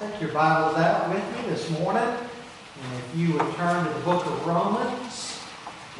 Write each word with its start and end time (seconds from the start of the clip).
Take 0.00 0.20
your 0.20 0.30
Bibles 0.30 0.76
out 0.76 1.12
with 1.12 1.24
me 1.34 1.50
this 1.50 1.68
morning. 1.70 2.04
And 2.04 2.98
if 2.98 3.16
you 3.16 3.32
would 3.32 3.52
turn 3.56 3.84
to 3.84 3.92
the 3.92 3.98
book 4.04 4.24
of 4.26 4.46
Romans, 4.46 5.40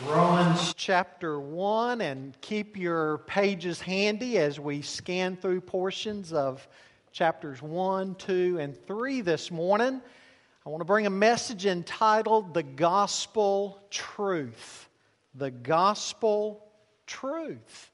Romans 0.07 0.73
chapter 0.77 1.41
1, 1.41 2.01
and 2.03 2.41
keep 2.41 2.77
your 2.77 3.19
pages 3.27 3.81
handy 3.81 4.39
as 4.39 4.61
we 4.61 4.83
scan 4.83 5.37
through 5.37 5.63
portions 5.63 6.33
of 6.33 6.69
chapters 7.11 7.61
1, 7.61 8.15
2, 8.15 8.59
and 8.61 8.87
3 8.87 9.21
this 9.21 9.51
morning. 9.51 10.01
I 10.65 10.69
want 10.69 10.81
to 10.81 10.85
bring 10.85 11.07
a 11.07 11.11
message 11.11 11.67
entitled 11.67 12.55
The 12.55 12.63
Gospel 12.63 13.83
Truth. 13.91 14.89
The 15.35 15.51
Gospel 15.51 16.65
Truth. 17.09 17.91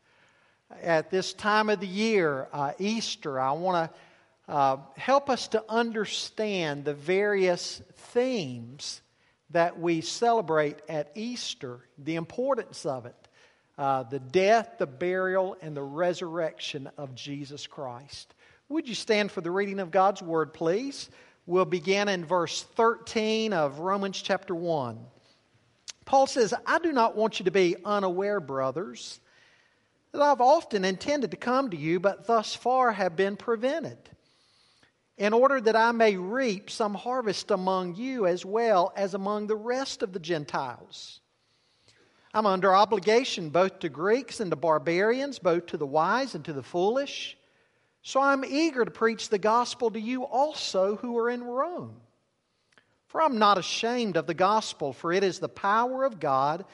At 0.83 1.11
this 1.11 1.33
time 1.33 1.71
of 1.71 1.81
the 1.81 1.87
year, 1.87 2.49
uh, 2.53 2.73
Easter, 2.79 3.41
I 3.41 3.53
want 3.53 3.91
to 3.91 3.99
uh, 4.49 4.77
help 4.97 5.31
us 5.31 5.49
to 5.49 5.65
understand 5.69 6.85
the 6.85 6.95
various 6.95 7.81
themes 7.97 9.01
that 9.51 9.79
we 9.79 10.01
celebrate 10.01 10.81
at 10.89 11.11
Easter, 11.15 11.81
the 11.99 12.17
importance 12.17 12.85
of 12.85 13.07
it, 13.07 13.29
uh, 13.79 14.03
the 14.03 14.19
death, 14.19 14.75
the 14.79 14.87
burial, 14.87 15.57
and 15.63 15.77
the 15.77 15.83
resurrection 15.83 16.91
of 16.99 17.15
Jesus 17.15 17.67
Christ. 17.67 18.35
Would 18.69 18.89
you 18.89 18.95
stand 18.95 19.31
for 19.31 19.41
the 19.41 19.51
reading 19.51 19.81
of 19.81 19.91
God's 19.91 20.23
Word, 20.23 20.53
please? 20.53 21.09
We'll 21.47 21.65
begin 21.65 22.09
in 22.09 22.25
verse 22.25 22.63
13 22.63 23.53
of 23.53 23.79
Romans 23.79 24.21
chapter 24.21 24.55
1. 24.55 24.99
Paul 26.05 26.27
says, 26.27 26.53
I 26.67 26.79
do 26.79 26.93
not 26.93 27.17
want 27.17 27.39
you 27.39 27.45
to 27.45 27.51
be 27.51 27.77
unaware, 27.85 28.41
brothers, 28.41 29.21
that 30.13 30.21
I've 30.21 30.41
often 30.41 30.85
intended 30.85 31.31
to 31.31 31.37
come 31.37 31.71
to 31.71 31.77
you, 31.77 31.99
but 31.99 32.27
thus 32.27 32.55
far 32.55 32.93
have 32.93 33.17
been 33.17 33.37
prevented 33.37 33.99
in 35.17 35.33
order 35.33 35.61
that 35.61 35.77
I 35.77 35.93
may 35.93 36.17
reap 36.17 36.71
some 36.71 36.95
harvest 36.95 37.51
among 37.51 37.95
you 37.95 38.27
as 38.27 38.45
well 38.45 38.93
as 38.97 39.15
among 39.15 39.47
the 39.47 39.57
rest 39.57 40.03
of 40.03 40.13
the 40.13 40.19
Gentiles. 40.19 41.21
I'm 42.33 42.47
under 42.47 42.75
obligation 42.75 43.51
both 43.51 43.79
to 43.81 43.89
Greeks 43.89 44.41
and 44.41 44.51
to 44.51 44.57
barbarians, 44.57 45.39
both 45.39 45.67
to 45.67 45.77
the 45.77 45.87
wise 45.87 46.35
and 46.35 46.45
to 46.47 46.53
the 46.53 46.65
foolish. 46.65 47.37
So 48.03 48.21
I'm 48.21 48.45
eager 48.45 48.85
to 48.85 48.91
preach 48.91 49.29
the 49.29 49.39
gospel 49.39 49.91
to 49.93 50.01
you 50.01 50.25
also 50.25 50.97
who 50.97 51.17
are 51.19 51.31
in 51.31 51.45
Rome. 51.45 51.95
For 53.07 53.23
I'm 53.23 53.39
not 53.39 53.57
ashamed 53.57 54.17
of 54.17 54.27
the 54.27 54.35
gospel, 54.35 54.93
for 54.93 55.13
it 55.13 55.23
is 55.23 55.39
the 55.39 55.49
power 55.49 56.03
of 56.03 56.19
God 56.19 56.65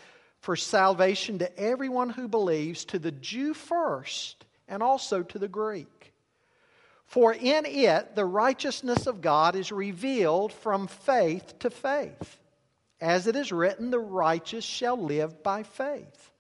for 0.41 0.57
salvation 0.57 1.39
to 1.41 1.59
everyone 1.59 2.09
who 2.09 2.27
believes, 2.27 2.87
to 2.87 2.99
the 2.99 3.13
Jew 3.13 3.53
first, 3.53 4.47
and 4.67 4.83
also 4.83 5.23
to 5.23 5.39
the 5.39 5.49
Greek. 5.49 6.00
For 7.11 7.33
in 7.35 7.67
it 7.67 8.15
the 8.15 8.25
righteousness 8.25 9.09
of 9.09 9.21
God 9.21 9.57
is 9.57 9.73
revealed 9.73 10.53
from 10.53 10.87
faith 10.87 11.59
to 11.59 11.69
faith. 11.69 12.39
As 13.01 13.27
it 13.27 13.35
is 13.35 13.51
written, 13.51 13.91
the 13.91 13.99
righteous 13.99 14.65
shall 14.65 14.97
live 14.97 15.43
by 15.43 15.65
faith. 15.65 16.31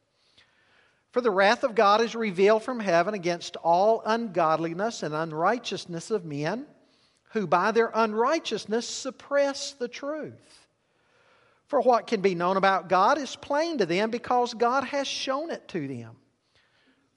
For 1.10 1.20
the 1.20 1.30
wrath 1.32 1.64
of 1.64 1.74
God 1.74 2.00
is 2.00 2.14
revealed 2.14 2.62
from 2.62 2.78
heaven 2.78 3.14
against 3.14 3.56
all 3.56 4.00
ungodliness 4.06 5.02
and 5.02 5.12
unrighteousness 5.12 6.12
of 6.12 6.24
men, 6.24 6.66
who 7.32 7.48
by 7.48 7.72
their 7.72 7.90
unrighteousness 7.92 8.86
suppress 8.86 9.72
the 9.72 9.88
truth. 9.88 10.68
For 11.66 11.80
what 11.80 12.06
can 12.06 12.20
be 12.20 12.36
known 12.36 12.56
about 12.56 12.88
God 12.88 13.18
is 13.18 13.34
plain 13.34 13.78
to 13.78 13.86
them 13.86 14.12
because 14.12 14.54
God 14.54 14.84
has 14.84 15.08
shown 15.08 15.50
it 15.50 15.66
to 15.68 15.88
them. 15.88 16.19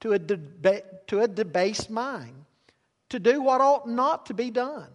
to 0.00 0.12
a, 0.12 0.18
deba- 0.18 0.82
to 1.08 1.20
a 1.20 1.28
debased 1.28 1.90
mind, 1.90 2.44
to 3.08 3.18
do 3.18 3.42
what 3.42 3.60
ought 3.60 3.88
not 3.88 4.26
to 4.26 4.34
be 4.34 4.50
done. 4.50 4.88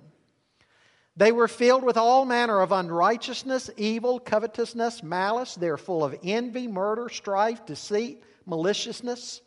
They 1.15 1.31
were 1.31 1.47
filled 1.47 1.83
with 1.83 1.97
all 1.97 2.25
manner 2.25 2.59
of 2.61 2.71
unrighteousness, 2.71 3.69
evil, 3.77 4.19
covetousness, 4.19 5.03
malice. 5.03 5.55
They're 5.55 5.77
full 5.77 6.03
of 6.03 6.17
envy, 6.23 6.67
murder, 6.67 7.07
strife, 7.09 7.65
deceit, 7.65 8.23
maliciousness. 8.45 9.41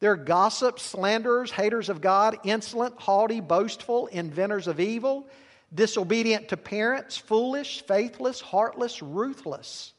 They're 0.00 0.16
gossips, 0.16 0.82
slanderers, 0.82 1.50
haters 1.50 1.88
of 1.88 2.00
God, 2.00 2.38
insolent, 2.44 2.98
haughty, 2.98 3.40
boastful, 3.40 4.06
inventors 4.08 4.66
of 4.66 4.80
evil, 4.80 5.28
disobedient 5.74 6.48
to 6.48 6.56
parents, 6.56 7.16
foolish, 7.16 7.82
faithless, 7.86 8.40
heartless, 8.40 9.02
ruthless. 9.02 9.92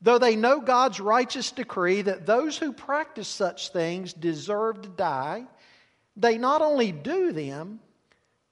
Though 0.00 0.18
they 0.18 0.36
know 0.36 0.60
God's 0.60 1.00
righteous 1.00 1.50
decree 1.50 2.02
that 2.02 2.26
those 2.26 2.56
who 2.56 2.72
practice 2.72 3.28
such 3.28 3.70
things 3.70 4.12
deserve 4.12 4.82
to 4.82 4.88
die, 4.88 5.46
they 6.16 6.38
not 6.38 6.62
only 6.62 6.92
do 6.92 7.32
them, 7.32 7.80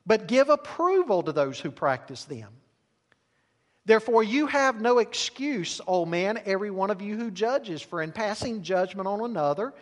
but 0.05 0.29
give 0.29 0.49
approval 0.49 1.23
to 1.23 1.33
those 1.33 1.61
who 1.61 1.71
practice 1.71 2.25
them. 2.25 2.49
Therefore, 3.85 4.25
you 4.25 4.49
have 4.49 4.81
no 4.81 4.99
excuse, 4.99 5.81
O 5.87 6.05
man, 6.05 6.41
every 6.45 6.73
one 6.73 6.91
of 6.91 7.01
you 7.01 7.17
who 7.17 7.31
judges, 7.31 7.81
for 7.81 8.03
in 8.03 8.11
passing 8.11 8.63
judgment 8.63 9.07
on 9.07 9.21
another, 9.21 9.73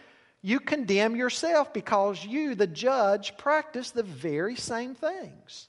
you 0.42 0.60
condemn 0.60 1.16
yourself 1.16 1.72
because 1.72 2.22
you, 2.22 2.54
the 2.54 2.66
judge, 2.66 3.38
practice 3.38 3.92
the 3.92 4.02
very 4.02 4.56
same 4.56 4.94
things. 4.94 5.68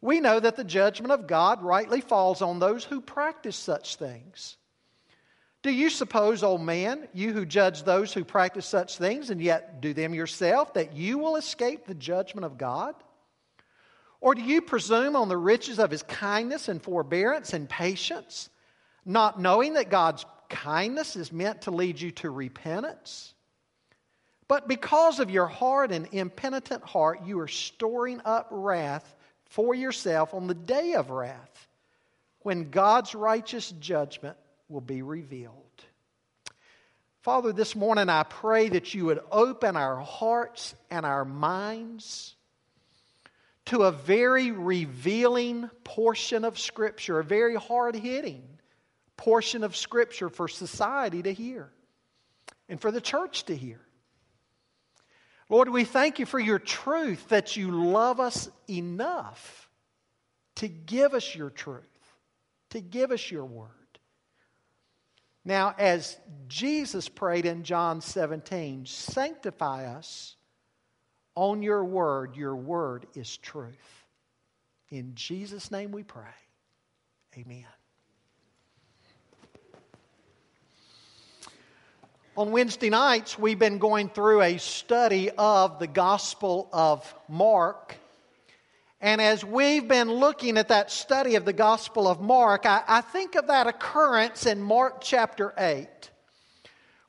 We 0.00 0.18
know 0.18 0.40
that 0.40 0.56
the 0.56 0.64
judgment 0.64 1.12
of 1.12 1.28
God 1.28 1.62
rightly 1.62 2.00
falls 2.00 2.42
on 2.42 2.58
those 2.58 2.82
who 2.82 3.00
practice 3.00 3.56
such 3.56 3.94
things. 3.94 4.56
Do 5.66 5.72
you 5.72 5.90
suppose, 5.90 6.44
old 6.44 6.62
man, 6.62 7.08
you 7.12 7.32
who 7.32 7.44
judge 7.44 7.82
those 7.82 8.12
who 8.12 8.22
practice 8.22 8.66
such 8.66 8.98
things 8.98 9.30
and 9.30 9.42
yet 9.42 9.80
do 9.80 9.92
them 9.92 10.14
yourself, 10.14 10.74
that 10.74 10.92
you 10.92 11.18
will 11.18 11.34
escape 11.34 11.86
the 11.86 11.94
judgment 11.96 12.44
of 12.44 12.56
God? 12.56 12.94
Or 14.20 14.36
do 14.36 14.42
you 14.42 14.62
presume 14.62 15.16
on 15.16 15.28
the 15.28 15.36
riches 15.36 15.80
of 15.80 15.90
his 15.90 16.04
kindness 16.04 16.68
and 16.68 16.80
forbearance 16.80 17.52
and 17.52 17.68
patience, 17.68 18.48
not 19.04 19.40
knowing 19.40 19.74
that 19.74 19.90
God's 19.90 20.24
kindness 20.48 21.16
is 21.16 21.32
meant 21.32 21.62
to 21.62 21.72
lead 21.72 22.00
you 22.00 22.12
to 22.12 22.30
repentance? 22.30 23.34
But 24.46 24.68
because 24.68 25.18
of 25.18 25.32
your 25.32 25.48
hard 25.48 25.90
and 25.90 26.06
impenitent 26.12 26.84
heart, 26.84 27.26
you 27.26 27.40
are 27.40 27.48
storing 27.48 28.20
up 28.24 28.46
wrath 28.52 29.16
for 29.46 29.74
yourself 29.74 30.32
on 30.32 30.46
the 30.46 30.54
day 30.54 30.92
of 30.92 31.10
wrath, 31.10 31.66
when 32.42 32.70
God's 32.70 33.16
righteous 33.16 33.72
judgment 33.80 34.36
will 34.68 34.80
be 34.80 35.02
revealed. 35.02 35.54
Father, 37.22 37.52
this 37.52 37.74
morning 37.74 38.08
I 38.08 38.22
pray 38.22 38.68
that 38.68 38.94
you 38.94 39.06
would 39.06 39.20
open 39.32 39.76
our 39.76 39.98
hearts 39.98 40.74
and 40.90 41.04
our 41.04 41.24
minds 41.24 42.34
to 43.66 43.82
a 43.82 43.92
very 43.92 44.52
revealing 44.52 45.68
portion 45.82 46.44
of 46.44 46.58
Scripture, 46.58 47.18
a 47.18 47.24
very 47.24 47.56
hard 47.56 47.96
hitting 47.96 48.44
portion 49.16 49.64
of 49.64 49.74
Scripture 49.74 50.28
for 50.28 50.46
society 50.46 51.22
to 51.22 51.32
hear 51.32 51.68
and 52.68 52.80
for 52.80 52.92
the 52.92 53.00
church 53.00 53.44
to 53.46 53.56
hear. 53.56 53.80
Lord, 55.48 55.68
we 55.68 55.84
thank 55.84 56.18
you 56.18 56.26
for 56.26 56.40
your 56.40 56.58
truth 56.58 57.28
that 57.28 57.56
you 57.56 57.70
love 57.70 58.20
us 58.20 58.48
enough 58.68 59.68
to 60.56 60.68
give 60.68 61.14
us 61.14 61.34
your 61.34 61.50
truth, 61.50 61.82
to 62.70 62.80
give 62.80 63.12
us 63.12 63.30
your 63.30 63.44
word. 63.44 63.70
Now, 65.46 65.76
as 65.78 66.18
Jesus 66.48 67.08
prayed 67.08 67.46
in 67.46 67.62
John 67.62 68.00
17, 68.00 68.84
sanctify 68.84 69.86
us 69.86 70.34
on 71.36 71.62
your 71.62 71.84
word. 71.84 72.34
Your 72.34 72.56
word 72.56 73.06
is 73.14 73.36
truth. 73.36 74.04
In 74.90 75.14
Jesus' 75.14 75.70
name 75.70 75.92
we 75.92 76.02
pray. 76.02 76.24
Amen. 77.38 77.64
On 82.36 82.50
Wednesday 82.50 82.90
nights, 82.90 83.38
we've 83.38 83.58
been 83.58 83.78
going 83.78 84.08
through 84.08 84.42
a 84.42 84.58
study 84.58 85.30
of 85.38 85.78
the 85.78 85.86
Gospel 85.86 86.68
of 86.72 87.14
Mark. 87.28 87.94
And 89.00 89.20
as 89.20 89.44
we've 89.44 89.86
been 89.86 90.10
looking 90.10 90.56
at 90.56 90.68
that 90.68 90.90
study 90.90 91.34
of 91.34 91.44
the 91.44 91.52
Gospel 91.52 92.08
of 92.08 92.20
Mark, 92.20 92.64
I, 92.64 92.82
I, 92.88 93.00
think 93.02 93.34
of 93.34 93.48
that 93.48 93.66
occurrence 93.66 94.46
in 94.46 94.62
Mark 94.62 95.02
chapter 95.02 95.52
8, 95.58 95.86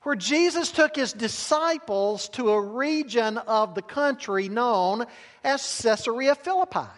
where 0.01 0.16
Jesus 0.16 0.72
took 0.72 0.98
his 0.98 1.13
disciples 1.13 2.28
to 2.30 2.50
a 2.51 2.62
region 2.62 3.38
of 3.38 3.74
the 3.74 3.81
country 3.81 4.50
known 4.50 5.06
as 5.45 5.81
Caesarea 5.81 6.36
Philippi. 6.36 6.89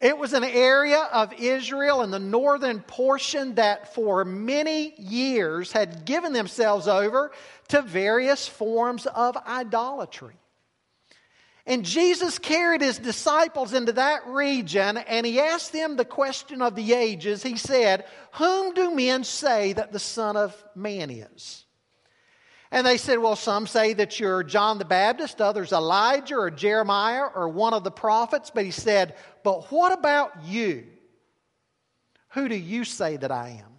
It 0.00 0.18
was 0.18 0.32
an 0.32 0.44
area 0.44 1.08
of 1.12 1.32
Israel 1.34 2.02
in 2.02 2.10
the 2.10 2.18
northern 2.18 2.80
portion 2.80 3.54
that 3.54 3.94
for 3.94 4.24
many 4.24 4.94
years 4.98 5.70
had 5.70 6.04
given 6.04 6.32
themselves 6.32 6.88
over 6.88 7.30
to 7.68 7.82
various 7.82 8.48
forms 8.48 9.06
of 9.06 9.36
idolatry. 9.46 10.34
And 11.66 11.84
Jesus 11.84 12.38
carried 12.38 12.82
his 12.82 12.98
disciples 12.98 13.72
into 13.72 13.92
that 13.92 14.26
region 14.26 14.98
and 14.98 15.24
he 15.24 15.40
asked 15.40 15.72
them 15.72 15.96
the 15.96 16.04
question 16.04 16.60
of 16.60 16.74
the 16.74 16.92
ages. 16.92 17.42
He 17.42 17.56
said, 17.56 18.04
Whom 18.32 18.74
do 18.74 18.94
men 18.94 19.24
say 19.24 19.72
that 19.72 19.90
the 19.90 19.98
Son 19.98 20.36
of 20.36 20.62
Man 20.74 21.10
is? 21.10 21.64
And 22.70 22.86
they 22.86 22.98
said, 22.98 23.18
Well, 23.18 23.36
some 23.36 23.66
say 23.66 23.94
that 23.94 24.20
you're 24.20 24.42
John 24.42 24.78
the 24.78 24.84
Baptist, 24.84 25.40
others 25.40 25.72
Elijah 25.72 26.36
or 26.36 26.50
Jeremiah 26.50 27.26
or 27.34 27.48
one 27.48 27.72
of 27.72 27.84
the 27.84 27.90
prophets. 27.90 28.50
But 28.54 28.64
he 28.64 28.70
said, 28.70 29.14
But 29.42 29.70
what 29.72 29.92
about 29.96 30.44
you? 30.44 30.84
Who 32.30 32.48
do 32.48 32.56
you 32.56 32.84
say 32.84 33.16
that 33.16 33.30
I 33.30 33.62
am? 33.64 33.73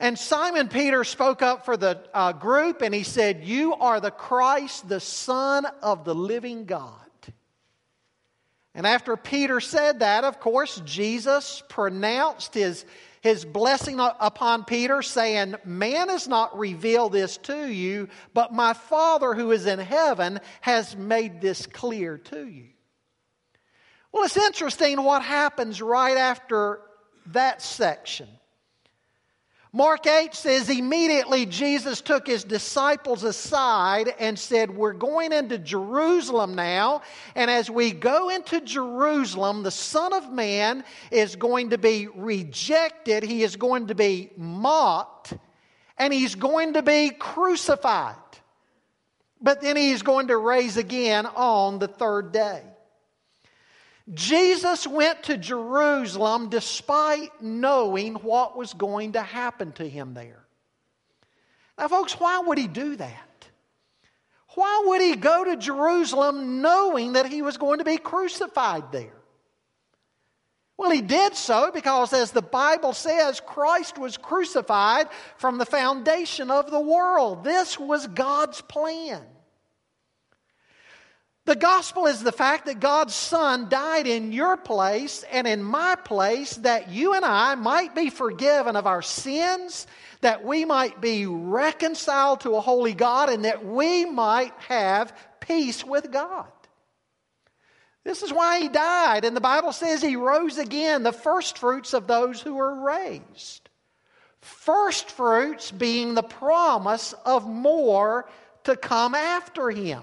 And 0.00 0.18
Simon 0.18 0.68
Peter 0.68 1.04
spoke 1.04 1.42
up 1.42 1.64
for 1.64 1.76
the 1.76 2.02
uh, 2.12 2.32
group 2.32 2.82
and 2.82 2.94
he 2.94 3.04
said, 3.04 3.44
You 3.44 3.74
are 3.74 4.00
the 4.00 4.10
Christ, 4.10 4.88
the 4.88 5.00
Son 5.00 5.66
of 5.82 6.04
the 6.04 6.14
living 6.14 6.64
God. 6.64 6.90
And 8.74 8.86
after 8.86 9.16
Peter 9.16 9.60
said 9.60 10.00
that, 10.00 10.24
of 10.24 10.40
course, 10.40 10.82
Jesus 10.84 11.62
pronounced 11.68 12.54
his 12.54 12.84
his 13.24 13.46
blessing 13.46 14.00
upon 14.00 14.64
Peter, 14.64 15.00
saying, 15.00 15.54
Man 15.64 16.10
has 16.10 16.28
not 16.28 16.58
revealed 16.58 17.12
this 17.12 17.38
to 17.38 17.66
you, 17.66 18.10
but 18.34 18.52
my 18.52 18.74
Father 18.74 19.32
who 19.32 19.50
is 19.50 19.64
in 19.64 19.78
heaven 19.78 20.40
has 20.60 20.94
made 20.94 21.40
this 21.40 21.64
clear 21.64 22.18
to 22.18 22.46
you. 22.46 22.66
Well, 24.12 24.24
it's 24.24 24.36
interesting 24.36 25.02
what 25.02 25.22
happens 25.22 25.80
right 25.80 26.18
after 26.18 26.82
that 27.28 27.62
section. 27.62 28.28
Mark 29.76 30.06
8 30.06 30.32
says 30.32 30.70
immediately 30.70 31.46
Jesus 31.46 32.00
took 32.00 32.28
his 32.28 32.44
disciples 32.44 33.24
aside 33.24 34.14
and 34.20 34.38
said, 34.38 34.70
We're 34.70 34.92
going 34.92 35.32
into 35.32 35.58
Jerusalem 35.58 36.54
now. 36.54 37.02
And 37.34 37.50
as 37.50 37.68
we 37.68 37.90
go 37.90 38.28
into 38.28 38.60
Jerusalem, 38.60 39.64
the 39.64 39.72
Son 39.72 40.12
of 40.12 40.30
Man 40.30 40.84
is 41.10 41.34
going 41.34 41.70
to 41.70 41.78
be 41.78 42.06
rejected, 42.06 43.24
he 43.24 43.42
is 43.42 43.56
going 43.56 43.88
to 43.88 43.96
be 43.96 44.30
mocked, 44.36 45.32
and 45.98 46.14
he's 46.14 46.36
going 46.36 46.74
to 46.74 46.82
be 46.82 47.10
crucified. 47.10 48.14
But 49.40 49.60
then 49.60 49.76
he's 49.76 50.02
going 50.02 50.28
to 50.28 50.36
raise 50.36 50.76
again 50.76 51.26
on 51.26 51.80
the 51.80 51.88
third 51.88 52.30
day. 52.30 52.62
Jesus 54.12 54.86
went 54.86 55.24
to 55.24 55.38
Jerusalem 55.38 56.50
despite 56.50 57.30
knowing 57.40 58.16
what 58.16 58.56
was 58.56 58.74
going 58.74 59.12
to 59.12 59.22
happen 59.22 59.72
to 59.72 59.88
him 59.88 60.12
there. 60.12 60.44
Now, 61.78 61.88
folks, 61.88 62.12
why 62.20 62.40
would 62.40 62.58
he 62.58 62.66
do 62.66 62.96
that? 62.96 63.48
Why 64.54 64.84
would 64.86 65.00
he 65.00 65.16
go 65.16 65.44
to 65.44 65.56
Jerusalem 65.56 66.60
knowing 66.60 67.14
that 67.14 67.26
he 67.26 67.42
was 67.42 67.56
going 67.56 67.78
to 67.78 67.84
be 67.84 67.96
crucified 67.96 68.92
there? 68.92 69.14
Well, 70.76 70.90
he 70.90 71.02
did 71.02 71.34
so 71.34 71.70
because, 71.72 72.12
as 72.12 72.32
the 72.32 72.42
Bible 72.42 72.92
says, 72.92 73.40
Christ 73.40 73.96
was 73.96 74.16
crucified 74.16 75.08
from 75.36 75.58
the 75.58 75.66
foundation 75.66 76.50
of 76.50 76.70
the 76.70 76.80
world. 76.80 77.44
This 77.44 77.78
was 77.78 78.06
God's 78.08 78.60
plan. 78.60 79.22
The 81.46 81.56
gospel 81.56 82.06
is 82.06 82.22
the 82.22 82.32
fact 82.32 82.64
that 82.66 82.80
God's 82.80 83.14
Son 83.14 83.68
died 83.68 84.06
in 84.06 84.32
your 84.32 84.56
place 84.56 85.24
and 85.30 85.46
in 85.46 85.62
my 85.62 85.94
place 85.94 86.54
that 86.56 86.88
you 86.88 87.12
and 87.12 87.24
I 87.24 87.54
might 87.54 87.94
be 87.94 88.08
forgiven 88.08 88.76
of 88.76 88.86
our 88.86 89.02
sins, 89.02 89.86
that 90.22 90.42
we 90.42 90.64
might 90.64 91.02
be 91.02 91.26
reconciled 91.26 92.40
to 92.40 92.56
a 92.56 92.62
holy 92.62 92.94
God, 92.94 93.28
and 93.28 93.44
that 93.44 93.62
we 93.62 94.06
might 94.06 94.54
have 94.68 95.14
peace 95.40 95.84
with 95.84 96.10
God. 96.10 96.46
This 98.04 98.22
is 98.22 98.32
why 98.32 98.60
he 98.60 98.68
died. 98.68 99.26
And 99.26 99.36
the 99.36 99.42
Bible 99.42 99.72
says 99.72 100.00
he 100.00 100.16
rose 100.16 100.56
again, 100.56 101.02
the 101.02 101.12
first 101.12 101.58
fruits 101.58 101.92
of 101.92 102.06
those 102.06 102.40
who 102.40 102.54
were 102.54 102.86
raised. 102.86 103.68
First 104.40 105.10
fruits 105.10 105.70
being 105.70 106.14
the 106.14 106.22
promise 106.22 107.12
of 107.26 107.46
more 107.46 108.28
to 108.64 108.76
come 108.76 109.14
after 109.14 109.70
him. 109.70 110.02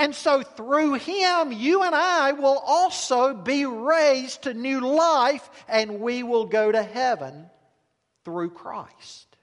And 0.00 0.14
so 0.14 0.42
through 0.42 0.94
him, 0.94 1.52
you 1.52 1.82
and 1.82 1.94
I 1.94 2.32
will 2.32 2.58
also 2.66 3.34
be 3.34 3.66
raised 3.66 4.44
to 4.44 4.54
new 4.54 4.80
life 4.80 5.50
and 5.68 6.00
we 6.00 6.22
will 6.22 6.46
go 6.46 6.72
to 6.72 6.82
heaven 6.82 7.50
through 8.24 8.52
Christ. 8.52 9.36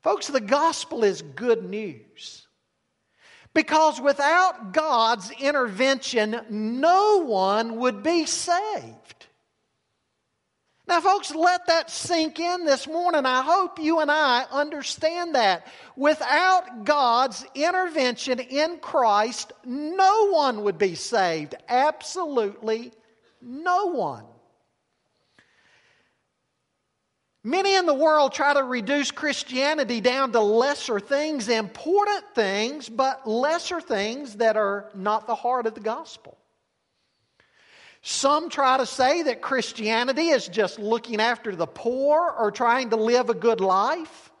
Folks, 0.00 0.28
the 0.28 0.40
gospel 0.40 1.04
is 1.04 1.20
good 1.20 1.62
news. 1.62 2.46
Because 3.52 4.00
without 4.00 4.72
God's 4.72 5.30
intervention, 5.32 6.40
no 6.48 7.18
one 7.26 7.76
would 7.76 8.02
be 8.02 8.24
saved. 8.24 8.96
Now, 10.88 11.02
folks, 11.02 11.34
let 11.34 11.66
that 11.66 11.90
sink 11.90 12.40
in 12.40 12.64
this 12.64 12.88
morning. 12.88 13.26
I 13.26 13.42
hope 13.42 13.78
you 13.78 14.00
and 14.00 14.10
I 14.10 14.46
understand 14.50 15.34
that. 15.34 15.66
Without 15.96 16.86
God's 16.86 17.44
intervention 17.54 18.40
in 18.40 18.78
Christ, 18.78 19.52
no 19.66 20.30
one 20.30 20.64
would 20.64 20.78
be 20.78 20.94
saved. 20.94 21.54
Absolutely 21.68 22.92
no 23.42 23.86
one. 23.92 24.24
Many 27.44 27.76
in 27.76 27.84
the 27.84 27.92
world 27.92 28.32
try 28.32 28.54
to 28.54 28.62
reduce 28.62 29.10
Christianity 29.10 30.00
down 30.00 30.32
to 30.32 30.40
lesser 30.40 31.00
things, 31.00 31.50
important 31.50 32.24
things, 32.34 32.88
but 32.88 33.28
lesser 33.28 33.82
things 33.82 34.36
that 34.36 34.56
are 34.56 34.90
not 34.94 35.26
the 35.26 35.34
heart 35.34 35.66
of 35.66 35.74
the 35.74 35.80
gospel. 35.80 36.37
Some 38.08 38.48
try 38.48 38.78
to 38.78 38.86
say 38.86 39.24
that 39.24 39.42
Christianity 39.42 40.30
is 40.30 40.48
just 40.48 40.78
looking 40.78 41.20
after 41.20 41.54
the 41.54 41.66
poor 41.66 42.34
or 42.38 42.50
trying 42.50 42.88
to 42.88 42.96
live 42.96 43.28
a 43.28 43.34
good 43.34 43.60
life. 43.60 44.32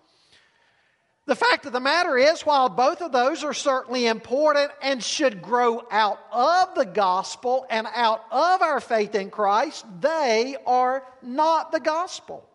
The 1.26 1.36
fact 1.36 1.66
of 1.66 1.74
the 1.74 1.78
matter 1.78 2.16
is, 2.16 2.46
while 2.46 2.70
both 2.70 3.02
of 3.02 3.12
those 3.12 3.44
are 3.44 3.52
certainly 3.52 4.06
important 4.06 4.70
and 4.80 5.04
should 5.04 5.42
grow 5.42 5.82
out 5.90 6.18
of 6.32 6.76
the 6.76 6.86
gospel 6.86 7.66
and 7.68 7.86
out 7.92 8.24
of 8.30 8.62
our 8.62 8.80
faith 8.80 9.14
in 9.14 9.28
Christ, 9.28 9.84
they 10.00 10.56
are 10.66 11.04
not 11.20 11.70
the 11.70 11.80
gospel. 11.80 12.48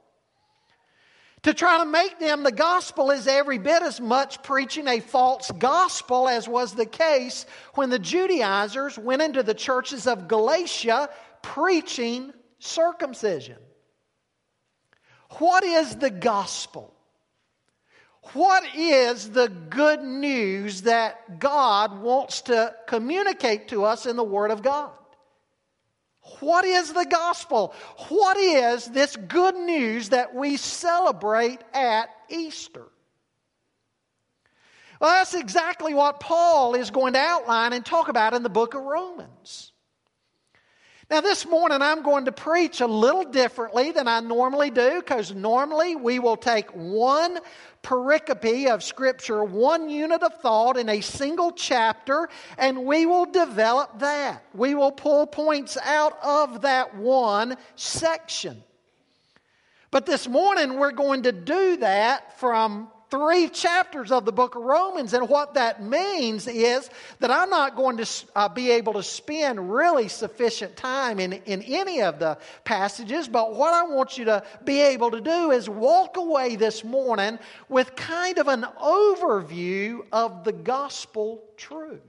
To 1.44 1.54
try 1.54 1.80
to 1.80 1.86
make 1.86 2.20
them 2.20 2.44
the 2.44 2.54
gospel 2.54 3.12
is 3.12 3.28
every 3.28 3.58
bit 3.58 3.82
as 3.82 4.00
much 4.00 4.42
preaching 4.44 4.88
a 4.88 5.02
false 5.02 5.52
gospel 5.52 6.30
as 6.30 6.48
was 6.48 6.74
the 6.74 6.86
case 6.86 7.46
when 7.76 7.90
the 7.90 8.00
Judaizers 8.00 8.98
went 8.98 9.22
into 9.22 9.44
the 9.44 9.54
churches 9.54 10.08
of 10.08 10.30
Galatia 10.30 11.10
preaching 11.42 12.32
circumcision. 12.60 13.58
What 15.38 15.66
is 15.66 15.98
the 15.98 16.12
gospel? 16.12 16.94
What 18.32 18.64
is 18.74 19.30
the 19.32 19.50
good 19.50 20.02
news 20.02 20.84
that 20.84 21.40
God 21.40 22.00
wants 22.02 22.44
to 22.44 22.74
communicate 22.88 23.68
to 23.70 23.84
us 23.84 24.06
in 24.06 24.16
the 24.16 24.24
Word 24.24 24.52
of 24.52 24.62
God? 24.62 24.92
What 26.40 26.66
is 26.66 26.94
the 26.94 27.06
gospel? 27.06 27.74
What 28.10 28.38
is 28.38 28.86
this 28.86 29.16
good 29.16 29.56
news 29.56 30.10
that 30.10 30.34
we 30.34 30.58
celebrate 30.58 31.60
at 31.74 32.10
Easter? 32.30 32.86
Well, 35.00 35.12
that's 35.12 35.34
exactly 35.34 35.94
what 35.94 36.22
Paul 36.22 36.76
is 36.76 36.90
going 36.90 37.14
to 37.14 37.20
outline 37.20 37.74
and 37.74 37.86
talk 37.86 38.08
about 38.08 38.34
in 38.34 38.42
the 38.42 38.50
book 38.50 38.74
of 38.74 38.84
Romans. 38.84 39.74
Now, 41.10 41.20
this 41.20 41.46
morning 41.46 41.82
I'm 41.82 42.04
going 42.04 42.26
to 42.26 42.32
preach 42.32 42.80
a 42.80 42.88
little 42.88 43.26
differently 43.26 43.92
than 43.92 44.08
I 44.08 44.22
normally 44.22 44.70
do 44.70 45.00
because 45.00 45.34
normally 45.34 45.96
we 45.98 46.20
will 46.20 46.38
take 46.38 46.70
one 46.72 47.38
pericope 47.84 48.74
of 48.74 48.84
Scripture, 48.84 49.44
one 49.44 49.90
unit 49.90 50.24
of 50.24 50.34
thought 50.42 50.78
in 50.78 50.90
a 50.90 51.02
single 51.02 51.52
chapter, 51.52 52.30
and 52.58 52.86
we 52.86 53.06
will 53.06 53.26
develop 53.26 54.00
that. 54.00 54.44
We 54.54 54.74
will 54.74 54.92
pull 54.92 55.28
points 55.28 55.78
out 55.84 56.18
of 56.24 56.62
that 56.62 56.96
one 56.96 57.58
section. 57.76 58.64
But 59.92 60.08
this 60.08 60.28
morning 60.28 60.80
we're 60.80 60.92
going 60.92 61.24
to 61.24 61.32
do 61.32 61.78
that 61.78 62.40
from 62.40 62.90
three 63.14 63.48
chapters 63.48 64.12
of 64.12 64.26
the 64.26 64.32
book 64.32 64.56
of 64.56 64.64
Romans. 64.64 65.14
And 65.14 65.30
what 65.30 65.54
that 65.54 65.84
means 65.84 66.48
is 66.48 66.90
that 67.20 67.30
I'm 67.30 67.52
not 67.52 67.76
going 67.76 67.98
to 67.98 68.10
uh, 68.36 68.50
be 68.50 68.72
able 68.72 68.94
to 68.94 69.04
spend 69.04 69.72
really 69.72 70.08
sufficient 70.08 70.76
time 70.76 71.20
in, 71.20 71.34
in 71.34 71.62
any 71.62 72.02
of 72.02 72.18
the 72.18 72.40
passages. 72.64 73.28
But 73.28 73.54
what 73.54 73.72
I 73.72 73.84
want 73.84 74.18
you 74.18 74.26
to 74.26 74.44
be 74.66 74.82
able 74.82 75.12
to 75.12 75.22
do 75.22 75.52
is 75.52 75.70
walk 75.70 76.18
away 76.18 76.56
this 76.56 76.84
morning 76.84 77.38
with 77.70 77.96
kind 77.96 78.40
of 78.40 78.48
an 78.48 78.66
overview 78.82 80.00
of 80.12 80.44
the 80.44 80.52
gospel 80.52 81.44
truth. 81.56 82.02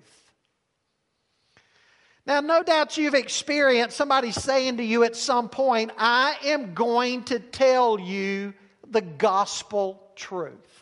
Now, 2.27 2.41
no 2.41 2.63
doubt 2.63 2.97
you've 2.97 3.13
experienced 3.13 3.99
somebody 3.99 4.33
saying 4.33 4.79
to 4.79 4.83
you 4.83 5.05
at 5.05 5.17
some 5.17 5.51
point, 5.51 5.91
I 5.99 6.39
am 6.45 6.73
going 6.73 7.25
to 7.25 7.41
tell 7.41 8.01
you 8.01 8.55
the 8.89 9.03
gospel 9.03 10.01
truth. 10.17 10.74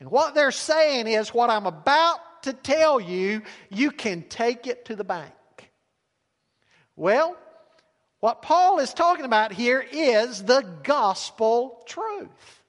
And 0.00 0.10
what 0.10 0.34
they're 0.34 0.50
saying 0.52 1.06
is 1.08 1.34
what 1.34 1.50
I'm 1.50 1.66
about 1.66 2.42
to 2.44 2.52
tell 2.52 3.00
you, 3.00 3.42
you 3.68 3.90
can 3.90 4.22
take 4.22 4.66
it 4.66 4.84
to 4.86 4.96
the 4.96 5.04
bank. 5.04 5.32
Well, 6.94 7.36
what 8.20 8.42
Paul 8.42 8.78
is 8.78 8.92
talking 8.94 9.24
about 9.24 9.52
here 9.52 9.80
is 9.80 10.42
the 10.42 10.62
gospel 10.82 11.82
truth. 11.86 12.62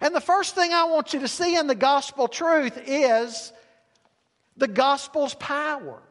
And 0.00 0.14
the 0.14 0.20
first 0.20 0.54
thing 0.54 0.72
I 0.72 0.84
want 0.84 1.14
you 1.14 1.20
to 1.20 1.28
see 1.28 1.56
in 1.56 1.66
the 1.66 1.74
gospel 1.74 2.28
truth 2.28 2.78
is 2.86 3.52
the 4.56 4.68
gospel's 4.68 5.34
power 5.34 6.02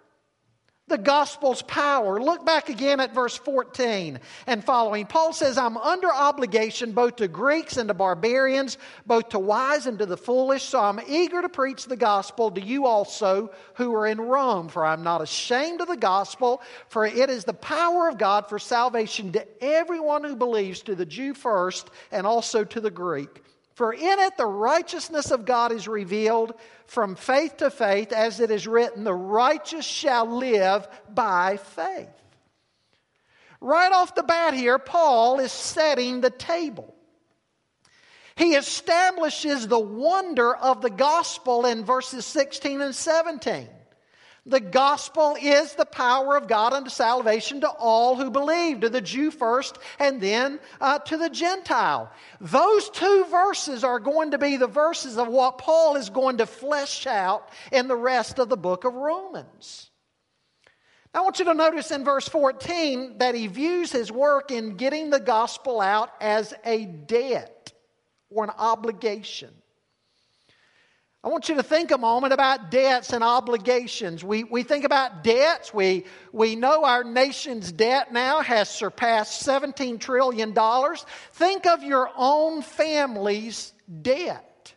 the 0.87 0.97
gospel's 0.97 1.61
power. 1.63 2.21
Look 2.21 2.45
back 2.45 2.69
again 2.69 2.99
at 2.99 3.13
verse 3.13 3.35
14 3.35 4.19
and 4.45 4.63
following. 4.63 5.05
Paul 5.05 5.33
says, 5.33 5.57
I'm 5.57 5.77
under 5.77 6.11
obligation 6.11 6.93
both 6.93 7.17
to 7.17 7.27
Greeks 7.27 7.75
and 7.75 7.89
to 7.89 7.93
barbarians, 7.93 8.77
both 9.05 9.29
to 9.29 9.39
wise 9.39 9.85
and 9.85 9.99
to 9.99 10.05
the 10.05 10.17
foolish. 10.17 10.63
So 10.63 10.79
I'm 10.79 11.01
eager 11.07 11.41
to 11.41 11.49
preach 11.49 11.85
the 11.85 11.97
gospel 11.97 12.51
to 12.51 12.61
you 12.61 12.85
also 12.85 13.51
who 13.73 13.93
are 13.95 14.07
in 14.07 14.21
Rome. 14.21 14.69
For 14.69 14.85
I'm 14.85 15.03
not 15.03 15.21
ashamed 15.21 15.81
of 15.81 15.87
the 15.87 15.97
gospel, 15.97 16.61
for 16.87 17.05
it 17.05 17.29
is 17.29 17.43
the 17.43 17.53
power 17.53 18.07
of 18.07 18.17
God 18.17 18.47
for 18.47 18.57
salvation 18.57 19.33
to 19.33 19.45
everyone 19.61 20.23
who 20.23 20.35
believes, 20.35 20.81
to 20.83 20.95
the 20.95 21.05
Jew 21.05 21.33
first 21.33 21.89
and 22.11 22.25
also 22.25 22.63
to 22.63 22.79
the 22.79 22.91
Greek. 22.91 23.43
For 23.77 23.93
in 23.93 24.01
it 24.01 24.37
the 24.37 24.45
righteousness 24.47 25.29
of 25.29 25.45
God 25.45 25.71
is 25.71 25.87
revealed 25.87 26.55
from 26.87 27.15
faith 27.15 27.57
to 27.57 27.69
faith, 27.69 28.11
as 28.11 28.39
it 28.39 28.49
is 28.49 28.65
written, 28.65 29.03
the 29.03 29.13
righteous 29.13 29.85
shall 29.85 30.25
live 30.25 30.87
by 31.13 31.57
faith. 31.57 32.09
Right 33.61 33.91
off 33.91 34.15
the 34.15 34.23
bat 34.23 34.55
here, 34.55 34.79
Paul 34.79 35.39
is 35.39 35.51
setting 35.51 36.21
the 36.21 36.31
table. 36.31 36.95
He 38.35 38.55
establishes 38.55 39.67
the 39.67 39.77
wonder 39.77 40.55
of 40.55 40.81
the 40.81 40.89
gospel 40.89 41.67
in 41.67 41.85
verses 41.85 42.25
16 42.25 42.81
and 42.81 42.95
17. 42.95 43.69
The 44.47 44.61
gospel 44.61 45.35
is 45.41 45.73
the 45.73 45.85
power 45.85 46.37
of 46.37 46.47
God 46.47 46.71
unto 46.71 46.89
salvation 46.89 47.59
to 47.61 47.69
all 47.69 48.15
who 48.15 48.31
believe, 48.31 48.79
to 48.79 48.89
the 48.89 49.01
Jew 49.01 49.29
first 49.29 49.77
and 49.99 50.21
then 50.21 50.59
uh, 50.79 50.99
to 50.99 51.17
the 51.17 51.29
Gentile. 51.29 52.09
Those 52.39 52.89
two 52.89 53.25
verses 53.29 53.83
are 53.83 53.99
going 53.99 54.31
to 54.31 54.37
be 54.37 54.55
the 54.55 54.67
verses 54.67 55.17
of 55.17 55.27
what 55.27 55.57
Paul 55.57 55.97
is 55.97 56.09
going 56.09 56.37
to 56.37 56.45
flesh 56.45 57.05
out 57.05 57.49
in 57.73 57.89
the 57.89 57.95
rest 57.97 58.39
of 58.39 58.47
the 58.47 58.55
book 58.55 58.85
of 58.85 58.93
Romans. 58.93 59.91
I 61.13 61.21
want 61.21 61.39
you 61.39 61.45
to 61.45 61.53
notice 61.53 61.91
in 61.91 62.05
verse 62.05 62.29
14 62.29 63.17
that 63.17 63.35
he 63.35 63.47
views 63.47 63.91
his 63.91 64.13
work 64.13 64.51
in 64.51 64.77
getting 64.77 65.09
the 65.09 65.19
gospel 65.19 65.81
out 65.81 66.11
as 66.21 66.53
a 66.63 66.85
debt 66.85 67.73
or 68.29 68.45
an 68.45 68.51
obligation. 68.57 69.53
I 71.27 71.29
want 71.29 71.49
you 71.49 71.55
to 71.55 71.63
think 71.63 71.91
a 71.91 71.97
moment 71.97 72.31
about 72.31 72.71
debts 72.71 73.11
and 73.11 73.21
obligations. 73.21 74.23
We, 74.23 74.45
we 74.45 74.63
think 74.63 74.85
about 74.85 75.25
debts. 75.25 75.73
We, 75.73 76.05
we 76.31 76.55
know 76.55 76.85
our 76.85 77.03
nation's 77.03 77.69
debt 77.69 78.13
now 78.13 78.39
has 78.39 78.69
surpassed 78.69 79.45
$17 79.45 79.99
trillion. 79.99 80.55
Think 81.33 81.65
of 81.65 81.83
your 81.83 82.09
own 82.15 82.61
family's 82.61 83.73
debt. 84.01 84.73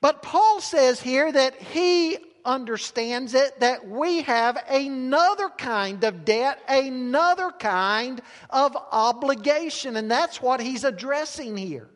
But 0.00 0.22
Paul 0.22 0.62
says 0.62 0.98
here 0.98 1.30
that 1.30 1.54
he 1.60 2.16
understands 2.42 3.34
it 3.34 3.60
that 3.60 3.86
we 3.86 4.22
have 4.22 4.56
another 4.70 5.50
kind 5.50 6.02
of 6.04 6.24
debt, 6.24 6.58
another 6.66 7.50
kind 7.50 8.22
of 8.48 8.74
obligation, 8.92 9.98
and 9.98 10.10
that's 10.10 10.40
what 10.40 10.62
he's 10.62 10.84
addressing 10.84 11.54
here. 11.58 11.90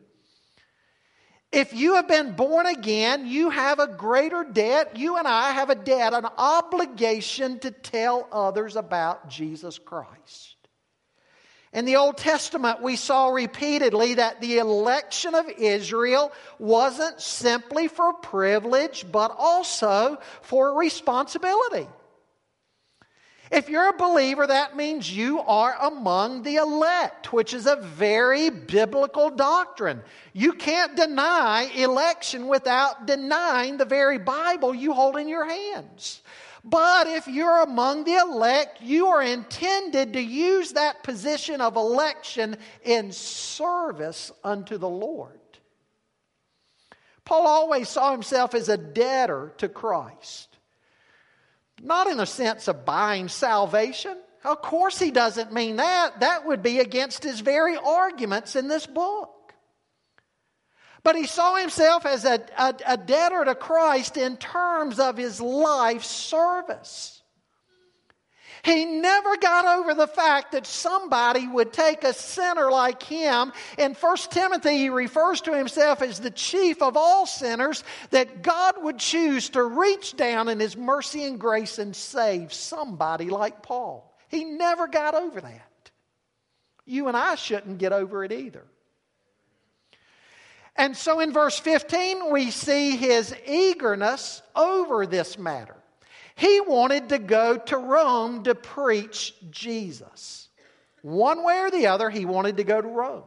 If 1.53 1.71
you 1.71 1.95
have 1.95 2.07
been 2.07 2.31
born 2.31 2.65
again, 2.65 3.27
you 3.27 3.51
have 3.51 3.77
a 3.77 3.85
greater 3.85 4.43
debt. 4.43 4.97
You 4.97 5.17
and 5.17 5.27
I 5.27 5.51
have 5.51 5.69
a 5.69 5.75
debt, 5.75 6.13
an 6.13 6.25
obligation 6.35 7.59
to 7.59 7.69
tell 7.69 8.27
others 8.31 8.75
about 8.75 9.29
Jesus 9.29 9.77
Christ. 9.77 10.55
In 11.71 11.85
the 11.85 11.97
Old 11.97 12.17
Testament, 12.17 12.81
we 12.81 12.95
saw 12.95 13.29
repeatedly 13.29 14.15
that 14.15 14.41
the 14.41 14.57
election 14.57 15.35
of 15.35 15.47
Israel 15.47 16.31
wasn't 16.57 17.21
simply 17.21 17.87
for 17.87 18.13
privilege, 18.13 19.05
but 19.11 19.35
also 19.37 20.17
for 20.41 20.75
responsibility. 20.77 21.87
If 23.53 23.69
you're 23.69 23.89
a 23.89 23.93
believer, 23.93 24.47
that 24.47 24.75
means 24.75 25.15
you 25.15 25.39
are 25.41 25.75
among 25.79 26.41
the 26.41 26.55
elect, 26.55 27.31
which 27.31 27.53
is 27.53 27.67
a 27.67 27.75
very 27.75 28.49
biblical 28.49 29.29
doctrine. 29.29 30.01
You 30.33 30.53
can't 30.53 30.95
deny 30.95 31.69
election 31.75 32.47
without 32.47 33.05
denying 33.05 33.77
the 33.77 33.85
very 33.85 34.17
Bible 34.17 34.73
you 34.73 34.93
hold 34.93 35.17
in 35.17 35.27
your 35.27 35.45
hands. 35.45 36.23
But 36.63 37.05
if 37.05 37.27
you're 37.27 37.61
among 37.61 38.05
the 38.05 38.15
elect, 38.15 38.81
you 38.81 39.09
are 39.09 39.21
intended 39.21 40.13
to 40.13 40.21
use 40.21 40.71
that 40.71 41.03
position 41.03 41.61
of 41.61 41.75
election 41.75 42.57
in 42.83 43.11
service 43.11 44.31
unto 44.43 44.79
the 44.79 44.89
Lord. 44.89 45.39
Paul 47.23 47.45
always 47.45 47.87
saw 47.87 48.11
himself 48.11 48.55
as 48.55 48.67
a 48.67 48.77
debtor 48.77 49.53
to 49.59 49.69
Christ. 49.69 50.52
Not 51.83 52.07
in 52.07 52.15
the 52.15 52.25
sense 52.25 52.69
of 52.69 52.85
buying 52.85 53.27
salvation. 53.27 54.17
Of 54.45 54.61
course, 54.61 54.97
he 54.97 55.11
doesn't 55.11 55.51
mean 55.51 55.75
that. 55.75 56.21
That 56.21 56.45
would 56.47 56.63
be 56.63 56.79
against 56.79 57.23
his 57.23 57.41
very 57.41 57.75
arguments 57.75 58.55
in 58.55 58.69
this 58.69 58.85
book. 58.85 59.29
But 61.03 61.17
he 61.17 61.27
saw 61.27 61.55
himself 61.55 62.05
as 62.05 62.23
a, 62.23 62.39
a, 62.57 62.75
a 62.87 62.97
debtor 62.97 63.43
to 63.43 63.55
Christ 63.55 64.15
in 64.15 64.37
terms 64.37 64.97
of 64.97 65.17
his 65.17 65.41
life 65.41 66.05
service. 66.05 67.12
He 68.63 68.85
never 68.85 69.35
got 69.35 69.65
over 69.79 69.93
the 69.93 70.07
fact 70.07 70.53
that 70.53 70.65
somebody 70.65 71.47
would 71.47 71.73
take 71.73 72.05
a 72.05 72.13
sinner 72.13 72.71
like 72.71 73.03
him. 73.03 73.51
In 73.77 73.93
1 73.93 74.17
Timothy, 74.31 74.77
he 74.77 74.89
refers 74.89 75.41
to 75.41 75.55
himself 75.55 76.01
as 76.01 76.21
the 76.21 76.31
chief 76.31 76.81
of 76.81 76.95
all 76.95 77.25
sinners, 77.25 77.83
that 78.11 78.41
God 78.41 78.81
would 78.81 78.99
choose 78.99 79.49
to 79.49 79.63
reach 79.63 80.15
down 80.15 80.47
in 80.47 80.61
his 80.61 80.77
mercy 80.77 81.25
and 81.25 81.37
grace 81.37 81.77
and 81.77 81.93
save 81.93 82.53
somebody 82.53 83.29
like 83.29 83.63
Paul. 83.63 84.17
He 84.29 84.45
never 84.45 84.87
got 84.87 85.13
over 85.13 85.41
that. 85.41 85.91
You 86.85 87.09
and 87.09 87.17
I 87.17 87.35
shouldn't 87.35 87.79
get 87.79 87.91
over 87.91 88.23
it 88.23 88.31
either. 88.31 88.63
And 90.77 90.95
so 90.95 91.19
in 91.19 91.33
verse 91.33 91.59
15, 91.59 92.31
we 92.31 92.49
see 92.49 92.95
his 92.95 93.35
eagerness 93.45 94.41
over 94.55 95.05
this 95.05 95.37
matter. 95.37 95.75
He 96.35 96.61
wanted 96.61 97.09
to 97.09 97.19
go 97.19 97.57
to 97.57 97.77
Rome 97.77 98.43
to 98.43 98.55
preach 98.55 99.33
Jesus. 99.51 100.47
One 101.01 101.43
way 101.43 101.59
or 101.59 101.71
the 101.71 101.87
other, 101.87 102.09
he 102.09 102.25
wanted 102.25 102.57
to 102.57 102.63
go 102.63 102.81
to 102.81 102.87
Rome. 102.87 103.23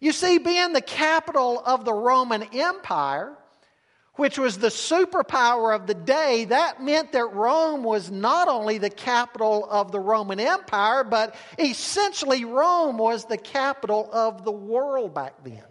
You 0.00 0.12
see, 0.12 0.38
being 0.38 0.72
the 0.72 0.80
capital 0.80 1.62
of 1.64 1.84
the 1.84 1.92
Roman 1.92 2.42
Empire, 2.54 3.36
which 4.14 4.38
was 4.38 4.58
the 4.58 4.68
superpower 4.68 5.74
of 5.74 5.86
the 5.86 5.94
day, 5.94 6.46
that 6.46 6.82
meant 6.82 7.12
that 7.12 7.32
Rome 7.32 7.82
was 7.82 8.10
not 8.10 8.48
only 8.48 8.78
the 8.78 8.90
capital 8.90 9.66
of 9.70 9.92
the 9.92 10.00
Roman 10.00 10.40
Empire, 10.40 11.04
but 11.04 11.34
essentially 11.58 12.44
Rome 12.44 12.98
was 12.98 13.24
the 13.24 13.38
capital 13.38 14.08
of 14.12 14.44
the 14.44 14.52
world 14.52 15.14
back 15.14 15.42
then. 15.44 15.62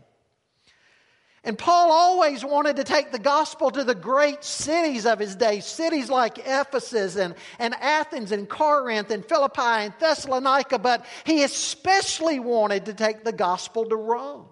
And 1.43 1.57
Paul 1.57 1.91
always 1.91 2.43
wanted 2.43 2.75
to 2.75 2.83
take 2.83 3.11
the 3.11 3.19
gospel 3.19 3.71
to 3.71 3.83
the 3.83 3.95
great 3.95 4.43
cities 4.43 5.05
of 5.05 5.19
his 5.19 5.35
day, 5.35 5.61
cities 5.61 6.09
like 6.09 6.37
Ephesus 6.39 7.15
and, 7.15 7.33
and 7.59 7.73
Athens 7.75 8.33
and 8.33 8.47
Corinth 8.49 9.09
and 9.09 9.25
Philippi 9.25 9.61
and 9.61 9.93
Thessalonica, 9.99 10.79
but 10.79 11.05
he 11.23 11.43
especially 11.43 12.39
wanted 12.39 12.85
to 12.87 12.93
take 12.93 13.23
the 13.23 13.31
gospel 13.31 13.85
to 13.85 13.95
Rome. 13.95 14.47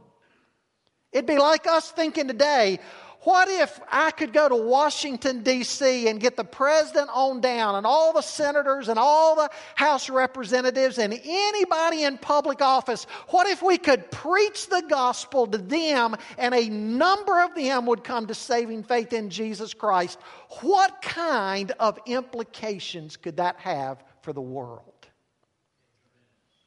It'd 1.12 1.26
be 1.26 1.38
like 1.38 1.68
us 1.68 1.92
thinking 1.92 2.28
today, 2.28 2.80
what 3.22 3.50
if 3.50 3.80
I 3.92 4.12
could 4.12 4.32
go 4.32 4.48
to 4.48 4.56
Washington, 4.56 5.42
D.C. 5.42 6.08
and 6.08 6.20
get 6.20 6.36
the 6.38 6.44
president 6.44 7.10
on 7.12 7.42
down 7.42 7.76
and 7.76 7.86
all 7.86 8.14
the 8.14 8.22
senators 8.22 8.90
and 8.90 9.00
all 9.00 9.36
the 9.36 9.50
House 9.76 10.10
representatives 10.10 10.98
and 10.98 11.20
anybody 11.24 12.04
in 12.04 12.18
public 12.20 12.62
office? 12.62 13.06
What 13.30 13.48
if 13.48 13.62
we 13.62 13.78
could 13.78 14.12
preach 14.12 14.70
the 14.70 14.84
gospel 14.88 15.48
to 15.48 15.58
them 15.58 16.16
and 16.38 16.54
a 16.54 16.70
number 16.70 17.42
of 17.42 17.56
them 17.56 17.86
would 17.88 18.04
come 18.04 18.28
to 18.28 18.36
saving 18.36 18.84
faith 18.84 19.12
in 19.14 19.30
Jesus 19.30 19.74
Christ? 19.74 20.20
What 20.62 21.02
kind 21.02 21.72
of 21.80 22.00
implications 22.06 23.18
could 23.18 23.38
that 23.38 23.58
have 23.58 24.04
for 24.22 24.32
the 24.32 24.42
world? 24.42 24.94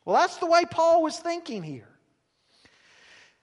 Well, 0.04 0.16
that's 0.20 0.38
the 0.38 0.46
way 0.46 0.64
Paul 0.68 1.02
was 1.02 1.18
thinking 1.18 1.62
here. 1.62 1.88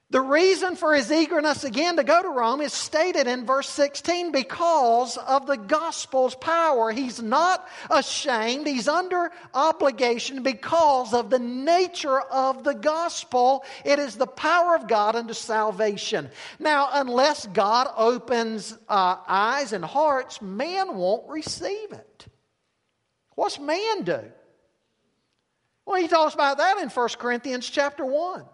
The 0.10 0.22
reason 0.22 0.78
for 0.78 0.96
his 0.96 1.12
eagerness 1.12 1.66
again 1.66 1.98
to 1.98 2.04
go 2.06 2.22
to 2.22 2.30
Rome 2.30 2.62
is 2.62 2.72
stated 2.72 3.28
in 3.28 3.46
verse 3.46 3.68
16 3.68 4.32
because 4.32 5.18
of 5.18 5.46
the 5.46 5.58
gospel's 5.58 6.34
power. 6.34 6.92
He's 6.92 7.22
not 7.22 7.68
ashamed, 7.90 8.68
he's 8.68 8.88
under 8.88 9.32
obligation 9.54 10.44
because 10.44 11.14
of 11.14 11.30
the 11.30 11.40
nature 11.40 12.22
of 12.22 12.64
the 12.64 12.74
gospel. 12.74 13.66
It 13.84 14.00
is 14.00 14.16
the 14.16 14.28
power 14.28 14.76
of 14.78 14.88
God 14.88 15.18
unto 15.18 15.34
salvation. 15.34 16.30
Now, 16.58 16.88
unless 16.94 17.46
God 17.46 17.90
opens 17.98 18.78
uh, 18.88 19.18
eyes 19.28 19.74
and 19.74 19.84
hearts, 19.84 20.42
man 20.42 20.96
won't 20.96 21.28
receive 21.28 21.92
it. 21.92 22.28
What's 23.36 23.60
man 23.60 24.04
do? 24.04 24.22
Well, 25.86 26.02
he 26.02 26.08
talks 26.08 26.34
about 26.34 26.60
that 26.60 26.78
in 26.78 26.88
1 26.88 27.10
Corinthians 27.20 27.70
chapter 27.70 28.06
1. 28.06 28.46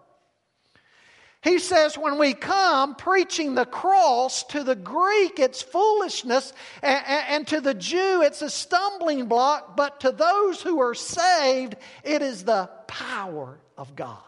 He 1.44 1.58
says, 1.58 1.98
when 1.98 2.18
we 2.18 2.32
come 2.32 2.94
preaching 2.94 3.54
the 3.54 3.66
cross, 3.66 4.44
to 4.44 4.64
the 4.64 4.74
Greek 4.74 5.38
it's 5.38 5.60
foolishness, 5.60 6.54
and, 6.82 7.04
and, 7.06 7.46
to 7.48 7.60
the 7.60 7.74
Jew 7.74 8.22
it's 8.22 8.40
a 8.40 8.48
stumbling 8.48 9.26
block, 9.26 9.76
but 9.76 10.00
to 10.00 10.10
those 10.10 10.62
who 10.62 10.80
are 10.80 10.94
saved, 10.94 11.76
it 12.02 12.22
is 12.22 12.44
the 12.44 12.70
power 12.86 13.58
of 13.76 13.94
God. 13.94 14.18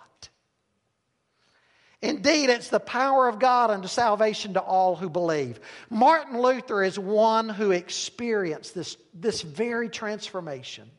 Indeed, 2.02 2.50
it's 2.50 2.68
the 2.68 2.78
power 2.78 3.26
of 3.26 3.38
God 3.38 3.70
unto 3.70 3.88
salvation 3.88 4.52
to 4.54 4.60
all 4.60 4.94
who 4.94 5.08
believe. 5.08 5.58
Martin 5.88 6.38
Luther 6.38 6.84
is 6.84 6.98
one 6.98 7.48
who 7.48 7.70
experienced 7.70 8.74
this, 8.74 8.98
this 9.14 9.40
very 9.40 9.88
transformation. 9.88 10.90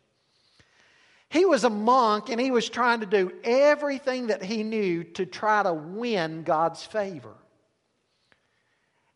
He 1.29 1.46
was 1.46 1.63
a 1.63 1.69
monk 1.69 2.29
and 2.29 2.39
he 2.39 2.51
was 2.51 2.69
trying 2.69 3.01
to 3.01 3.05
do 3.05 3.31
everything 3.43 4.27
that 4.27 4.43
he 4.43 4.63
knew 4.63 5.03
to 5.03 5.25
try 5.25 5.63
to 5.63 5.74
win 5.74 6.43
God's 6.43 6.84
favor. 6.84 7.36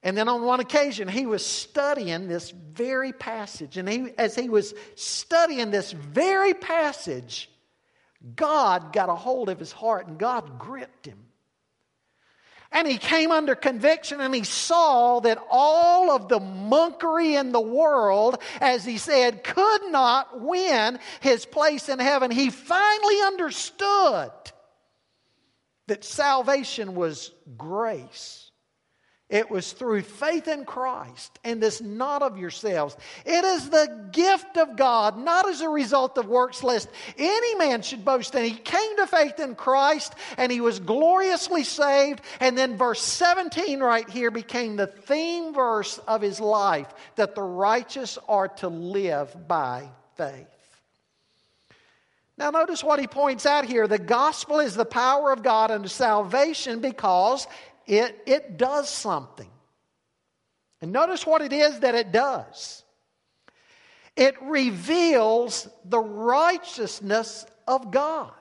And 0.03 0.17
then 0.17 0.27
on 0.27 0.43
one 0.43 0.59
occasion, 0.59 1.07
he 1.07 1.25
was 1.25 1.45
studying 1.45 2.27
this 2.27 2.51
very 2.51 3.13
passage. 3.13 3.77
And 3.77 3.87
he, 3.87 4.11
as 4.17 4.35
he 4.35 4.49
was 4.49 4.73
studying 4.95 5.69
this 5.69 5.91
very 5.91 6.53
passage, 6.53 7.49
God 8.35 8.93
got 8.93 9.09
a 9.09 9.15
hold 9.15 9.49
of 9.49 9.59
his 9.59 9.71
heart 9.71 10.07
and 10.07 10.17
God 10.17 10.57
gripped 10.57 11.05
him. 11.05 11.19
And 12.71 12.87
he 12.87 12.97
came 12.97 13.31
under 13.31 13.53
conviction 13.53 14.21
and 14.21 14.33
he 14.33 14.43
saw 14.43 15.19
that 15.21 15.39
all 15.49 16.09
of 16.09 16.29
the 16.29 16.39
monkery 16.39 17.37
in 17.37 17.51
the 17.51 17.61
world, 17.61 18.41
as 18.61 18.85
he 18.85 18.97
said, 18.97 19.43
could 19.43 19.91
not 19.91 20.39
win 20.39 20.99
his 21.19 21.45
place 21.45 21.89
in 21.89 21.99
heaven. 21.99 22.31
He 22.31 22.49
finally 22.49 23.21
understood 23.23 24.31
that 25.87 26.05
salvation 26.05 26.95
was 26.95 27.31
grace. 27.57 28.50
It 29.31 29.49
was 29.49 29.71
through 29.71 30.01
faith 30.01 30.49
in 30.49 30.65
Christ 30.65 31.39
and 31.45 31.63
this 31.63 31.79
not 31.79 32.21
of 32.21 32.37
yourselves. 32.37 32.97
It 33.25 33.45
is 33.45 33.69
the 33.69 34.09
gift 34.11 34.57
of 34.57 34.75
God, 34.75 35.17
not 35.17 35.47
as 35.47 35.61
a 35.61 35.69
result 35.69 36.17
of 36.17 36.27
works, 36.27 36.63
lest 36.63 36.89
any 37.17 37.55
man 37.55 37.81
should 37.81 38.03
boast. 38.03 38.35
And 38.35 38.45
he 38.45 38.51
came 38.51 38.97
to 38.97 39.07
faith 39.07 39.39
in 39.39 39.55
Christ 39.55 40.13
and 40.37 40.51
he 40.51 40.59
was 40.59 40.79
gloriously 40.79 41.63
saved. 41.63 42.19
And 42.41 42.57
then 42.57 42.75
verse 42.75 43.01
17 43.01 43.79
right 43.79 44.09
here 44.09 44.31
became 44.31 44.75
the 44.75 44.87
theme 44.87 45.53
verse 45.53 45.97
of 45.99 46.21
his 46.21 46.41
life 46.41 46.93
that 47.15 47.33
the 47.33 47.41
righteous 47.41 48.17
are 48.27 48.49
to 48.49 48.67
live 48.67 49.47
by 49.47 49.87
faith. 50.17 50.45
Now, 52.37 52.49
notice 52.49 52.83
what 52.83 52.99
he 52.99 53.05
points 53.07 53.45
out 53.45 53.65
here. 53.65 53.87
The 53.87 53.99
gospel 53.99 54.59
is 54.59 54.73
the 54.73 54.83
power 54.83 55.31
of 55.31 55.43
God 55.43 55.69
unto 55.69 55.87
salvation 55.87 56.79
because 56.79 57.45
it, 57.91 58.23
it 58.25 58.57
does 58.57 58.89
something. 58.89 59.49
And 60.81 60.93
notice 60.93 61.27
what 61.27 61.41
it 61.41 61.51
is 61.51 61.81
that 61.81 61.93
it 61.93 62.11
does 62.11 62.83
it 64.17 64.35
reveals 64.41 65.69
the 65.85 65.99
righteousness 65.99 67.45
of 67.67 67.91
God. 67.91 68.33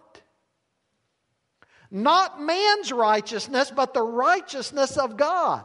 Not 1.93 2.41
man's 2.41 2.93
righteousness, 2.93 3.73
but 3.75 3.95
the 3.95 4.03
righteousness 4.03 4.97
of 4.97 5.17
God. 5.17 5.65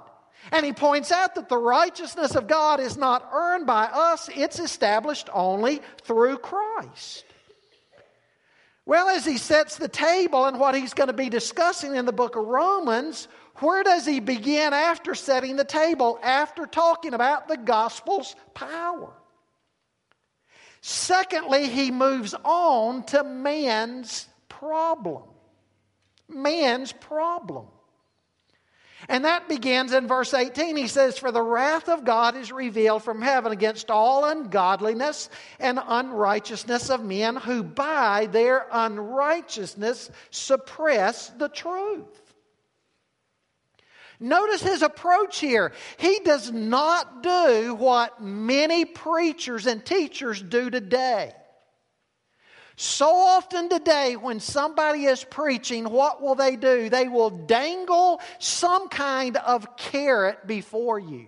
And 0.51 0.65
he 0.65 0.73
points 0.73 1.11
out 1.11 1.35
that 1.35 1.49
the 1.49 1.57
righteousness 1.57 2.35
of 2.35 2.47
God 2.47 2.79
is 2.79 2.97
not 2.97 3.27
earned 3.33 3.65
by 3.65 3.85
us, 3.85 4.29
it's 4.35 4.59
established 4.59 5.29
only 5.33 5.81
through 6.03 6.37
Christ. 6.37 7.25
Well, 8.85 9.09
as 9.09 9.25
he 9.25 9.37
sets 9.37 9.77
the 9.77 9.87
table 9.87 10.45
and 10.45 10.59
what 10.59 10.75
he's 10.75 10.93
going 10.93 11.07
to 11.07 11.13
be 11.13 11.29
discussing 11.29 11.95
in 11.95 12.05
the 12.05 12.13
book 12.13 12.35
of 12.35 12.45
Romans, 12.45 13.27
where 13.59 13.83
does 13.83 14.05
he 14.05 14.19
begin 14.19 14.73
after 14.73 15.15
setting 15.15 15.55
the 15.55 15.63
table, 15.63 16.19
after 16.21 16.65
talking 16.65 17.13
about 17.13 17.47
the 17.47 17.57
gospel's 17.57 18.35
power? 18.53 19.13
Secondly, 20.81 21.67
he 21.67 21.89
moves 21.89 22.35
on 22.43 23.03
to 23.05 23.23
man's 23.23 24.27
problem. 24.49 25.23
Man's 26.27 26.91
problem. 26.91 27.67
And 29.07 29.25
that 29.25 29.47
begins 29.47 29.93
in 29.93 30.07
verse 30.07 30.33
18. 30.33 30.75
He 30.75 30.87
says, 30.87 31.17
For 31.17 31.31
the 31.31 31.41
wrath 31.41 31.89
of 31.89 32.05
God 32.05 32.35
is 32.35 32.51
revealed 32.51 33.03
from 33.03 33.21
heaven 33.21 33.51
against 33.51 33.91
all 33.91 34.25
ungodliness 34.25 35.29
and 35.59 35.79
unrighteousness 35.85 36.89
of 36.89 37.03
men 37.03 37.35
who 37.35 37.63
by 37.63 38.27
their 38.31 38.65
unrighteousness 38.71 40.09
suppress 40.31 41.29
the 41.29 41.49
truth. 41.49 42.24
Notice 44.19 44.61
his 44.61 44.81
approach 44.81 45.39
here. 45.39 45.73
He 45.97 46.19
does 46.19 46.51
not 46.51 47.21
do 47.23 47.75
what 47.75 48.21
many 48.21 48.85
preachers 48.85 49.65
and 49.65 49.85
teachers 49.85 50.41
do 50.41 50.69
today. 50.69 51.33
So 52.77 53.07
often 53.07 53.69
today, 53.69 54.15
when 54.17 54.39
somebody 54.39 55.05
is 55.05 55.23
preaching, 55.23 55.85
what 55.85 56.21
will 56.21 56.35
they 56.35 56.57
do? 56.57 56.89
They 56.89 57.07
will 57.07 57.29
dangle 57.29 58.19
some 58.39 58.89
kind 58.89 59.37
of 59.37 59.77
carrot 59.77 60.45
before 60.45 60.99
you. 60.99 61.27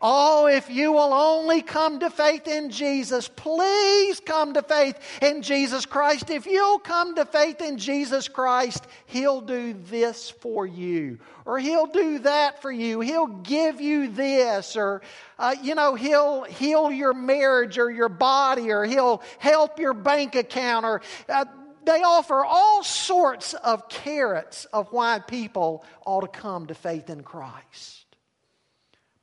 Oh, 0.00 0.46
if 0.46 0.68
you 0.68 0.92
will 0.92 1.14
only 1.14 1.62
come 1.62 2.00
to 2.00 2.10
faith 2.10 2.46
in 2.46 2.70
Jesus, 2.70 3.28
please 3.28 4.20
come 4.20 4.52
to 4.54 4.62
faith 4.62 4.98
in 5.22 5.40
Jesus 5.40 5.86
Christ. 5.86 6.28
If 6.28 6.46
you'll 6.46 6.78
come 6.78 7.14
to 7.14 7.24
faith 7.24 7.62
in 7.62 7.78
Jesus 7.78 8.28
Christ, 8.28 8.86
He'll 9.06 9.40
do 9.40 9.72
this 9.72 10.28
for 10.28 10.66
you, 10.66 11.18
or 11.46 11.58
He'll 11.58 11.86
do 11.86 12.18
that 12.20 12.60
for 12.60 12.70
you. 12.70 13.00
He'll 13.00 13.26
give 13.26 13.80
you 13.80 14.08
this, 14.08 14.76
or, 14.76 15.00
uh, 15.38 15.54
you 15.62 15.74
know, 15.74 15.94
He'll 15.94 16.44
heal 16.44 16.90
your 16.90 17.14
marriage 17.14 17.78
or 17.78 17.90
your 17.90 18.10
body, 18.10 18.70
or 18.70 18.84
He'll 18.84 19.22
help 19.38 19.78
your 19.78 19.94
bank 19.94 20.34
account, 20.34 20.84
or 20.84 21.00
uh, 21.28 21.46
they 21.84 22.02
offer 22.02 22.44
all 22.44 22.82
sorts 22.82 23.54
of 23.54 23.88
carrots 23.88 24.66
of 24.66 24.88
why 24.92 25.20
people 25.20 25.84
ought 26.04 26.20
to 26.20 26.28
come 26.28 26.66
to 26.66 26.74
faith 26.74 27.08
in 27.08 27.22
Christ. 27.22 28.05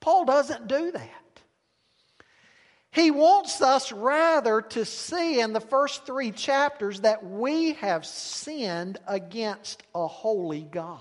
Paul 0.03 0.25
doesn't 0.25 0.67
do 0.67 0.91
that. 0.91 1.41
He 2.91 3.09
wants 3.09 3.61
us 3.61 3.93
rather 3.93 4.61
to 4.61 4.83
see 4.83 5.39
in 5.39 5.53
the 5.53 5.61
first 5.61 6.05
three 6.05 6.31
chapters 6.31 6.99
that 6.99 7.25
we 7.25 7.75
have 7.75 8.05
sinned 8.05 8.97
against 9.07 9.81
a 9.95 10.05
holy 10.05 10.63
God. 10.63 10.99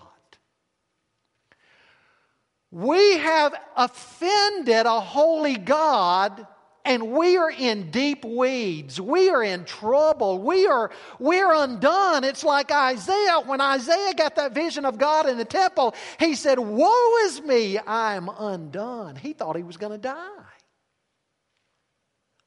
We 2.71 3.19
have 3.19 3.57
offended 3.77 4.87
a 4.87 5.01
holy 5.01 5.57
God 5.57 6.47
and 6.85 7.13
we 7.13 7.37
are 7.37 7.51
in 7.51 7.91
deep 7.91 8.25
weeds. 8.25 9.01
We 9.01 9.31
are 9.31 9.43
in 9.43 9.65
trouble. 9.65 10.39
We 10.39 10.67
are, 10.67 10.91
we 11.21 11.39
are 11.41 11.55
undone. 11.55 12.25
It's 12.25 12.43
like 12.43 12.73
Isaiah. 12.73 13.41
When 13.45 13.61
Isaiah 13.61 14.15
got 14.15 14.37
that 14.37 14.53
vision 14.53 14.85
of 14.85 14.99
God 14.99 15.29
in 15.29 15.39
the 15.39 15.45
temple, 15.45 15.95
he 16.19 16.35
said, 16.35 16.59
Woe 16.59 17.17
is 17.25 17.41
me, 17.41 17.79
I 17.79 18.17
am 18.17 18.29
undone. 18.29 19.15
He 19.15 19.33
thought 19.33 19.57
he 19.57 19.63
was 19.63 19.77
going 19.77 19.93
to 19.93 19.99
die. 19.99 20.29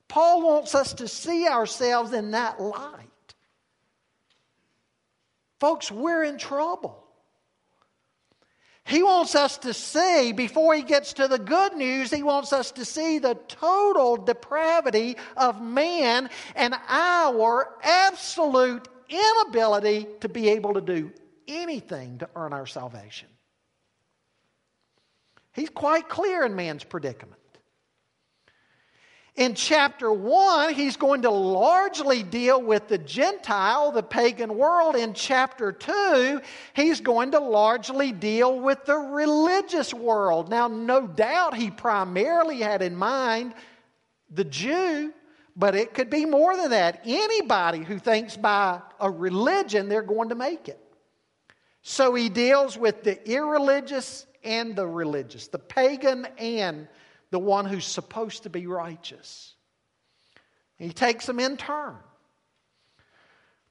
Paul 0.10 0.41
wants 0.43 0.76
us 0.76 0.93
to 0.95 1.08
see 1.08 1.48
ourselves 1.48 2.12
in 2.13 2.32
that 2.32 2.62
light. 2.62 3.10
Folks, 5.60 5.89
we're 5.89 6.24
in 6.24 6.38
trouble. 6.38 7.05
He 8.88 9.02
wants 9.02 9.34
us 9.34 9.58
to 9.60 9.74
see, 9.74 10.32
before 10.32 10.76
he 10.76 10.84
gets 10.84 11.13
to 11.13 11.28
the 11.28 11.39
good 11.39 11.74
news, 11.74 12.12
he 12.12 12.21
wants 12.21 12.54
us 12.54 12.71
to 12.74 12.86
see 12.86 13.17
the 13.17 13.34
total 13.48 14.15
depravity 14.15 15.17
of 15.36 15.60
man 15.60 16.30
and 16.56 16.76
our 16.88 17.74
absolute 17.82 18.88
inability 19.10 20.08
to 20.21 20.30
be 20.30 20.50
able 20.50 20.76
to 20.76 20.82
do 20.82 21.12
anything 21.48 22.19
to 22.19 22.30
earn 22.36 22.54
our 22.54 22.67
salvation. 22.67 23.28
He's 25.54 25.69
quite 25.69 26.08
clear 26.08 26.45
in 26.45 26.56
man's 26.56 26.84
predicament. 26.84 27.41
In 29.36 29.54
chapter 29.54 30.13
1, 30.13 30.74
he's 30.74 30.95
going 30.95 31.24
to 31.24 31.30
largely 31.30 32.24
deal 32.24 32.62
with 32.62 32.88
the 32.88 32.98
Gentile, 32.98 33.91
the 33.91 34.02
pagan 34.02 34.58
world. 34.58 34.95
In 34.95 35.13
chapter 35.13 35.74
2, 35.74 36.39
he's 36.74 37.02
going 37.02 37.32
to 37.32 37.39
largely 37.39 38.13
deal 38.13 38.58
with 38.58 38.86
the 38.86 38.95
religious 38.95 39.93
world. 39.93 40.50
Now, 40.50 40.69
no 40.69 41.06
doubt 41.06 41.54
he 41.54 41.69
primarily 41.69 42.60
had 42.60 42.82
in 42.82 42.95
mind 42.95 43.54
the 44.30 44.45
Jew, 44.45 45.13
but 45.58 45.76
it 45.76 45.93
could 45.93 46.10
be 46.10 46.26
more 46.26 46.56
than 46.56 46.69
that. 46.69 47.02
Anybody 47.06 47.80
who 47.80 48.00
thinks 48.00 48.38
by 48.38 48.82
a 49.02 49.12
religion 49.12 49.89
they're 49.89 50.02
going 50.02 50.30
to 50.30 50.36
make 50.36 50.69
it. 50.69 50.80
So 51.82 52.15
he 52.15 52.30
deals 52.30 52.78
with 52.78 53.04
the 53.04 53.30
irreligious 53.30 54.28
and 54.45 54.78
the 54.78 54.88
religious, 54.88 55.48
the 55.48 55.60
pagan 55.60 56.26
and 56.38 56.88
the 57.32 57.40
one 57.40 57.66
who's 57.66 57.86
supposed 57.86 58.44
to 58.44 58.50
be 58.50 58.68
righteous. 58.68 59.54
He 60.78 60.90
takes 60.90 61.26
them 61.26 61.40
in 61.40 61.58
turn. 61.58 61.96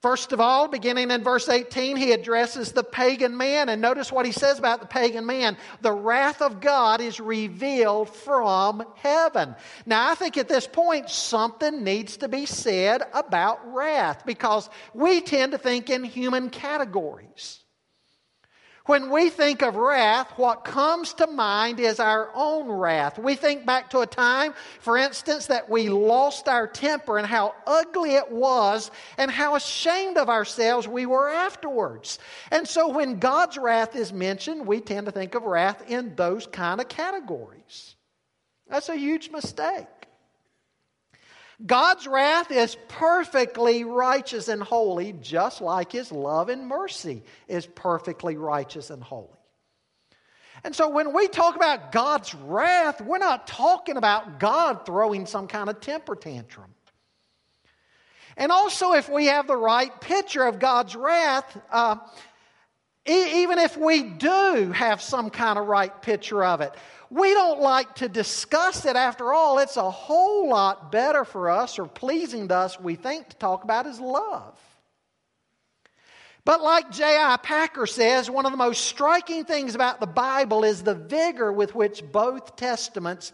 First 0.05 0.33
of 0.33 0.40
all, 0.40 0.69
beginning 0.69 1.11
in 1.11 1.23
verse 1.25 1.49
18, 1.49 1.97
he 1.97 2.12
addresses 2.12 2.73
the 2.73 2.85
pagan 2.85 3.38
man. 3.38 3.71
And 3.71 3.81
notice 3.81 4.12
what 4.12 4.27
he 4.27 4.33
says 4.33 4.59
about 4.59 4.81
the 4.81 4.87
pagan 4.87 5.25
man. 5.25 5.57
The 5.81 5.93
wrath 5.95 6.43
of 6.43 6.61
God 6.61 7.01
is 7.01 7.21
revealed 7.21 8.11
from 8.11 8.85
heaven. 8.97 9.55
Now, 9.87 10.11
I 10.11 10.14
think 10.14 10.37
at 10.37 10.47
this 10.47 10.67
point, 10.67 11.09
something 11.09 11.83
needs 11.83 12.19
to 12.19 12.29
be 12.29 12.45
said 12.45 13.01
about 13.14 13.73
wrath 13.73 14.27
because 14.27 14.69
we 14.93 15.23
tend 15.23 15.53
to 15.53 15.59
think 15.59 15.88
in 15.88 16.05
human 16.05 16.51
categories. 16.51 17.63
When 18.87 19.11
we 19.11 19.31
think 19.31 19.62
of 19.62 19.77
wrath, 19.77 20.31
what 20.37 20.64
comes 20.64 21.14
to 21.14 21.27
mind 21.27 21.81
is 21.81 21.99
our 21.99 22.31
own 22.35 22.68
wrath. 22.68 23.18
We 23.18 23.35
think 23.35 23.64
back 23.64 23.88
to 23.90 24.01
a 24.01 24.07
time, 24.07 24.53
for 24.81 24.99
instance, 24.99 25.47
that 25.47 25.70
we 25.70 25.88
lost 25.88 26.49
our 26.49 26.66
temper 26.66 27.16
and 27.16 27.27
how 27.27 27.55
ugly 27.66 28.16
it 28.16 28.31
was 28.31 28.90
and 29.16 29.31
how 29.31 29.55
ashamed 29.55 30.18
of 30.18 30.29
ourselves 30.29 30.87
we 30.87 31.07
were 31.07 31.31
afterwards. 31.31 32.18
And 32.51 32.68
so 32.68 32.88
when 32.88 33.18
God's 33.18 33.57
wrath 33.57 33.97
is 33.97 34.12
mentioned, 34.12 34.66
we 34.66 34.83
tend 34.83 35.07
to 35.07 35.12
think 35.12 35.35
of 35.35 35.44
wrath 35.44 35.88
in 35.88 36.14
those 36.14 36.47
kind 36.47 36.79
of 36.79 36.88
categories. 36.88 37.97
That's 38.68 38.90
a 38.90 38.97
huge 38.97 39.31
mistake. 39.31 39.87
God's 41.64 42.07
wrath 42.07 42.51
is 42.51 42.77
perfectly 42.88 43.85
righteous 43.85 44.49
and 44.49 44.62
holy, 44.62 45.12
just 45.12 45.61
like 45.61 45.93
His 45.93 46.11
love 46.11 46.49
and 46.49 46.67
mercy 46.67 47.23
is 47.49 47.67
perfectly 47.67 48.37
righteous 48.37 48.90
and 48.90 49.03
holy. 49.03 49.29
And 50.64 50.75
so 50.75 50.88
when 50.88 51.12
we 51.12 51.29
talk 51.29 51.57
about 51.57 51.93
God's 51.93 52.35
wrath, 52.35 53.01
we're 53.01 53.19
not 53.19 53.47
talking 53.47 53.97
about 53.97 54.40
God 54.40 54.87
throwing 54.87 55.27
some 55.27 55.47
kind 55.47 55.69
of 55.69 55.81
temper 55.81 56.17
tantrum. 56.17 56.75
And 58.37 58.51
also, 58.51 58.93
if 58.93 59.09
we 59.09 59.27
have 59.27 59.47
the 59.47 59.57
right 59.57 60.01
picture 60.01 60.43
of 60.43 60.59
God's 60.59 60.97
wrath, 60.97 61.57
uh, 61.71 61.97
e- 63.09 63.43
even 63.43 63.59
if 63.59 63.77
we 63.77 64.03
do 64.03 64.73
have 64.75 65.01
some 65.01 65.31
kind 65.31 65.59
of 65.59 65.67
right 65.67 66.03
picture 66.03 66.45
of 66.45 66.61
it, 66.61 66.73
we 67.11 67.33
don't 67.35 67.61
like 67.61 67.95
to 67.97 68.09
discuss 68.09 68.85
it. 68.85 68.97
After 68.97 69.33
all, 69.33 69.59
it's 69.59 69.77
a 69.77 69.90
whole 69.90 70.49
lot 70.49 70.90
better 70.90 71.25
for 71.25 71.51
us 71.51 71.79
or 71.79 71.87
pleasing 71.87 72.49
to 72.49 72.57
us, 72.57 72.81
we 72.81 72.95
think, 72.95 73.29
to 73.29 73.37
talk 73.37 73.64
about 73.64 73.87
is 73.87 74.01
love. 74.01 74.59
But 76.45 76.62
like 76.62 76.90
J.I. 76.90 77.38
Packer 77.38 77.87
says, 77.87 78.31
one 78.31 78.45
of 78.45 78.53
the 78.53 78.59
most 78.59 78.85
striking 78.85 79.45
things 79.45 79.75
about 79.75 80.01
the 80.01 80.07
Bible 80.07 80.64
is 80.64 80.83
the 80.83 80.95
vigor 80.95 81.51
with 81.51 81.75
which 81.75 82.03
both 82.12 82.57
testaments 82.57 83.33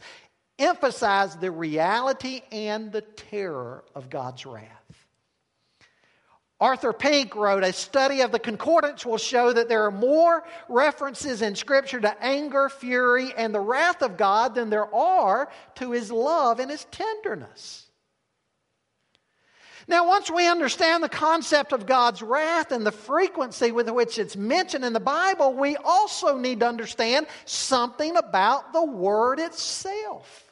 emphasize 0.59 1.37
the 1.37 1.51
reality 1.51 2.43
and 2.53 2.93
the 2.93 3.01
terror 3.01 3.85
of 3.95 4.11
God's 4.11 4.47
wrath. 4.47 4.80
Arthur 6.61 6.93
Pink 6.93 7.35
wrote, 7.35 7.65
A 7.65 7.73
study 7.73 8.21
of 8.21 8.33
the 8.33 8.39
concordance 8.39 9.07
will 9.07 9.17
show 9.17 9.53
that 9.53 9.69
there 9.69 9.87
are 9.87 9.91
more 9.91 10.45
references 10.69 11.41
in 11.41 11.55
Scripture 11.55 12.01
to 12.01 12.23
anger, 12.23 12.69
fury, 12.69 13.33
and 13.35 13.55
the 13.55 13.61
wrath 13.61 14.03
of 14.03 14.19
God 14.19 14.55
than 14.55 14.69
there 14.69 14.95
are 14.95 15.51
to 15.77 15.93
his 15.93 16.13
love 16.13 16.61
and 16.61 16.71
his 16.71 16.85
tenderness. 16.91 17.87
Now, 19.89 20.07
once 20.07 20.31
we 20.31 20.47
understand 20.47 21.03
the 21.03 21.09
concept 21.09 21.73
of 21.73 21.87
God's 21.87 22.21
wrath 22.21 22.73
and 22.73 22.87
the 22.87 22.93
frequency 22.93 23.73
with 23.73 23.89
which 23.89 24.19
it's 24.19 24.37
mentioned 24.37 24.85
in 24.85 24.93
the 24.93 25.01
Bible, 25.01 25.55
we 25.55 25.77
also 25.77 26.37
need 26.37 26.61
to 26.61 26.69
understand 26.69 27.27
something 27.47 28.17
about 28.17 28.75
the 28.75 28.85
word 28.85 29.41
itself. 29.41 30.45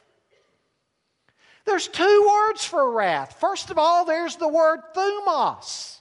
There's 1.65 1.87
two 1.87 2.27
words 2.27 2.65
for 2.65 2.91
wrath. 2.91 3.37
First 3.39 3.69
of 3.69 3.77
all, 3.77 4.03
there's 4.03 4.37
the 4.37 4.47
word 4.47 4.79
thumos 4.95 5.98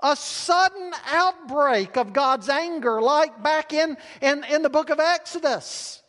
a 0.00 0.14
sudden 0.16 0.92
outbreak 1.06 1.96
of 1.96 2.12
God's 2.12 2.48
anger, 2.48 3.00
like 3.00 3.42
back 3.42 3.72
in, 3.72 3.96
in, 4.20 4.44
in 4.44 4.62
the 4.62 4.70
book 4.70 4.90
of 4.90 5.00
Exodus 5.00 6.02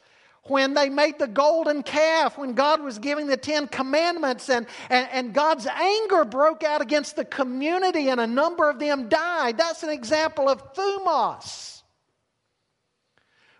when 0.43 0.73
they 0.73 0.89
made 0.89 1.19
the 1.19 1.28
golden 1.28 1.84
calf, 1.84 2.38
when 2.38 2.54
God 2.54 2.82
was 2.82 2.99
giving 2.99 3.28
the 3.28 3.38
Ten 3.38 3.67
Commandments, 3.67 4.49
and, 4.49 4.65
and, 4.89 5.08
and, 5.12 5.34
God's 5.34 5.67
anger 5.67 6.25
broke 6.25 6.63
out 6.63 6.82
against 6.82 7.15
the 7.15 7.25
community, 7.25 8.10
and 8.10 8.19
a 8.19 8.28
number 8.28 8.69
of 8.69 8.80
them 8.80 9.10
died. 9.10 9.58
That's 9.58 9.84
an 9.84 9.89
example 9.89 10.49
of 10.49 10.73
thumos. 10.73 11.84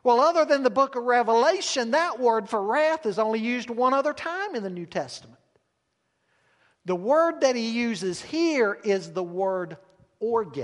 Well, 0.04 0.20
other 0.20 0.46
than 0.46 0.63
the 0.63 0.70
book 0.70 0.96
of 0.96 1.04
Revelation, 1.04 1.92
that 1.92 2.20
word 2.20 2.50
for 2.50 2.63
wrath 2.63 3.06
is 3.06 3.20
only 3.20 3.39
used 3.39 3.70
one 3.70 3.94
other 3.94 4.13
time 4.13 4.56
in 4.56 4.63
the 4.63 4.70
New 4.70 4.86
Testament. 4.86 5.38
The 6.86 6.96
word 6.96 7.42
that 7.42 7.56
he 7.56 7.70
uses 7.70 8.22
here 8.22 8.80
is 8.84 9.12
the 9.12 9.24
word 9.24 9.78
orge. 10.20 10.60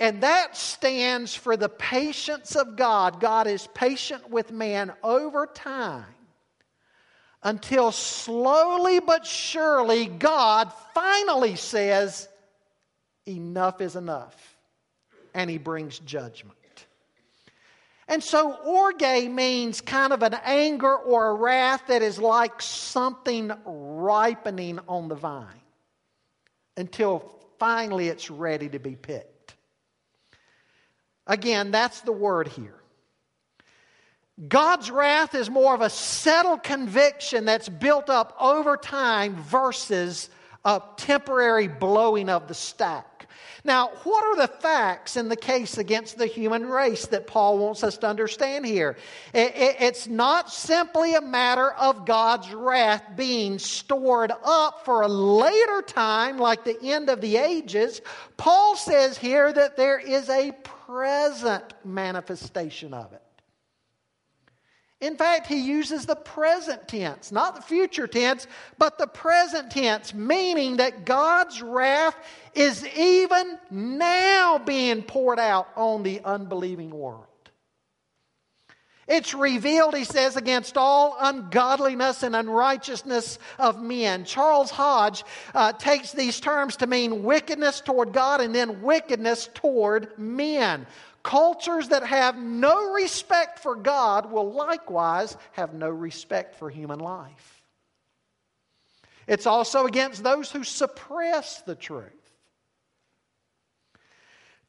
And 0.00 0.22
that 0.24 0.56
stands 0.56 1.34
for 1.34 1.56
the 1.56 1.68
patience 1.68 2.56
of 2.56 2.76
God. 2.76 3.20
God 3.20 3.46
is 3.46 3.68
patient 3.68 4.30
with 4.30 4.50
man 4.50 4.92
over 5.02 5.46
time 5.46 6.04
until 7.42 7.92
slowly 7.92 9.00
but 9.00 9.26
surely 9.26 10.06
God 10.06 10.72
finally 10.94 11.56
says, 11.56 12.28
Enough 13.26 13.80
is 13.80 13.94
enough. 13.94 14.56
And 15.34 15.48
he 15.48 15.58
brings 15.58 16.00
judgment. 16.00 16.56
And 18.08 18.22
so, 18.22 18.54
orge 18.64 19.28
means 19.28 19.80
kind 19.80 20.12
of 20.12 20.22
an 20.22 20.34
anger 20.44 20.96
or 20.96 21.30
a 21.30 21.34
wrath 21.34 21.84
that 21.86 22.02
is 22.02 22.18
like 22.18 22.60
something 22.60 23.52
ripening 23.64 24.80
on 24.88 25.06
the 25.06 25.14
vine 25.14 25.46
until 26.76 27.41
finally 27.62 28.08
it's 28.08 28.28
ready 28.28 28.68
to 28.68 28.80
be 28.80 28.96
picked. 28.96 29.54
Again, 31.28 31.70
that's 31.70 32.00
the 32.00 32.10
word 32.10 32.48
here. 32.48 32.74
God's 34.48 34.90
wrath 34.90 35.36
is 35.36 35.48
more 35.48 35.72
of 35.72 35.80
a 35.80 35.88
settled 35.88 36.64
conviction 36.64 37.44
that's 37.44 37.68
built 37.68 38.10
up 38.10 38.36
over 38.40 38.76
time 38.76 39.36
versus 39.36 40.28
a 40.64 40.82
temporary 40.96 41.68
blowing 41.68 42.28
of 42.28 42.48
the 42.48 42.54
stack. 42.54 43.06
Now, 43.64 43.90
what 44.02 44.24
are 44.24 44.36
the 44.44 44.52
facts 44.52 45.16
in 45.16 45.28
the 45.28 45.36
case 45.36 45.78
against 45.78 46.18
the 46.18 46.26
human 46.26 46.66
race 46.66 47.06
that 47.06 47.28
Paul 47.28 47.58
wants 47.58 47.84
us 47.84 47.96
to 47.98 48.08
understand 48.08 48.66
here? 48.66 48.96
It's 49.32 50.08
not 50.08 50.50
simply 50.50 51.14
a 51.14 51.20
matter 51.20 51.70
of 51.70 52.04
God's 52.04 52.52
wrath 52.52 53.04
being 53.14 53.60
stored 53.60 54.32
up 54.44 54.84
for 54.84 55.02
a 55.02 55.08
later 55.08 55.80
time, 55.82 56.38
like 56.38 56.64
the 56.64 56.76
end 56.82 57.08
of 57.08 57.20
the 57.20 57.36
ages. 57.36 58.00
Paul 58.36 58.74
says 58.74 59.16
here 59.16 59.52
that 59.52 59.76
there 59.76 59.98
is 60.00 60.28
a 60.28 60.50
present 60.64 61.72
manifestation 61.84 62.92
of 62.92 63.12
it. 63.12 63.22
In 65.02 65.16
fact, 65.16 65.48
he 65.48 65.56
uses 65.56 66.06
the 66.06 66.14
present 66.14 66.86
tense, 66.86 67.32
not 67.32 67.56
the 67.56 67.60
future 67.60 68.06
tense, 68.06 68.46
but 68.78 68.98
the 68.98 69.08
present 69.08 69.72
tense, 69.72 70.14
meaning 70.14 70.76
that 70.76 71.04
God's 71.04 71.60
wrath 71.60 72.14
is 72.54 72.86
even 72.96 73.58
now 73.68 74.58
being 74.58 75.02
poured 75.02 75.40
out 75.40 75.66
on 75.74 76.04
the 76.04 76.20
unbelieving 76.24 76.90
world. 76.90 77.26
It's 79.08 79.34
revealed, 79.34 79.96
he 79.96 80.04
says, 80.04 80.36
against 80.36 80.76
all 80.76 81.16
ungodliness 81.20 82.22
and 82.22 82.36
unrighteousness 82.36 83.40
of 83.58 83.82
men. 83.82 84.24
Charles 84.24 84.70
Hodge 84.70 85.24
uh, 85.52 85.72
takes 85.72 86.12
these 86.12 86.38
terms 86.38 86.76
to 86.76 86.86
mean 86.86 87.24
wickedness 87.24 87.80
toward 87.80 88.12
God 88.12 88.40
and 88.40 88.54
then 88.54 88.82
wickedness 88.82 89.50
toward 89.52 90.16
men. 90.16 90.86
Cultures 91.22 91.88
that 91.88 92.04
have 92.04 92.36
no 92.36 92.92
respect 92.92 93.60
for 93.60 93.76
God 93.76 94.30
will 94.30 94.52
likewise 94.52 95.36
have 95.52 95.72
no 95.72 95.88
respect 95.88 96.56
for 96.56 96.68
human 96.68 96.98
life. 96.98 97.62
It's 99.28 99.46
also 99.46 99.86
against 99.86 100.24
those 100.24 100.50
who 100.50 100.64
suppress 100.64 101.62
the 101.62 101.76
truth. 101.76 102.10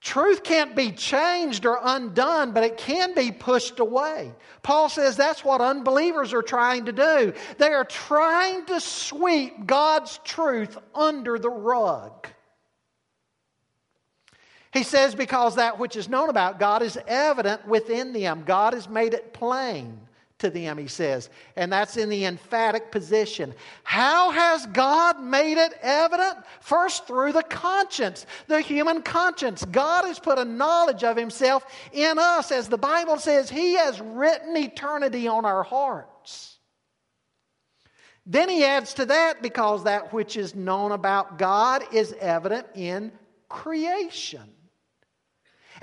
Truth 0.03 0.43
can't 0.43 0.75
be 0.75 0.91
changed 0.91 1.65
or 1.65 1.79
undone, 1.81 2.51
but 2.51 2.63
it 2.63 2.77
can 2.77 3.15
be 3.15 3.31
pushed 3.31 3.79
away. 3.79 4.33
Paul 4.61 4.89
says 4.89 5.15
that's 5.15 5.45
what 5.45 5.61
unbelievers 5.61 6.33
are 6.33 6.41
trying 6.41 6.85
to 6.85 6.91
do. 6.91 7.33
They 7.57 7.69
are 7.69 7.85
trying 7.85 8.65
to 8.65 8.81
sweep 8.81 9.65
God's 9.65 10.19
truth 10.25 10.77
under 10.93 11.39
the 11.39 11.49
rug. 11.49 12.27
He 14.73 14.83
says, 14.83 15.13
because 15.13 15.55
that 15.55 15.77
which 15.77 15.95
is 15.95 16.09
known 16.09 16.29
about 16.29 16.59
God 16.59 16.81
is 16.81 16.97
evident 17.07 17.67
within 17.67 18.11
them. 18.11 18.43
God 18.43 18.73
has 18.73 18.89
made 18.89 19.13
it 19.13 19.31
plain 19.31 19.99
to 20.39 20.49
them, 20.49 20.79
he 20.79 20.87
says. 20.87 21.29
And 21.55 21.71
that's 21.71 21.95
in 21.95 22.09
the 22.09 22.25
emphatic 22.25 22.91
position. 22.91 23.53
How 23.83 24.31
has 24.31 24.65
God 24.65 25.21
made 25.21 25.59
it 25.59 25.75
evident? 25.81 26.39
First, 26.59 27.05
through 27.05 27.33
the 27.33 27.43
conscience, 27.43 28.25
the 28.47 28.61
human 28.61 29.03
conscience. 29.03 29.63
God 29.63 30.05
has 30.05 30.17
put 30.17 30.39
a 30.39 30.43
knowledge 30.43 31.03
of 31.03 31.15
himself 31.15 31.65
in 31.91 32.17
us. 32.17 32.51
As 32.51 32.67
the 32.67 32.77
Bible 32.77 33.19
says, 33.19 33.51
he 33.51 33.75
has 33.75 34.01
written 34.01 34.57
eternity 34.57 35.27
on 35.27 35.45
our 35.45 35.61
hearts. 35.61 36.57
Then 38.25 38.49
he 38.49 38.63
adds 38.65 38.95
to 38.95 39.05
that, 39.05 39.41
because 39.43 39.83
that 39.83 40.11
which 40.11 40.35
is 40.35 40.55
known 40.55 40.93
about 40.93 41.37
God 41.37 41.83
is 41.93 42.13
evident 42.19 42.65
in 42.73 43.11
creation. 43.49 44.49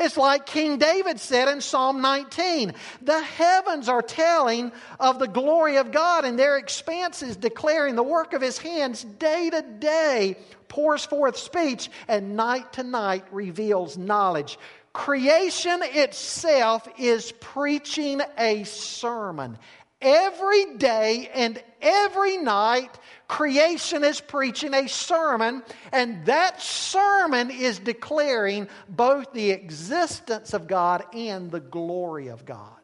It's 0.01 0.17
like 0.17 0.47
King 0.47 0.79
David 0.79 1.21
said 1.21 1.49
in 1.49 1.61
Psalm 1.61 2.01
19 2.01 2.73
the 3.03 3.21
heavens 3.21 3.87
are 3.87 4.01
telling 4.01 4.73
of 4.99 5.19
the 5.19 5.29
glory 5.29 5.77
of 5.77 5.93
God, 5.93 6.25
and 6.25 6.39
their 6.39 6.57
expanses 6.57 7.37
declaring 7.37 7.97
the 7.97 8.03
work 8.03 8.33
of 8.33 8.41
his 8.41 8.57
hands 8.57 9.05
day 9.05 9.51
to 9.51 9.61
day 9.61 10.37
pours 10.69 11.05
forth 11.05 11.37
speech, 11.37 11.91
and 12.09 12.35
night 12.35 12.73
to 12.75 12.83
night 12.83 13.25
reveals 13.31 13.99
knowledge. 13.99 14.59
Creation 14.95 15.81
itself 15.83 16.89
is 16.99 17.33
preaching 17.33 18.23
a 18.39 18.65
sermon. 18.65 19.59
Every 20.03 20.77
day 20.77 21.31
and 21.35 21.63
every 21.83 22.39
night, 22.39 22.99
creation 23.29 24.03
is 24.03 24.21
preaching 24.21 24.73
a 24.73 24.89
sermon, 24.89 25.63
and 25.93 26.25
that 26.25 26.63
sermon 26.63 27.51
is 27.51 27.79
declaring 27.79 28.69
both 28.89 29.33
the 29.33 29.51
existence 29.51 30.55
of 30.55 30.67
God 30.67 31.05
and 31.13 31.51
the 31.51 31.61
glory 31.61 32.29
of 32.29 32.47
God. 32.47 32.81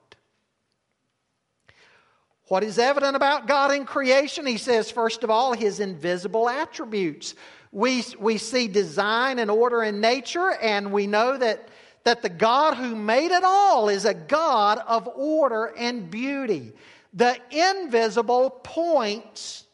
What 2.49 2.63
is 2.63 2.79
evident 2.79 3.17
about 3.17 3.49
God 3.49 3.73
in 3.73 3.87
creation? 3.87 4.47
He 4.47 4.59
says, 4.59 4.91
first 4.91 5.25
of 5.25 5.31
all, 5.31 5.53
his 5.53 5.81
invisible 5.81 6.49
attributes. 6.49 7.35
We, 7.73 8.05
we 8.19 8.39
see 8.39 8.69
design 8.69 9.39
and 9.39 9.51
order 9.51 9.83
in 9.83 10.01
nature, 10.01 10.53
and 10.53 10.93
we 10.93 11.07
know 11.07 11.37
that, 11.37 11.69
that 12.05 12.23
the 12.23 12.29
God 12.29 12.75
who 12.75 12.95
made 12.95 13.33
it 13.33 13.43
all 13.43 13.89
is 13.89 14.05
a 14.05 14.15
God 14.15 14.79
of 14.87 15.09
order 15.09 15.73
and 15.77 16.11
beauty. 16.11 16.73
The 17.17 17.39
invisible 17.51 18.51
points, 18.51 19.65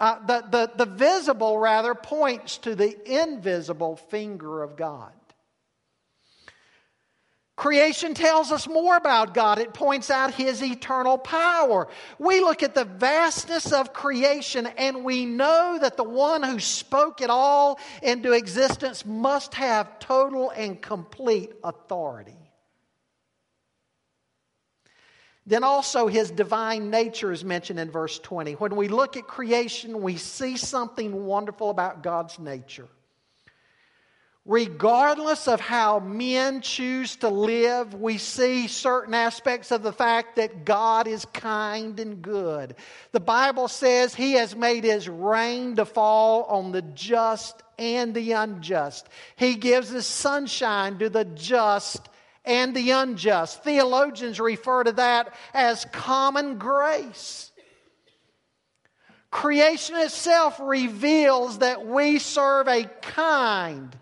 uh, 0.00 0.24
the, 0.26 0.44
the, 0.50 0.84
the 0.84 0.90
visible 0.90 1.58
rather 1.58 1.94
points 1.94 2.58
to 2.58 2.74
the 2.74 3.22
invisible 3.22 3.96
finger 3.96 4.62
of 4.62 4.76
God. 4.76 5.12
Creation 7.56 8.14
tells 8.14 8.50
us 8.50 8.66
more 8.66 8.96
about 8.96 9.32
God. 9.32 9.58
It 9.58 9.74
points 9.74 10.10
out 10.10 10.34
His 10.34 10.60
eternal 10.62 11.18
power. 11.18 11.86
We 12.18 12.40
look 12.40 12.64
at 12.64 12.74
the 12.74 12.84
vastness 12.84 13.72
of 13.72 13.92
creation 13.92 14.66
and 14.66 15.04
we 15.04 15.24
know 15.24 15.78
that 15.80 15.96
the 15.96 16.02
one 16.02 16.42
who 16.42 16.58
spoke 16.58 17.20
it 17.20 17.30
all 17.30 17.78
into 18.02 18.32
existence 18.32 19.06
must 19.06 19.54
have 19.54 20.00
total 20.00 20.50
and 20.50 20.82
complete 20.82 21.52
authority. 21.62 22.43
Then 25.46 25.62
also 25.62 26.06
his 26.06 26.30
divine 26.30 26.90
nature 26.90 27.30
is 27.30 27.44
mentioned 27.44 27.78
in 27.78 27.90
verse 27.90 28.18
20. 28.18 28.52
When 28.54 28.76
we 28.76 28.88
look 28.88 29.16
at 29.16 29.26
creation, 29.26 30.00
we 30.00 30.16
see 30.16 30.56
something 30.56 31.26
wonderful 31.26 31.68
about 31.68 32.02
God's 32.02 32.38
nature. 32.38 32.88
Regardless 34.46 35.48
of 35.48 35.58
how 35.58 36.00
men 36.00 36.60
choose 36.60 37.16
to 37.16 37.30
live, 37.30 37.94
we 37.94 38.18
see 38.18 38.68
certain 38.68 39.14
aspects 39.14 39.70
of 39.70 39.82
the 39.82 39.92
fact 39.92 40.36
that 40.36 40.66
God 40.66 41.06
is 41.06 41.24
kind 41.26 41.98
and 41.98 42.20
good. 42.20 42.74
The 43.12 43.20
Bible 43.20 43.68
says 43.68 44.14
He 44.14 44.32
has 44.32 44.54
made 44.54 44.84
His 44.84 45.08
rain 45.08 45.76
to 45.76 45.86
fall 45.86 46.44
on 46.44 46.72
the 46.72 46.82
just 46.82 47.62
and 47.78 48.12
the 48.12 48.32
unjust. 48.32 49.08
He 49.36 49.54
gives 49.54 49.88
His 49.88 50.06
sunshine 50.06 50.98
to 50.98 51.08
the 51.08 51.24
just 51.24 52.06
and 52.44 52.74
the 52.74 52.90
unjust. 52.90 53.62
Theologians 53.62 54.40
refer 54.40 54.84
to 54.84 54.92
that 54.92 55.34
as 55.52 55.84
common 55.86 56.58
grace. 56.58 57.50
Creation 59.30 59.96
itself 59.96 60.60
reveals 60.60 61.58
that 61.58 61.84
we 61.84 62.18
serve 62.18 62.68
a 62.68 62.84
kind, 63.02 63.96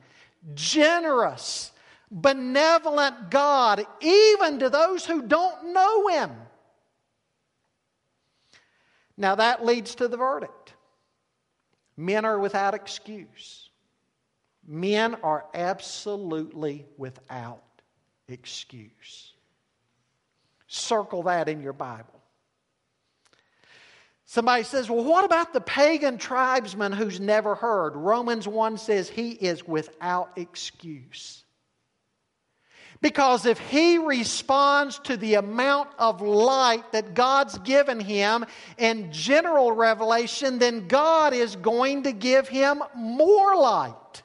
generous, 0.54 1.72
benevolent 2.10 3.30
God, 3.30 3.86
even 4.00 4.58
to 4.58 4.68
those 4.68 5.06
who 5.06 5.22
don't 5.22 5.72
know 5.72 6.08
Him. 6.08 6.30
Now 9.16 9.36
that 9.36 9.64
leads 9.64 9.94
to 9.96 10.08
the 10.08 10.16
verdict 10.16 10.74
men 11.96 12.24
are 12.24 12.38
without 12.38 12.74
excuse. 12.74 13.70
Men 14.66 15.16
are 15.22 15.46
absolutely 15.54 16.86
without 16.96 17.62
excuse. 18.32 19.32
Circle 20.66 21.24
that 21.24 21.48
in 21.48 21.60
your 21.60 21.72
Bible. 21.72 22.22
Somebody 24.24 24.62
says, 24.62 24.88
Well, 24.88 25.04
what 25.04 25.24
about 25.26 25.52
the 25.52 25.60
pagan 25.60 26.16
tribesman 26.16 26.92
who's 26.92 27.20
never 27.20 27.54
heard? 27.54 27.94
Romans 27.94 28.48
1 28.48 28.78
says 28.78 29.10
he 29.10 29.32
is 29.32 29.66
without 29.68 30.30
excuse. 30.36 31.44
Because 33.02 33.46
if 33.46 33.58
he 33.58 33.98
responds 33.98 35.00
to 35.00 35.16
the 35.16 35.34
amount 35.34 35.90
of 35.98 36.22
light 36.22 36.92
that 36.92 37.14
God's 37.14 37.58
given 37.58 37.98
him 37.98 38.46
in 38.78 39.12
general 39.12 39.72
revelation, 39.72 40.60
then 40.60 40.86
God 40.86 41.34
is 41.34 41.56
going 41.56 42.04
to 42.04 42.12
give 42.12 42.48
him 42.48 42.82
more 42.94 43.56
light. 43.56 44.22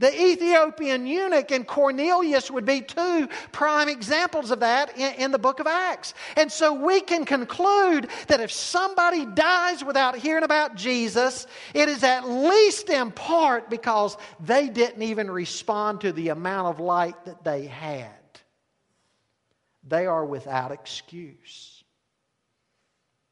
The 0.00 0.14
Ethiopian 0.14 1.08
eunuch 1.08 1.50
and 1.50 1.66
Cornelius 1.66 2.52
would 2.52 2.64
be 2.64 2.82
two 2.82 3.28
prime 3.50 3.88
examples 3.88 4.52
of 4.52 4.60
that 4.60 4.96
in, 4.96 5.14
in, 5.14 5.30
the 5.32 5.40
book 5.40 5.58
of 5.58 5.66
Acts. 5.66 6.14
And 6.36 6.52
so 6.52 6.72
we 6.72 7.00
can 7.00 7.24
conclude 7.24 8.08
that 8.28 8.40
if 8.40 8.52
somebody 8.52 9.26
dies 9.26 9.84
without 9.84 10.16
hearing 10.16 10.44
about 10.44 10.76
Jesus, 10.76 11.48
it 11.74 11.88
is 11.88 12.04
at 12.04 12.28
least 12.28 12.90
in 12.90 13.10
part 13.10 13.70
because 13.70 14.16
they 14.38 14.68
didn't 14.68 15.02
even 15.02 15.28
respond 15.28 16.02
to 16.02 16.12
the 16.12 16.28
amount 16.28 16.68
of 16.68 16.78
light 16.78 17.24
that 17.24 17.42
they 17.42 17.66
had. 17.66 18.12
They 19.82 20.06
are 20.06 20.24
without 20.24 20.70
excuse. 20.70 21.82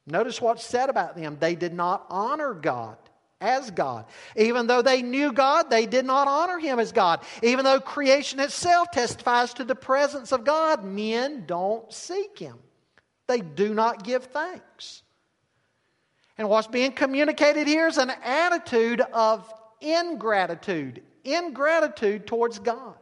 Notice 0.04 0.40
what's 0.40 0.64
said 0.64 0.88
about 0.90 1.16
them. 1.16 1.36
They 1.38 1.54
did 1.54 1.74
not 1.74 2.06
honor 2.10 2.54
God 2.54 2.96
as 3.40 3.70
God. 3.70 4.06
Even 4.36 4.66
though 4.66 4.82
they 4.82 5.02
knew 5.02 5.32
God, 5.32 5.70
they 5.70 5.86
did 5.86 6.04
not 6.04 6.28
honor 6.28 6.58
him 6.58 6.78
as 6.78 6.92
God. 6.92 7.20
Even 7.42 7.64
though 7.64 7.80
creation 7.80 8.40
itself 8.40 8.90
testifies 8.92 9.52
to 9.54 9.64
the 9.64 9.74
presence 9.74 10.32
of 10.32 10.44
God, 10.44 10.84
men 10.84 11.44
don't 11.46 11.92
seek 11.92 12.38
him. 12.38 12.58
They 13.26 13.40
do 13.40 13.74
not 13.74 14.04
give 14.04 14.24
thanks. 14.24 15.02
And 16.38 16.48
what's 16.48 16.68
being 16.68 16.92
communicated 16.92 17.66
here 17.66 17.88
is 17.88 17.98
an 17.98 18.12
attitude 18.22 19.00
of 19.00 19.52
ingratitude, 19.80 21.02
ingratitude 21.24 22.26
towards 22.26 22.58
God. 22.58 22.94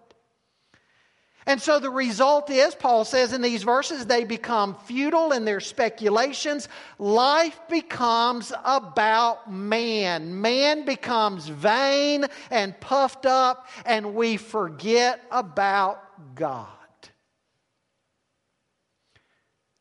And 1.47 1.61
so 1.61 1.79
the 1.79 1.91
result 1.91 2.49
is, 2.49 2.75
Paul 2.75 3.05
says 3.05 3.33
in 3.35 3.43
these 3.43 3.63
verses, 3.63 4.07
they 4.07 4.25
become 4.25 4.75
futile 4.87 5.33
in 5.33 5.45
their 5.45 5.61
speculations. 5.61 6.69
Life 6.99 7.59
becomes 7.69 8.53
about 8.65 9.53
man. 9.53 10.41
Man 10.41 10.87
becomes 10.87 11.47
vain 11.47 12.25
and 12.51 12.79
puffed 12.81 13.27
up, 13.27 13.69
and 13.85 14.15
we 14.15 14.39
forget 14.39 15.21
about 15.31 16.35
God. 16.35 16.69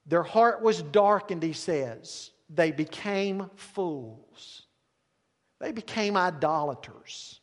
Their 0.06 0.23
heart 0.23 0.62
was 0.62 0.82
darkened, 0.82 1.43
he 1.43 1.54
says. 1.54 2.32
They 2.49 2.71
became 2.71 3.49
fools, 3.56 4.63
they 5.62 5.71
became 5.71 6.17
idolaters. 6.17 7.39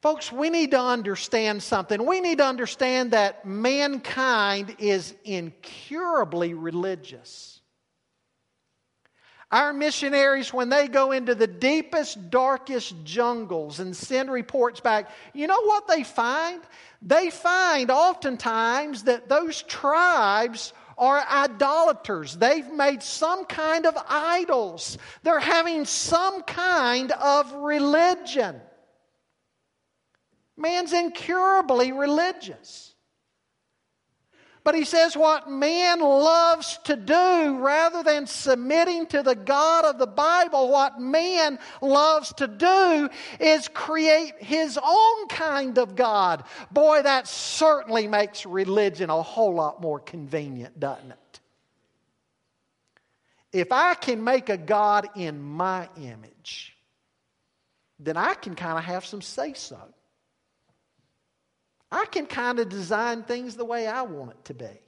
Folks, 0.00 0.30
we 0.30 0.48
need 0.48 0.70
to 0.70 0.80
understand 0.80 1.60
something. 1.62 2.06
We 2.06 2.20
need 2.20 2.38
to 2.38 2.44
understand 2.44 3.10
that 3.10 3.44
mankind 3.44 4.76
is 4.78 5.14
incurably 5.24 6.54
religious. 6.54 7.60
Our 9.50 9.72
missionaries, 9.72 10.52
when 10.52 10.68
they 10.68 10.88
go 10.88 11.12
into 11.12 11.34
the 11.34 11.46
deepest, 11.46 12.30
darkest 12.30 12.94
jungles 13.04 13.80
and 13.80 13.96
send 13.96 14.30
reports 14.30 14.78
back, 14.78 15.10
you 15.32 15.46
know 15.46 15.62
what 15.62 15.88
they 15.88 16.04
find? 16.04 16.60
They 17.00 17.30
find 17.30 17.90
oftentimes 17.90 19.04
that 19.04 19.28
those 19.28 19.62
tribes 19.62 20.74
are 20.98 21.24
idolaters. 21.28 22.36
They've 22.36 22.70
made 22.70 23.02
some 23.02 23.46
kind 23.46 23.86
of 23.86 23.96
idols. 24.08 24.98
They're 25.22 25.40
having 25.40 25.86
some 25.86 26.42
kind 26.42 27.10
of 27.12 27.52
religion. 27.54 28.60
Man's 30.58 30.92
incurably 30.92 31.92
religious. 31.92 32.94
But 34.64 34.74
he 34.74 34.84
says 34.84 35.16
what 35.16 35.48
man 35.48 36.00
loves 36.00 36.78
to 36.84 36.96
do 36.96 37.58
rather 37.58 38.02
than 38.02 38.26
submitting 38.26 39.06
to 39.06 39.22
the 39.22 39.34
God 39.34 39.86
of 39.86 39.98
the 39.98 40.06
Bible, 40.06 40.68
what 40.68 41.00
man 41.00 41.58
loves 41.80 42.34
to 42.34 42.46
do 42.46 43.08
is 43.40 43.68
create 43.68 44.34
his 44.40 44.78
own 44.82 45.28
kind 45.28 45.78
of 45.78 45.96
God. 45.96 46.44
Boy, 46.70 47.00
that 47.00 47.28
certainly 47.28 48.08
makes 48.08 48.44
religion 48.44 49.08
a 49.08 49.22
whole 49.22 49.54
lot 49.54 49.80
more 49.80 50.00
convenient, 50.00 50.78
doesn't 50.78 51.12
it? 51.12 51.40
If 53.52 53.72
I 53.72 53.94
can 53.94 54.22
make 54.22 54.50
a 54.50 54.58
God 54.58 55.08
in 55.16 55.40
my 55.40 55.88
image, 55.96 56.76
then 57.98 58.18
I 58.18 58.34
can 58.34 58.54
kind 58.54 58.76
of 58.76 58.84
have 58.84 59.06
some 59.06 59.22
say 59.22 59.54
so. 59.54 59.78
I 61.90 62.04
can 62.06 62.26
kind 62.26 62.58
of 62.58 62.68
design 62.68 63.22
things 63.22 63.56
the 63.56 63.64
way 63.64 63.86
I 63.86 64.02
want 64.02 64.32
it 64.32 64.44
to 64.46 64.54
be. 64.54 64.80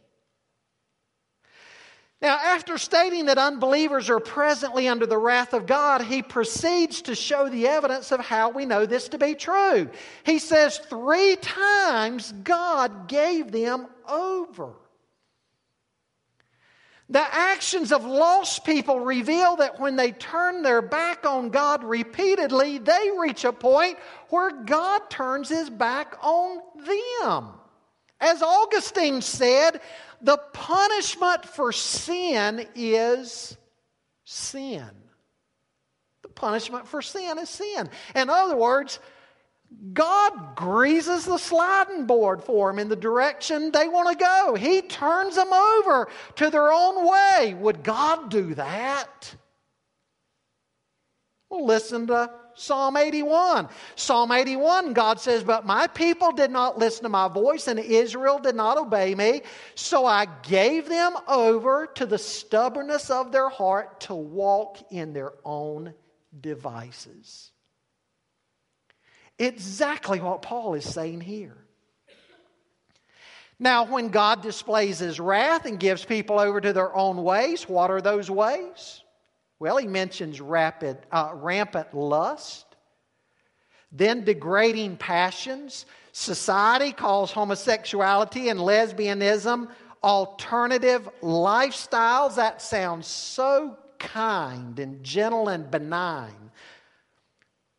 Now, 2.23 2.37
after 2.37 2.77
stating 2.77 3.27
that 3.27 3.39
unbelievers 3.39 4.11
are 4.11 4.21
presently 4.21 4.89
under 4.89 5.07
the 5.07 5.17
wrath 5.17 5.55
of 5.55 5.65
God, 5.65 6.03
he 6.03 6.21
proceeds 6.21 7.01
to 7.03 7.15
show 7.15 7.49
the 7.49 7.67
evidence 7.67 8.13
of 8.13 8.21
how 8.21 8.51
we 8.51 8.67
know 8.67 8.85
this 8.85 9.09
to 9.09 9.19
be 9.19 9.35
true. 9.35 9.89
He 10.25 10.39
says, 10.39 10.77
Three 10.79 11.37
times 11.37 12.33
God 12.45 13.09
gave 13.09 13.51
them 13.53 13.87
over. 14.07 14.75
The 17.11 17.35
actions 17.35 17.90
of 17.90 18.05
lost 18.05 18.64
people 18.64 19.01
reveal 19.01 19.57
that 19.57 19.81
when 19.81 19.96
they 19.96 20.12
turn 20.12 20.62
their 20.62 20.81
back 20.81 21.27
on 21.27 21.51
God 21.51 21.83
repeatedly, 21.83 22.79
they 22.79 23.11
reach 23.18 23.44
a 23.44 23.53
point 23.53 23.99
where 24.29 24.53
God 24.53 25.11
turns 25.11 25.49
his 25.49 25.68
back 25.68 26.16
on 26.23 26.61
them. 26.77 27.49
As 28.20 28.42
Augustine 28.42 29.23
said, 29.23 29.81
the 30.20 30.37
punishment 30.53 31.44
for 31.46 31.73
sin 31.73 32.68
is 32.77 33.57
sin. 34.25 34.88
The 36.23 36.29
punishment 36.29 36.87
for 36.87 37.03
sin 37.03 37.38
is 37.38 37.51
sin. 37.51 37.90
In 38.14 38.31
other 38.31 38.57
words, 38.57 39.01
God 39.92 40.56
greases 40.56 41.24
the 41.24 41.38
sliding 41.38 42.06
board 42.06 42.42
for 42.42 42.70
them 42.70 42.78
in 42.78 42.88
the 42.88 42.96
direction 42.96 43.70
they 43.70 43.88
want 43.88 44.11
to 44.11 44.24
go. 44.24 44.54
He 44.54 44.83
turns 44.83 45.37
them 45.37 45.52
over 45.52 46.09
to 46.37 46.50
their 46.50 46.72
own 46.72 47.09
way. 47.09 47.54
Would 47.54 47.83
God 47.83 48.30
do 48.30 48.54
that? 48.54 49.35
Well, 51.48 51.66
listen 51.66 52.09
to 52.09 52.30
Psalm 52.54 52.96
81. 52.96 53.68
Psalm 53.96 54.33
81, 54.33 54.92
God 54.92 55.20
says, 55.20 55.42
But 55.42 55.64
my 55.64 55.87
people 55.87 56.33
did 56.33 56.50
not 56.50 56.78
listen 56.78 57.04
to 57.04 57.09
my 57.09 57.28
voice, 57.28 57.66
and 57.66 57.78
Israel 57.78 58.38
did 58.38 58.54
not 58.54 58.76
obey 58.76 59.14
me. 59.14 59.42
So 59.74 60.04
I 60.04 60.26
gave 60.42 60.88
them 60.88 61.16
over 61.26 61.87
to 61.94 62.06
the 62.06 62.18
stubbornness 62.18 63.09
of 63.09 63.33
their 63.33 63.48
heart 63.48 64.00
to 64.02 64.14
walk 64.14 64.78
in 64.90 65.12
their 65.12 65.33
own 65.44 65.94
devices. 66.38 67.50
Exactly 69.40 70.20
what 70.20 70.42
Paul 70.42 70.74
is 70.74 70.85
saying 70.85 71.22
here. 71.22 71.57
Now, 73.59 73.85
when 73.85 74.09
God 74.09 74.42
displays 74.42 74.98
his 74.98 75.18
wrath 75.18 75.64
and 75.64 75.81
gives 75.81 76.05
people 76.05 76.38
over 76.38 76.61
to 76.61 76.72
their 76.72 76.94
own 76.94 77.22
ways, 77.24 77.68
what 77.68 77.90
are 77.90 78.03
those 78.03 78.31
ways? 78.31 79.03
Well, 79.59 79.79
he 79.79 79.87
mentions 79.87 80.40
rapid, 80.40 80.98
uh, 81.11 81.33
rampant 81.35 81.94
lust, 81.94 82.66
then 83.90 84.24
degrading 84.24 84.98
passions. 84.98 85.87
Society 86.12 86.92
calls 86.92 87.33
homosexuality 87.33 88.50
and 88.50 88.61
lesbianism 88.61 89.68
alternative 90.03 91.09
lifestyles. 91.22 92.37
That 92.37 92.61
sounds 92.61 93.07
so 93.07 93.76
kind 93.98 94.79
and 94.79 95.03
gentle 95.03 95.48
and 95.48 95.70
benign. 95.70 96.50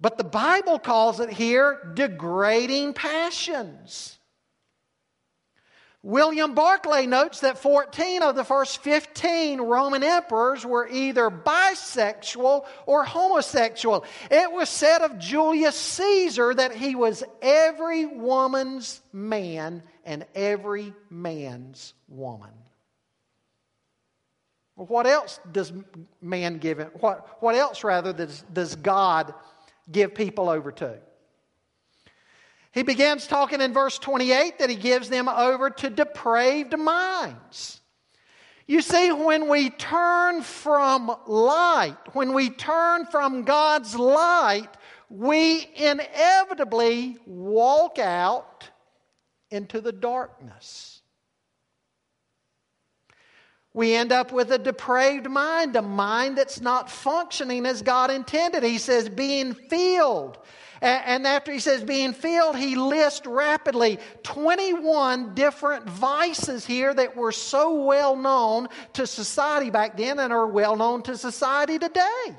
But 0.01 0.17
the 0.17 0.23
Bible 0.23 0.79
calls 0.79 1.19
it 1.19 1.29
here 1.29 1.79
degrading 1.93 2.93
passions. 2.93 4.17
William 6.03 6.55
Barclay 6.55 7.05
notes 7.05 7.41
that 7.41 7.59
14 7.59 8.23
of 8.23 8.35
the 8.35 8.43
first 8.43 8.81
15 8.81 9.61
Roman 9.61 10.01
emperors 10.01 10.65
were 10.65 10.87
either 10.87 11.29
bisexual 11.29 12.65
or 12.87 13.03
homosexual. 13.03 14.03
It 14.31 14.51
was 14.51 14.67
said 14.67 15.03
of 15.03 15.19
Julius 15.19 15.75
Caesar 15.75 16.55
that 16.55 16.75
he 16.75 16.95
was 16.95 17.23
every 17.39 18.07
woman's 18.07 18.99
man 19.13 19.83
and 20.03 20.25
every 20.33 20.95
man's 21.11 21.93
woman. 22.07 22.49
What 24.73 25.05
else 25.05 25.39
does 25.51 25.71
man 26.19 26.57
give 26.57 26.79
it? 26.79 26.89
What, 26.99 27.37
what 27.43 27.53
else, 27.53 27.83
rather, 27.83 28.13
does, 28.13 28.43
does 28.51 28.75
God 28.75 29.35
give 29.89 30.13
people 30.13 30.49
over 30.49 30.71
to. 30.73 30.97
He 32.73 32.83
begins 32.83 33.27
talking 33.27 33.61
in 33.61 33.73
verse 33.73 33.97
28 33.97 34.59
that 34.59 34.69
he 34.69 34.75
gives 34.75 35.09
them 35.09 35.27
over 35.27 35.69
to 35.69 35.89
depraved 35.89 36.77
minds. 36.77 37.81
You 38.67 38.81
see, 38.81 39.11
when 39.11 39.49
we 39.49 39.69
turn 39.69 40.41
from 40.41 41.13
light, 41.27 41.97
when 42.13 42.33
we 42.33 42.49
turn 42.49 43.05
from 43.05 43.43
God's 43.43 43.95
light, 43.95 44.69
we 45.09 45.69
inevitably 45.75 47.17
walk 47.25 47.99
out 47.99 48.69
into 49.49 49.81
the 49.81 49.91
darkness 49.91 50.90
we 53.73 53.95
end 53.95 54.11
up 54.11 54.31
with 54.31 54.51
a 54.51 54.57
depraved 54.57 55.29
mind, 55.29 55.75
a 55.75 55.81
mind 55.81 56.37
that's 56.37 56.59
not 56.59 56.89
functioning 56.89 57.65
as 57.65 57.81
God 57.81 58.11
intended. 58.11 58.63
He 58.63 58.77
says, 58.77 59.07
being 59.07 59.53
filled 59.53 60.37
And 60.81 61.27
after 61.27 61.51
he 61.51 61.59
says 61.59 61.83
being 61.83 62.11
filled, 62.11 62.57
he 62.57 62.75
lists 62.75 63.27
rapidly 63.27 63.99
21 64.23 65.35
different 65.35 65.87
vices 65.87 66.65
here 66.65 66.91
that 66.91 67.15
were 67.15 67.31
so 67.31 67.83
well 67.85 68.15
known 68.15 68.67
to 68.93 69.05
society 69.05 69.69
back 69.69 69.95
then 69.95 70.17
and 70.17 70.33
are 70.33 70.47
well 70.47 70.75
known 70.75 71.03
to 71.03 71.15
society 71.15 71.77
today. 71.77 72.35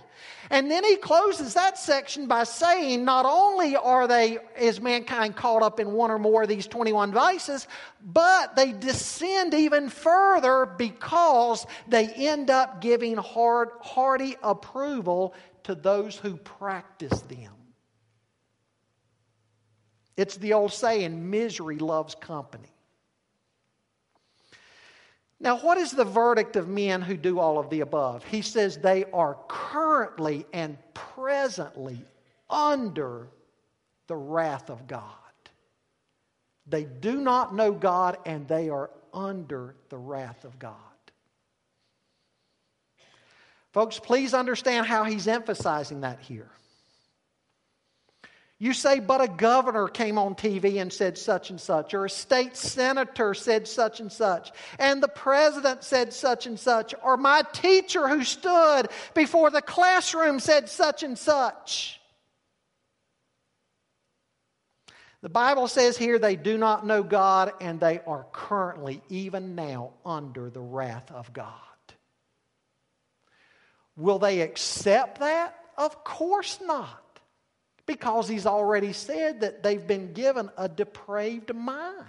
And 0.53 0.71
then 0.71 0.85
he 0.85 0.97
closes 0.97 1.55
that 1.55 1.79
section 1.79 2.27
by 2.27 2.45
saying 2.45 3.07
not 3.07 3.25
only 3.25 3.75
are 3.75 4.07
they, 4.07 4.37
is 4.61 4.83
mankind 4.83 5.35
caught 5.35 5.63
up 5.63 5.81
in 5.81 5.95
one 5.95 6.11
or 6.11 6.19
more 6.19 6.43
of 6.43 6.49
these 6.51 6.67
21 6.67 7.11
vices, 7.11 7.67
but 8.05 8.55
they 8.55 8.73
descend 8.73 9.55
even 9.55 9.89
further 9.89 10.67
because 10.67 11.67
they 11.89 12.07
end 12.07 12.51
up 12.51 12.83
giving 12.83 13.17
hard, 13.17 13.71
hearty 13.81 14.37
approval 14.43 15.33
to 15.63 15.75
those 15.75 16.17
who 16.17 16.37
practice 16.37 17.23
them. 17.23 17.55
It's 20.19 20.37
the 20.37 20.53
old 20.53 20.75
saying 20.75 21.31
misery 21.31 21.79
loves 21.79 22.15
company. 22.15 22.72
Now, 25.43 25.59
what 25.59 25.77
is 25.77 25.91
the 25.91 26.05
verdict 26.05 26.55
of 26.55 26.69
men 26.69 27.03
who 27.03 27.17
do 27.17 27.41
all 27.41 27.59
of 27.59 27.69
the 27.69 27.81
above? 27.81 28.23
He 28.23 28.43
says 28.43 28.79
they 28.79 29.05
are 29.13 29.37
currently 29.49 30.47
and 30.53 30.79
presently 30.95 31.99
under 32.49 33.27
the 34.07 34.15
wrath 34.15 34.71
of 34.71 34.87
God. 34.87 35.03
They 36.69 36.85
do 36.85 37.17
not 37.21 37.57
know 37.57 37.73
God 37.73 38.19
and 38.25 38.47
they 38.47 38.69
are 38.69 38.91
under 39.13 39.75
the 39.89 39.99
wrath 39.99 40.45
of 40.45 40.61
God. 40.61 40.77
Folks, 43.73 43.99
please 43.99 44.35
understand 44.35 44.87
how 44.87 45.03
he's 45.03 45.27
emphasizing 45.27 46.03
that 46.03 46.21
here. 46.21 46.51
You 48.63 48.75
say, 48.75 49.01
but 49.01 49.21
a 49.21 49.27
governor 49.27 49.89
came 49.89 50.19
on 50.19 50.37
TV 50.37 50.81
and 50.81 50.93
said 50.93 51.19
such 51.19 51.51
and 51.51 51.61
such, 51.61 51.95
or 51.95 52.05
a 52.05 52.09
state 52.09 52.57
senator 52.57 53.35
said 53.35 53.67
such 53.67 53.99
and 53.99 54.13
such, 54.13 54.53
and 54.79 55.03
the 55.03 55.09
president 55.09 55.83
said 55.83 56.13
such 56.13 56.47
and 56.47 56.61
such, 56.61 56.95
or 57.03 57.17
my 57.17 57.43
teacher 57.53 58.07
who 58.07 58.23
stood 58.23 58.87
before 59.15 59.51
the 59.51 59.63
classroom 59.63 60.39
said 60.39 60.69
such 60.69 61.03
and 61.03 61.19
such. 61.19 62.01
The 65.23 65.29
Bible 65.29 65.67
says 65.67 65.99
here 65.99 66.21
they 66.21 66.37
do 66.37 66.57
not 66.57 66.87
know 66.87 67.03
God 67.03 67.55
and 67.61 67.81
they 67.81 67.99
are 68.07 68.27
currently, 68.31 69.03
even 69.09 69.57
now, 69.57 69.91
under 70.07 70.51
the 70.51 70.61
wrath 70.61 71.11
of 71.11 71.33
God. 71.33 71.49
Will 73.97 74.21
they 74.21 74.41
accept 74.41 75.19
that? 75.19 75.59
Of 75.77 76.05
course 76.05 76.61
not. 76.65 77.12
Because 77.93 78.27
he's 78.27 78.47
already 78.47 78.95
said 78.95 79.43
that 79.43 79.63
they've 79.63 79.87
been 79.87 80.15
given 80.15 80.51
a 80.57 80.67
depraved 80.67 81.55
mind. 81.55 82.07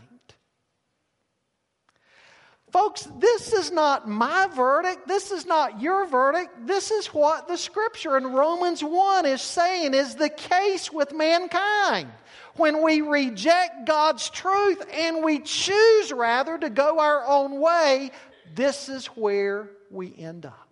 Folks, 2.71 3.05
this 3.19 3.51
is 3.51 3.69
not 3.69 4.07
my 4.07 4.47
verdict. 4.55 5.07
This 5.07 5.31
is 5.31 5.45
not 5.45 5.81
your 5.81 6.07
verdict. 6.07 6.65
This 6.65 6.89
is 6.89 7.07
what 7.07 7.49
the 7.49 7.57
scripture 7.57 8.15
in 8.17 8.27
Romans 8.27 8.81
1 8.81 9.25
is 9.25 9.41
saying 9.41 9.93
is 9.93 10.15
the 10.15 10.29
case 10.29 10.91
with 10.91 11.13
mankind. 11.13 12.09
When 12.55 12.81
we 12.81 13.01
reject 13.01 13.85
God's 13.85 14.29
truth 14.29 14.81
and 14.93 15.21
we 15.21 15.39
choose 15.39 16.13
rather 16.13 16.57
to 16.57 16.69
go 16.69 16.99
our 16.99 17.25
own 17.27 17.59
way, 17.59 18.11
this 18.55 18.87
is 18.87 19.07
where 19.07 19.69
we 19.91 20.15
end 20.17 20.45
up. 20.45 20.62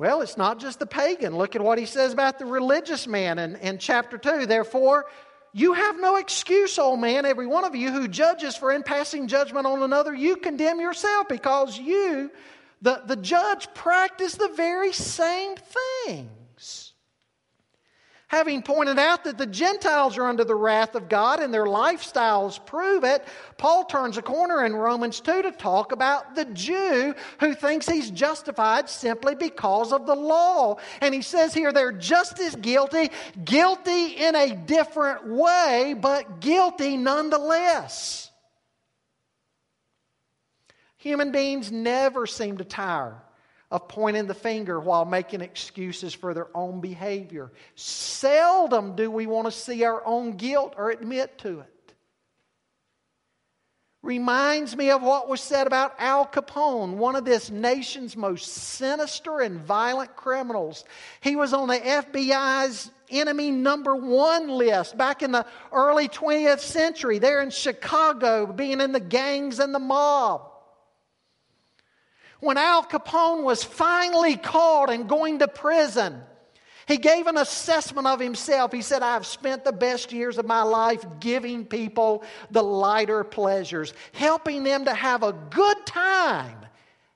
Well, 0.00 0.22
it's 0.22 0.38
not 0.38 0.58
just 0.58 0.78
the 0.78 0.86
pagan. 0.86 1.36
Look 1.36 1.54
at 1.54 1.60
what 1.60 1.76
he 1.76 1.84
says 1.84 2.14
about 2.14 2.38
the 2.38 2.46
religious 2.46 3.06
man 3.06 3.38
in, 3.38 3.56
in 3.56 3.76
chapter 3.76 4.16
2. 4.16 4.46
Therefore, 4.46 5.04
you 5.52 5.74
have 5.74 6.00
no 6.00 6.16
excuse, 6.16 6.78
old 6.78 7.00
man, 7.00 7.26
every 7.26 7.46
one 7.46 7.66
of 7.66 7.76
you 7.76 7.92
who 7.92 8.08
judges 8.08 8.56
for 8.56 8.72
in 8.72 8.82
passing 8.82 9.28
judgment 9.28 9.66
on 9.66 9.82
another, 9.82 10.14
you 10.14 10.36
condemn 10.36 10.80
yourself 10.80 11.28
because 11.28 11.78
you, 11.78 12.30
the, 12.80 13.02
the 13.04 13.16
judge, 13.16 13.68
practice 13.74 14.36
the 14.36 14.48
very 14.48 14.94
same 14.94 15.56
things 16.06 16.89
having 18.30 18.62
pointed 18.62 18.96
out 18.96 19.24
that 19.24 19.36
the 19.36 19.46
Gentiles 19.46 20.16
are 20.16 20.24
under 20.24 20.44
the 20.44 20.54
wrath 20.54 20.94
of 20.94 21.08
God 21.08 21.40
and 21.40 21.52
their 21.52 21.66
lifestyles 21.66 22.64
prove 22.64 23.02
it, 23.02 23.26
Paul 23.58 23.84
turns 23.84 24.16
a 24.18 24.22
corner 24.22 24.64
in 24.64 24.72
Romans 24.72 25.20
2 25.20 25.42
to 25.42 25.50
talk 25.50 25.90
about 25.90 26.36
the 26.36 26.44
Jew 26.44 27.12
who 27.40 27.54
thinks 27.54 27.88
he's 27.88 28.08
justified 28.08 28.88
simply 28.88 29.34
because 29.34 29.92
of 29.92 30.06
the 30.06 30.14
law. 30.14 30.76
And 31.00 31.12
he 31.12 31.22
says 31.22 31.52
here 31.52 31.72
they're 31.72 31.90
just 31.90 32.38
as 32.38 32.54
guilty, 32.54 33.10
guilty 33.44 34.06
in 34.06 34.36
a 34.36 34.54
different 34.54 35.26
way, 35.26 35.96
but 36.00 36.38
guilty 36.38 36.96
nonetheless. 36.96 38.30
Human 40.98 41.32
beings 41.32 41.72
never 41.72 42.28
seem 42.28 42.58
to 42.58 42.64
tire 42.64 43.20
of 43.70 43.86
pointing 43.86 44.26
the 44.26 44.34
finger 44.34 44.80
while 44.80 45.04
making 45.04 45.40
excuses 45.40 46.12
for 46.12 46.34
their 46.34 46.48
own 46.56 46.80
behavior. 46.80 47.52
Seldom 47.76 48.96
do 48.96 49.10
we 49.10 49.26
want 49.26 49.46
to 49.46 49.52
see 49.52 49.84
our 49.84 50.04
own 50.04 50.32
guilt 50.32 50.74
or 50.76 50.90
admit 50.90 51.38
to 51.38 51.60
it. 51.60 51.80
Reminds 54.02 54.74
me 54.76 54.90
of 54.90 55.02
what 55.02 55.28
was 55.28 55.42
said 55.42 55.66
about 55.66 55.94
Al 55.98 56.26
Capone, 56.26 56.94
one 56.94 57.16
of 57.16 57.26
this 57.26 57.50
nation's 57.50 58.16
most 58.16 58.46
sinister 58.48 59.40
and 59.40 59.60
violent 59.60 60.16
criminals. 60.16 60.84
He 61.20 61.36
was 61.36 61.52
on 61.52 61.68
the 61.68 61.76
FBI's 61.76 62.90
enemy 63.10 63.50
number 63.50 63.94
one 63.94 64.48
list 64.48 64.96
back 64.96 65.22
in 65.22 65.32
the 65.32 65.44
early 65.70 66.08
20th 66.08 66.60
century, 66.60 67.18
there 67.18 67.42
in 67.42 67.50
Chicago, 67.50 68.46
being 68.46 68.80
in 68.80 68.92
the 68.92 69.00
gangs 69.00 69.58
and 69.58 69.74
the 69.74 69.78
mob. 69.78 70.49
When 72.40 72.56
Al 72.56 72.84
Capone 72.84 73.44
was 73.44 73.62
finally 73.62 74.36
caught 74.36 74.90
and 74.90 75.08
going 75.08 75.38
to 75.40 75.48
prison, 75.48 76.22
he 76.86 76.96
gave 76.96 77.26
an 77.26 77.36
assessment 77.36 78.06
of 78.06 78.18
himself. 78.18 78.72
He 78.72 78.82
said, 78.82 79.02
I've 79.02 79.26
spent 79.26 79.64
the 79.64 79.72
best 79.72 80.12
years 80.12 80.38
of 80.38 80.46
my 80.46 80.62
life 80.62 81.04
giving 81.20 81.64
people 81.64 82.24
the 82.50 82.62
lighter 82.62 83.22
pleasures, 83.22 83.94
helping 84.12 84.64
them 84.64 84.86
to 84.86 84.94
have 84.94 85.22
a 85.22 85.32
good 85.32 85.86
time. 85.86 86.56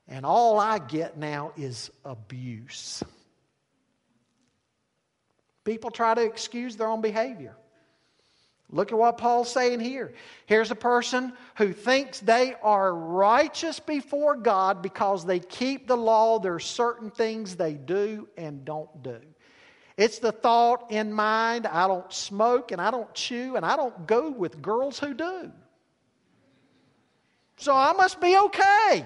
And 0.07 0.25
all 0.25 0.59
I 0.59 0.77
get 0.79 1.17
now 1.17 1.51
is 1.57 1.91
abuse. 2.05 3.03
People 5.63 5.89
try 5.89 6.13
to 6.13 6.21
excuse 6.21 6.75
their 6.75 6.87
own 6.87 7.01
behavior. 7.01 7.57
Look 8.71 8.91
at 8.91 8.97
what 8.97 9.17
Paul's 9.17 9.51
saying 9.51 9.79
here. 9.79 10.13
Here's 10.47 10.71
a 10.71 10.75
person 10.75 11.33
who 11.57 11.71
thinks 11.71 12.19
they 12.19 12.55
are 12.63 12.93
righteous 12.93 13.79
before 13.79 14.35
God 14.35 14.81
because 14.81 15.25
they 15.25 15.39
keep 15.39 15.87
the 15.87 15.97
law. 15.97 16.39
There 16.39 16.55
are 16.55 16.59
certain 16.59 17.11
things 17.11 17.55
they 17.55 17.73
do 17.73 18.27
and 18.37 18.65
don't 18.65 19.03
do. 19.03 19.19
It's 19.97 20.19
the 20.19 20.31
thought 20.31 20.91
in 20.91 21.13
mind 21.13 21.67
I 21.67 21.87
don't 21.87 22.11
smoke 22.11 22.71
and 22.71 22.81
I 22.81 22.91
don't 22.91 23.13
chew 23.13 23.55
and 23.55 23.65
I 23.65 23.75
don't 23.75 24.07
go 24.07 24.29
with 24.29 24.61
girls 24.61 24.99
who 24.99 25.13
do. 25.13 25.51
So 27.57 27.73
I 27.73 27.93
must 27.93 28.19
be 28.19 28.35
okay. 28.37 29.05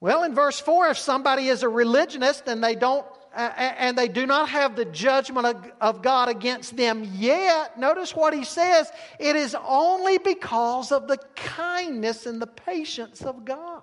Well, 0.00 0.24
in 0.24 0.34
verse 0.34 0.58
4, 0.58 0.88
if 0.88 0.98
somebody 0.98 1.48
is 1.48 1.62
a 1.62 1.68
religionist 1.68 2.48
and 2.48 2.64
they 2.64 2.74
don't 2.74 3.06
and 3.34 3.96
they 3.96 4.08
do 4.08 4.26
not 4.26 4.48
have 4.50 4.76
the 4.76 4.84
judgment 4.84 5.56
of 5.80 6.02
God 6.02 6.28
against 6.28 6.76
them 6.76 7.08
yet, 7.14 7.78
notice 7.78 8.14
what 8.14 8.34
he 8.34 8.44
says 8.44 8.90
it 9.18 9.36
is 9.36 9.56
only 9.66 10.18
because 10.18 10.92
of 10.92 11.08
the 11.08 11.18
kindness 11.34 12.26
and 12.26 12.40
the 12.40 12.46
patience 12.46 13.22
of 13.22 13.44
God. 13.44 13.82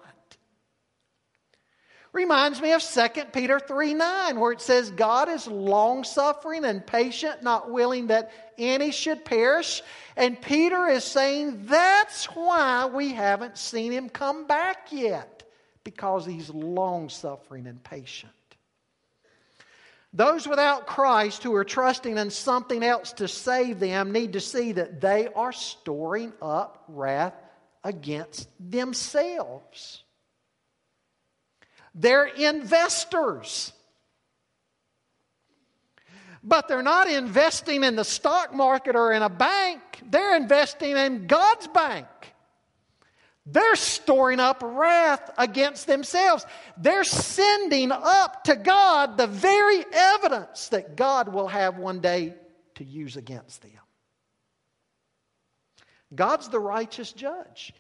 Reminds 2.12 2.60
me 2.60 2.72
of 2.72 2.82
2 2.82 3.26
Peter 3.34 3.60
3 3.60 3.94
9, 3.94 4.40
where 4.40 4.52
it 4.52 4.62
says, 4.62 4.90
God 4.90 5.30
is 5.30 5.46
long 5.46 6.04
suffering 6.04 6.66
and 6.66 6.86
patient, 6.86 7.44
not 7.44 7.70
willing 7.72 8.08
that 8.08 8.32
any 8.58 8.92
should 8.92 9.24
perish. 9.24 9.84
And 10.18 10.42
Peter 10.42 10.88
is 10.88 11.04
saying 11.04 11.66
that's 11.66 12.26
why 12.26 12.88
we 12.88 13.14
haven't 13.14 13.60
seen 13.60 13.92
him 13.92 14.10
come 14.10 14.48
back 14.48 14.88
yet, 14.92 15.44
because 15.84 16.26
he's 16.26 16.50
long 16.50 17.10
suffering 17.10 17.68
and 17.68 17.84
patient. 17.84 18.34
Those 20.12 20.48
without 20.48 20.88
Christ 20.88 21.44
who 21.44 21.54
are 21.56 21.64
trusting 21.64 22.18
in 22.18 22.32
something 22.32 22.84
else 22.84 23.14
to 23.14 23.28
save 23.28 23.80
them 23.80 24.12
need 24.12 24.34
to 24.34 24.40
see 24.40 24.72
that 24.72 25.02
they 25.02 25.28
are 25.28 25.52
storing 25.52 26.34
up 26.42 26.84
wrath 26.88 27.36
against 27.84 28.50
themselves. 28.60 30.04
They're 31.94 32.26
investors. 32.26 33.72
But 36.44 36.68
they're 36.68 36.82
not 36.82 37.10
investing 37.10 37.84
in 37.84 37.96
the 37.96 38.06
stock 38.06 38.54
market 38.54 38.96
or 38.96 39.12
in 39.12 39.22
a 39.22 39.30
bank, 39.30 39.82
they're 40.10 40.36
investing 40.36 40.98
in 40.98 41.28
God's 41.28 41.68
bank. 41.68 42.08
They're 43.52 43.76
storing 43.76 44.40
up 44.40 44.62
wrath 44.64 45.32
against 45.38 45.88
themselves. 45.88 46.46
They're 46.78 47.04
sending 47.04 47.92
up 47.92 48.44
to 48.46 48.56
God 48.56 49.18
the 49.18 49.28
very 49.28 49.84
evidence 49.92 50.70
that 50.70 50.96
God 50.96 51.34
will 51.34 51.48
have 51.48 51.78
one 51.78 52.00
day 52.00 52.36
to 52.76 52.84
use 52.84 53.18
against 53.18 53.62
them. 53.62 53.72
God's 56.14 56.50
the 56.50 56.60
righteous 56.60 57.12
judge. 57.12 57.74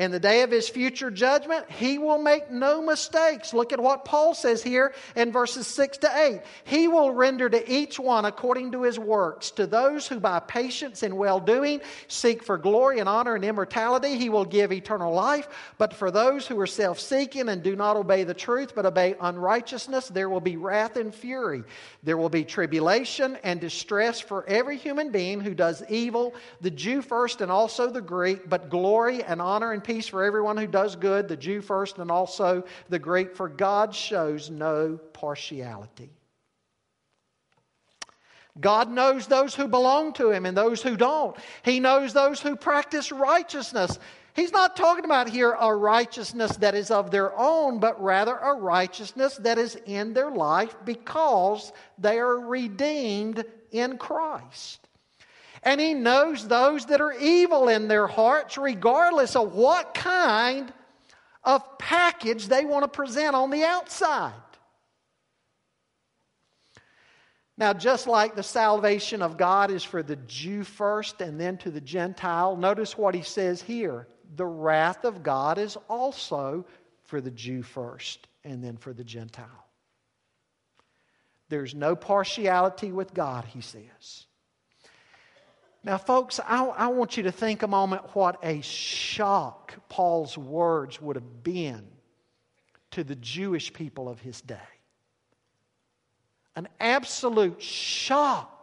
In 0.00 0.12
the 0.12 0.18
day 0.18 0.40
of 0.40 0.50
his 0.50 0.66
future 0.66 1.10
judgment, 1.10 1.70
he 1.70 1.98
will 1.98 2.16
make 2.16 2.50
no 2.50 2.80
mistakes. 2.80 3.52
Look 3.52 3.74
at 3.74 3.80
what 3.80 4.06
Paul 4.06 4.32
says 4.32 4.62
here 4.62 4.94
in 5.14 5.30
verses 5.30 5.66
6 5.66 5.98
to 5.98 6.10
8. 6.18 6.40
He 6.64 6.88
will 6.88 7.10
render 7.10 7.50
to 7.50 7.70
each 7.70 8.00
one 8.00 8.24
according 8.24 8.72
to 8.72 8.84
his 8.84 8.98
works. 8.98 9.50
To 9.50 9.66
those 9.66 10.08
who 10.08 10.18
by 10.18 10.40
patience 10.40 11.02
and 11.02 11.18
well 11.18 11.38
doing 11.38 11.82
seek 12.08 12.42
for 12.42 12.56
glory 12.56 13.00
and 13.00 13.10
honor 13.10 13.34
and 13.34 13.44
immortality, 13.44 14.16
he 14.16 14.30
will 14.30 14.46
give 14.46 14.72
eternal 14.72 15.12
life. 15.12 15.48
But 15.76 15.92
for 15.92 16.10
those 16.10 16.46
who 16.46 16.58
are 16.60 16.66
self 16.66 16.98
seeking 16.98 17.50
and 17.50 17.62
do 17.62 17.76
not 17.76 17.98
obey 17.98 18.24
the 18.24 18.32
truth 18.32 18.74
but 18.74 18.86
obey 18.86 19.16
unrighteousness, 19.20 20.08
there 20.08 20.30
will 20.30 20.40
be 20.40 20.56
wrath 20.56 20.96
and 20.96 21.14
fury. 21.14 21.62
There 22.04 22.16
will 22.16 22.30
be 22.30 22.44
tribulation 22.44 23.36
and 23.44 23.60
distress 23.60 24.18
for 24.18 24.46
every 24.48 24.78
human 24.78 25.10
being 25.10 25.42
who 25.42 25.52
does 25.52 25.82
evil, 25.90 26.32
the 26.62 26.70
Jew 26.70 27.02
first 27.02 27.42
and 27.42 27.52
also 27.52 27.90
the 27.90 28.00
Greek, 28.00 28.48
but 28.48 28.70
glory 28.70 29.22
and 29.22 29.42
honor 29.42 29.72
and 29.72 29.84
for 29.98 30.24
everyone 30.24 30.56
who 30.56 30.66
does 30.66 30.96
good, 30.96 31.28
the 31.28 31.36
Jew 31.36 31.60
first 31.60 31.98
and 31.98 32.10
also 32.10 32.64
the 32.88 32.98
Greek, 32.98 33.34
for 33.34 33.48
God 33.48 33.94
shows 33.94 34.50
no 34.50 34.98
partiality. 35.12 36.10
God 38.60 38.90
knows 38.90 39.26
those 39.26 39.54
who 39.54 39.68
belong 39.68 40.12
to 40.14 40.30
Him 40.30 40.46
and 40.46 40.56
those 40.56 40.82
who 40.82 40.96
don't. 40.96 41.36
He 41.62 41.80
knows 41.80 42.12
those 42.12 42.40
who 42.40 42.56
practice 42.56 43.12
righteousness. 43.12 43.98
He's 44.34 44.52
not 44.52 44.76
talking 44.76 45.04
about 45.04 45.28
here 45.28 45.56
a 45.58 45.74
righteousness 45.74 46.56
that 46.58 46.74
is 46.74 46.90
of 46.90 47.10
their 47.10 47.36
own, 47.38 47.80
but 47.80 48.02
rather 48.02 48.36
a 48.36 48.54
righteousness 48.54 49.36
that 49.38 49.58
is 49.58 49.76
in 49.86 50.12
their 50.14 50.30
life 50.30 50.74
because 50.84 51.72
they 51.98 52.18
are 52.18 52.38
redeemed 52.38 53.44
in 53.72 53.98
Christ. 53.98 54.79
And 55.62 55.80
he 55.80 55.94
knows 55.94 56.48
those 56.48 56.86
that 56.86 57.00
are 57.00 57.12
evil 57.12 57.68
in 57.68 57.88
their 57.88 58.06
hearts, 58.06 58.56
regardless 58.56 59.36
of 59.36 59.54
what 59.54 59.92
kind 59.94 60.72
of 61.44 61.78
package 61.78 62.48
they 62.48 62.64
want 62.64 62.84
to 62.84 62.88
present 62.88 63.34
on 63.34 63.50
the 63.50 63.64
outside. 63.64 64.32
Now, 67.58 67.74
just 67.74 68.06
like 68.06 68.34
the 68.34 68.42
salvation 68.42 69.20
of 69.20 69.36
God 69.36 69.70
is 69.70 69.84
for 69.84 70.02
the 70.02 70.16
Jew 70.16 70.64
first 70.64 71.20
and 71.20 71.38
then 71.38 71.58
to 71.58 71.70
the 71.70 71.80
Gentile, 71.80 72.56
notice 72.56 72.96
what 72.96 73.14
he 73.14 73.22
says 73.22 73.60
here. 73.60 74.08
The 74.34 74.46
wrath 74.46 75.04
of 75.04 75.22
God 75.22 75.58
is 75.58 75.76
also 75.88 76.64
for 77.04 77.20
the 77.20 77.30
Jew 77.30 77.62
first 77.62 78.28
and 78.44 78.64
then 78.64 78.78
for 78.78 78.94
the 78.94 79.04
Gentile. 79.04 79.66
There's 81.50 81.74
no 81.74 81.96
partiality 81.96 82.92
with 82.92 83.12
God, 83.12 83.44
he 83.44 83.60
says. 83.60 84.24
Now, 85.82 85.96
folks, 85.96 86.38
I, 86.46 86.64
I, 86.64 86.88
want 86.88 87.16
you 87.16 87.22
to 87.22 87.32
think 87.32 87.62
a 87.62 87.66
moment 87.66 88.14
what 88.14 88.38
a 88.42 88.60
shock 88.60 89.74
Paul's 89.88 90.36
words 90.36 91.00
would 91.00 91.16
have 91.16 91.42
been 91.42 91.86
to 92.90 93.02
the 93.02 93.16
Jewish 93.16 93.72
people 93.72 94.08
of 94.08 94.20
his 94.20 94.42
day. 94.42 94.58
An 96.54 96.68
absolute 96.80 97.62
shock 97.62 98.59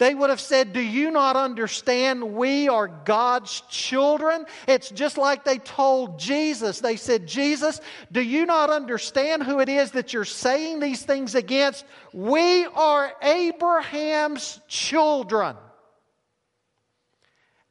they 0.00 0.14
would 0.14 0.30
have 0.30 0.40
said, 0.40 0.72
Do 0.72 0.80
you 0.80 1.10
not 1.10 1.36
understand 1.36 2.32
we 2.32 2.70
are 2.70 2.88
God's 2.88 3.60
children? 3.68 4.46
It's 4.66 4.88
just 4.88 5.18
like 5.18 5.44
they 5.44 5.58
told 5.58 6.18
Jesus. 6.18 6.80
They 6.80 6.96
said, 6.96 7.26
Jesus, 7.26 7.82
do 8.10 8.22
you 8.22 8.46
not 8.46 8.70
understand 8.70 9.42
who 9.42 9.60
it 9.60 9.68
is 9.68 9.90
that 9.90 10.14
you're 10.14 10.24
saying 10.24 10.80
these 10.80 11.02
things 11.02 11.34
against? 11.34 11.84
We 12.14 12.64
are 12.64 13.12
Abraham's 13.20 14.58
children. 14.68 15.54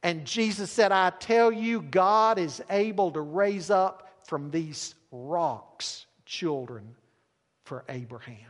And 0.04 0.24
Jesus 0.24 0.70
said, 0.70 0.92
I 0.92 1.10
tell 1.10 1.50
you, 1.50 1.82
God 1.82 2.38
is 2.38 2.62
able 2.70 3.10
to 3.10 3.20
raise 3.20 3.70
up 3.70 4.08
from 4.22 4.52
these 4.52 4.94
rocks 5.10 6.06
children 6.26 6.94
for 7.64 7.84
Abraham. 7.88 8.49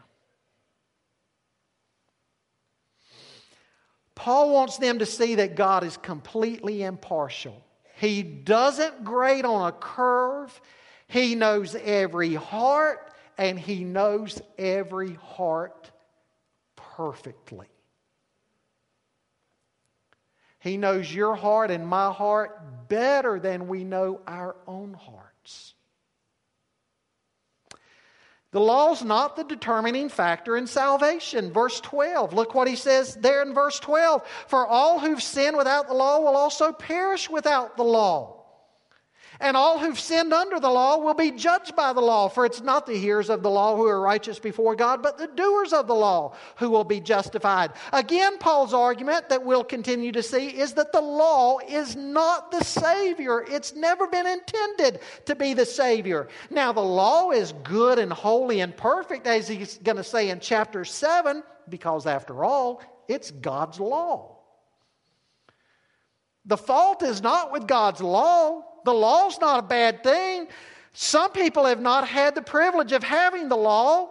Paul 4.21 4.53
wants 4.53 4.77
them 4.77 4.99
to 4.99 5.07
see 5.07 5.37
that 5.37 5.55
God 5.55 5.83
is 5.83 5.97
completely 5.97 6.83
impartial. 6.83 7.65
He 7.97 8.23
doesn't 8.23 9.03
grade 9.03 9.47
on 9.47 9.67
a 9.67 9.73
curve. 9.73 10.61
He 11.07 11.35
knows 11.35 11.75
every 11.75 12.35
heart 12.35 13.15
and 13.39 13.59
he 13.59 13.83
knows 13.83 14.43
every 14.59 15.15
heart 15.15 15.91
perfectly. 16.77 17.69
He 20.59 20.77
knows 20.77 21.11
your 21.11 21.35
heart 21.35 21.71
and 21.71 21.87
my 21.87 22.13
heart 22.13 22.91
better 22.91 23.41
than 23.41 23.69
we 23.69 23.85
know 23.85 24.21
our 24.27 24.55
own 24.67 24.93
hearts. 24.93 25.73
The 28.53 28.61
law 28.61 28.91
is 28.93 29.05
not 29.05 29.37
the 29.37 29.45
determining 29.45 30.09
factor 30.09 30.57
in 30.57 30.67
salvation. 30.67 31.53
Verse 31.53 31.81
12, 31.81 32.33
look 32.33 32.55
what 32.55 32.67
he 32.67 32.75
says 32.75 33.15
there 33.15 33.43
in 33.43 33.55
verse 33.55 33.79
12. 33.79 34.27
For 34.49 34.67
all 34.67 34.99
who've 34.99 35.23
sinned 35.23 35.57
without 35.57 35.87
the 35.87 35.95
law 35.95 36.19
will 36.19 36.37
also 36.37 36.73
perish 36.73 37.31
without 37.31 37.77
the 37.77 37.85
law. 37.85 38.40
And 39.41 39.57
all 39.57 39.79
who've 39.79 39.99
sinned 39.99 40.35
under 40.35 40.61
the 40.61 40.69
law 40.69 40.99
will 40.99 41.15
be 41.15 41.31
judged 41.31 41.75
by 41.75 41.95
the 41.95 42.01
law. 42.01 42.29
For 42.29 42.45
it's 42.45 42.61
not 42.61 42.87
the 42.87 42.99
hearers 42.99 43.31
of 43.31 43.43
the 43.43 43.49
law 43.49 43.75
who 43.75 43.87
are 43.87 44.01
righteous 44.01 44.39
before 44.39 44.77
God, 44.77 45.03
but 45.03 45.17
the 45.17 45.29
doers 45.29 45.73
of 45.73 45.87
the 45.87 45.95
law 45.95 46.35
who 46.57 46.69
will 46.69 46.85
be 46.85 47.01
justified. 47.01 47.73
Again, 47.93 48.37
Paul's 48.39 48.75
argument 48.75 49.31
that 49.31 49.43
we'll 49.43 49.65
continue 49.65 50.13
to 50.13 50.23
see 50.23 50.49
is 50.49 50.75
that 50.75 50.93
the 50.93 51.01
law 51.01 51.59
is 51.67 51.97
not 51.97 52.51
the 52.51 52.63
Savior. 52.63 53.43
It's 53.49 53.75
never 53.75 54.07
been 54.07 54.27
intended 54.27 55.01
to 55.25 55.35
be 55.35 55.55
the 55.55 55.67
Savior. 55.67 56.29
Now, 56.51 56.73
the 56.73 56.81
law 56.81 57.31
is 57.31 57.53
good 57.65 57.99
and 57.99 58.13
holy 58.13 58.61
and 58.61 58.77
perfect, 58.77 59.27
as 59.27 59.49
he's 59.49 59.79
going 59.79 59.97
to 59.97 60.05
say 60.05 60.29
in 60.29 60.41
chapter 60.41 60.85
7, 60.85 61.43
because 61.69 62.07
after 62.07 62.45
all, 62.45 62.83
it's 63.09 63.31
God's 63.31 63.81
law. 63.81 64.37
The 66.45 66.57
fault 66.57 67.03
is 67.03 67.23
not 67.23 67.53
with 67.53 67.67
God's 67.67 68.01
law. 68.01 68.65
The 68.85 68.95
law's 68.95 69.41
not 69.41 69.59
a 69.61 69.67
bad 69.67 70.03
thing. 70.03 70.49
Some 70.93 71.33
people 71.33 71.67
have 71.67 71.81
not 71.81 72.07
had 72.07 72.35
the 72.35 72.43
privilege 72.43 72.93
of 72.93 73.03
having 73.03 73.49
the 73.49 73.57
law, 73.57 74.09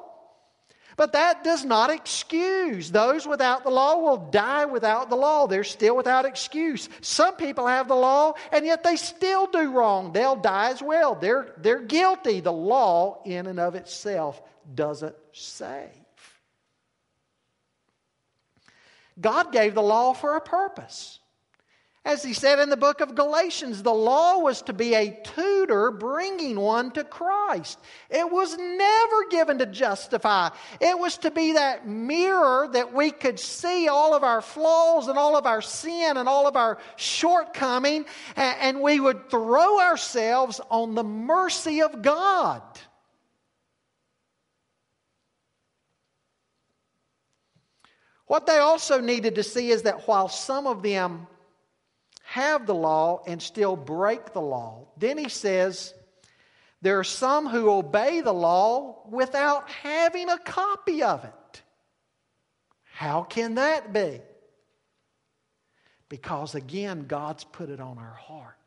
but 0.96 1.14
that 1.14 1.44
does 1.44 1.64
not 1.64 1.90
excuse. 1.90 2.92
Those 2.92 3.26
without 3.26 3.64
the 3.64 3.70
law 3.70 4.00
will 4.00 4.18
die 4.18 4.66
without 4.66 5.10
the 5.10 5.16
law. 5.16 5.48
They're 5.48 5.64
still 5.64 5.96
without 5.96 6.26
excuse. 6.26 6.90
Some 7.02 7.36
people 7.36 7.68
have 7.68 7.88
the 7.88 7.96
law, 7.96 8.34
and 8.52 8.66
yet 8.66 8.84
they 8.84 8.96
still 8.96 9.48
do 9.48 9.72
wrong. 9.72 10.12
They'll 10.12 10.36
die 10.36 10.72
as 10.72 10.82
well. 10.82 11.16
They're, 11.16 11.54
they're 11.58 11.82
guilty. 11.82 12.42
The 12.42 12.52
law, 12.52 13.22
in 13.26 13.48
and 13.48 13.60
of 13.60 13.76
itself, 13.76 14.42
doesn't 14.76 15.16
save. 15.32 15.88
God 19.20 19.52
gave 19.52 19.76
the 19.76 19.82
law 19.82 20.14
for 20.14 20.36
a 20.36 20.42
purpose. 20.42 21.20
As 22.10 22.24
he 22.24 22.34
said 22.34 22.58
in 22.58 22.72
the 22.72 22.76
book 22.76 23.02
of 23.02 23.14
Galatians, 23.14 23.84
the 23.84 23.94
law 23.94 24.40
was 24.40 24.64
to 24.64 24.74
be 24.74 24.96
a 24.96 25.22
tutor 25.24 25.92
bringing 25.92 26.60
one 26.60 26.90
to 26.94 27.04
Christ. 27.04 27.78
It 28.10 28.32
was 28.32 28.58
never 28.58 29.28
given 29.30 29.60
to 29.60 29.68
justify. 29.68 30.50
It 30.82 30.98
was 30.98 31.20
to 31.20 31.30
be 31.30 31.54
that 31.54 31.88
mirror 31.88 32.68
that 32.74 32.92
we 32.92 33.12
could 33.12 33.40
see 33.40 33.90
all 33.90 34.16
of 34.16 34.24
our 34.24 34.42
flaws 34.42 35.08
and 35.08 35.20
all 35.20 35.38
of 35.38 35.46
our 35.46 35.62
sin 35.62 36.18
and 36.18 36.28
all 36.28 36.48
of 36.48 36.56
our 36.56 36.80
shortcoming, 36.96 38.06
and 38.36 38.82
we 38.82 39.00
would 39.00 39.30
throw 39.30 39.80
ourselves 39.80 40.60
on 40.72 40.96
the 40.96 41.04
mercy 41.04 41.84
of 41.84 42.02
God. 42.02 42.64
What 48.26 48.48
they 48.48 48.58
also 48.58 49.00
needed 49.00 49.36
to 49.36 49.44
see 49.44 49.70
is 49.70 49.84
that 49.84 50.08
while 50.08 50.28
some 50.28 50.66
of 50.66 50.82
them 50.82 51.28
have 52.30 52.68
the 52.68 52.76
law 52.76 53.24
and 53.26 53.42
still 53.42 53.76
break 53.76 54.34
the 54.34 54.42
law. 54.42 54.86
Then 54.98 55.18
he 55.18 55.30
says, 55.30 55.96
there 56.80 57.00
are 57.00 57.04
some 57.04 57.48
who 57.48 57.72
obey 57.72 58.22
the 58.22 58.34
law 58.34 59.02
without 59.10 59.68
having 59.70 60.30
a 60.30 60.38
copy 60.38 61.02
of 61.02 61.24
it. 61.24 61.62
How 62.94 63.24
can 63.24 63.56
that 63.56 63.94
be? 63.94 64.22
Because 66.08 66.54
again, 66.54 67.06
God's 67.08 67.44
put 67.46 67.70
it 67.72 67.80
on 67.80 67.98
our 67.98 68.14
hearts. 68.14 68.59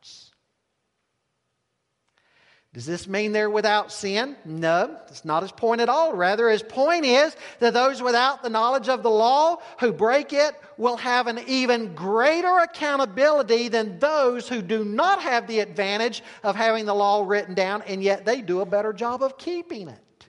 Does 2.74 2.86
this 2.86 3.06
mean 3.06 3.32
they're 3.32 3.50
without 3.50 3.92
sin? 3.92 4.34
No, 4.46 4.86
that's 4.86 5.26
not 5.26 5.42
his 5.42 5.52
point 5.52 5.82
at 5.82 5.90
all. 5.90 6.14
Rather, 6.14 6.48
his 6.48 6.62
point 6.62 7.04
is 7.04 7.36
that 7.58 7.74
those 7.74 8.00
without 8.02 8.42
the 8.42 8.48
knowledge 8.48 8.88
of 8.88 9.02
the 9.02 9.10
law 9.10 9.58
who 9.78 9.92
break 9.92 10.32
it 10.32 10.58
will 10.78 10.96
have 10.96 11.26
an 11.26 11.40
even 11.46 11.94
greater 11.94 12.58
accountability 12.60 13.68
than 13.68 13.98
those 13.98 14.48
who 14.48 14.62
do 14.62 14.86
not 14.86 15.20
have 15.20 15.46
the 15.46 15.60
advantage 15.60 16.22
of 16.42 16.56
having 16.56 16.86
the 16.86 16.94
law 16.94 17.22
written 17.26 17.52
down 17.54 17.82
and 17.82 18.02
yet 18.02 18.24
they 18.24 18.40
do 18.40 18.62
a 18.62 18.66
better 18.66 18.94
job 18.94 19.22
of 19.22 19.36
keeping 19.36 19.88
it. 19.88 20.26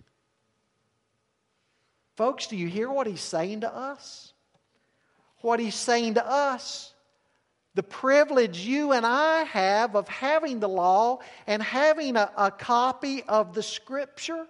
Folks, 2.18 2.48
do 2.48 2.58
you 2.58 2.68
hear 2.68 2.91
what 2.91 3.08
he's 3.08 3.22
saying 3.22 3.62
to 3.62 3.74
us? 3.74 4.34
What 5.38 5.62
he's 5.62 5.76
saying 5.76 6.16
to 6.16 6.28
us 6.28 6.93
the 7.76 7.84
privilege 7.84 8.59
you 8.59 8.91
and 8.91 9.05
I 9.05 9.43
have 9.43 9.95
of 9.95 10.07
having 10.07 10.59
the 10.59 10.69
law 10.69 11.19
and 11.47 11.61
having 11.61 12.15
a, 12.15 12.32
a 12.38 12.51
copy 12.51 13.24
of 13.24 13.53
the 13.53 13.63
Scripture. 13.63 14.45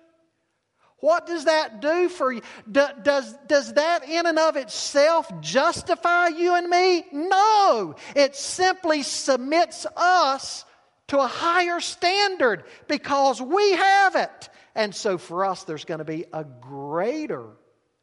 What 0.97 1.25
does 1.25 1.45
that 1.45 1.81
do 1.81 2.07
for 2.07 2.31
you? 2.31 2.41
Do, 2.69 2.85
does, 3.01 3.35
does 3.47 3.73
that 3.73 4.07
in 4.07 4.25
and 4.25 4.39
of 4.39 4.55
itself 4.55 5.29
justify 5.41 6.29
you 6.29 6.55
and 6.55 6.69
me? 6.69 7.03
No. 7.11 7.95
It 8.15 8.35
simply 8.35 9.03
submits 9.03 9.85
us 9.97 10.63
to 11.09 11.19
a 11.19 11.27
higher 11.27 11.81
standard 11.81 12.63
because 12.87 13.41
we 13.41 13.71
have 13.73 14.15
it. 14.15 14.49
And 14.75 14.95
so 14.95 15.17
for 15.17 15.45
us, 15.45 15.65
there's 15.65 15.85
going 15.85 15.99
to 15.99 16.05
be 16.05 16.25
a 16.31 16.43
greater 16.43 17.47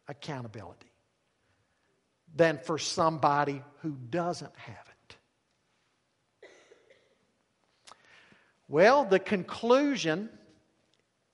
accountability 0.06 0.92
than 2.36 2.58
for 2.58 2.78
somebody 2.78 3.62
who 3.80 3.96
doesn't 4.10 4.54
have 4.56 4.86
it. 4.88 4.89
Well, 8.70 9.04
the 9.04 9.18
conclusion 9.18 10.28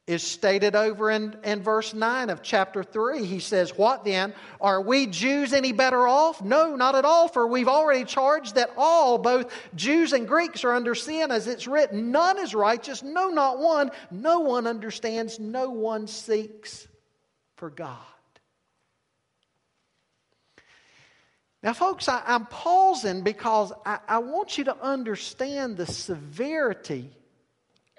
is 0.07 0.23
stated 0.23 0.75
over 0.75 1.11
in, 1.11 1.37
in 1.45 1.63
verse 1.63 1.93
9 1.93 2.31
of 2.31 2.41
chapter 2.41 2.83
3. 2.83 3.27
He 3.27 3.41
says, 3.41 3.77
What 3.77 4.07
then? 4.07 4.33
Are 4.59 4.81
we 4.81 5.07
Jews 5.07 5.53
any 5.53 5.73
better 5.73 6.09
off? 6.09 6.41
No, 6.41 6.77
not 6.77 6.95
at 6.95 7.05
all, 7.05 7.29
for 7.29 7.47
we've 7.47 7.69
already 7.69 8.05
charged 8.05 8.55
that 8.55 8.71
all, 8.79 9.19
both 9.19 9.53
Jews 9.75 10.15
and 10.15 10.27
Greeks, 10.27 10.65
are 10.65 10.73
under 10.73 10.95
sin, 10.95 11.31
as 11.31 11.47
it's 11.47 11.67
written, 11.67 12.11
None 12.11 12.39
is 12.39 12.55
righteous, 12.55 13.03
no, 13.03 13.29
not 13.29 13.59
one. 13.59 13.91
No 14.11 14.41
one 14.41 14.67
understands, 14.67 15.39
no 15.39 15.69
one 15.69 16.07
seeks 16.07 16.89
for 17.57 17.69
God. 17.69 17.99
Now, 21.63 21.75
folks, 21.75 22.09
I, 22.09 22.23
am 22.27 22.47
pausing 22.47 23.21
because 23.21 23.75
I, 23.85 23.99
I 24.09 24.19
want 24.19 24.57
you 24.57 24.65
to 24.65 24.77
understand 24.81 25.77
the 25.77 25.85
severity 25.85 27.13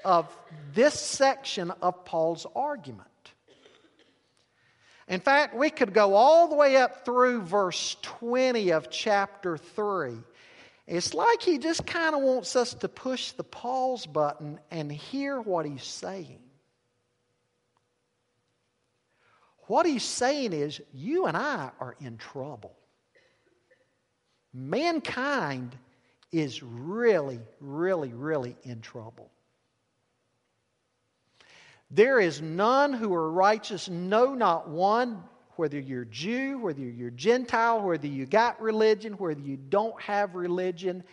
of 0.04 0.36
this 0.74 1.00
section 1.00 1.72
of 1.82 2.06
Paul's 2.06 2.46
argument. 2.56 3.08
In 5.08 5.22
fact, 5.22 5.56
we 5.56 5.70
could 5.70 5.94
go 5.94 6.16
all 6.16 6.50
the 6.50 6.56
way 6.56 6.76
up 6.76 7.06
through 7.06 7.42
verse 7.44 7.96
20 8.02 8.72
of 8.72 8.90
chapter 8.90 9.58
3. 9.58 10.18
It's 10.86 11.14
like 11.14 11.42
he 11.42 11.58
just 11.58 11.86
kind 11.86 12.16
of 12.16 12.22
wants 12.22 12.56
us 12.56 12.74
to 12.76 12.90
push 12.90 13.32
the 13.32 13.44
pause 13.44 14.06
button 14.06 14.60
and 14.70 14.92
hear 14.92 15.40
what 15.40 15.66
he's 15.66 15.84
saying. 15.84 16.40
What 19.68 19.86
he's 19.86 20.04
saying 20.04 20.54
is, 20.54 20.80
you 20.94 21.26
and 21.26 21.36
I 21.36 21.72
are 21.80 21.96
in 22.00 22.18
trouble. 22.18 22.76
Mankind 24.54 25.76
is 26.32 26.64
really, 26.64 27.40
really, 27.60 28.14
really 28.14 28.56
in 28.64 28.82
trouble. 28.82 29.30
There 31.90 32.20
is 32.20 32.42
none 32.42 32.94
who 32.94 33.14
are 33.14 33.32
righteous, 33.32 33.88
no, 33.88 34.34
not 34.34 34.68
one, 34.70 35.24
whether 35.56 35.80
you're 35.80 36.06
Jew, 36.06 36.60
whether 36.60 36.82
you're 36.82 37.12
Gentile, 37.12 37.82
whether 37.82 38.08
you 38.08 38.26
got 38.26 38.62
religion, 38.62 39.14
whether 39.14 39.40
you 39.40 39.58
don't 39.58 40.00
have 40.02 40.36
religion. 40.36 41.04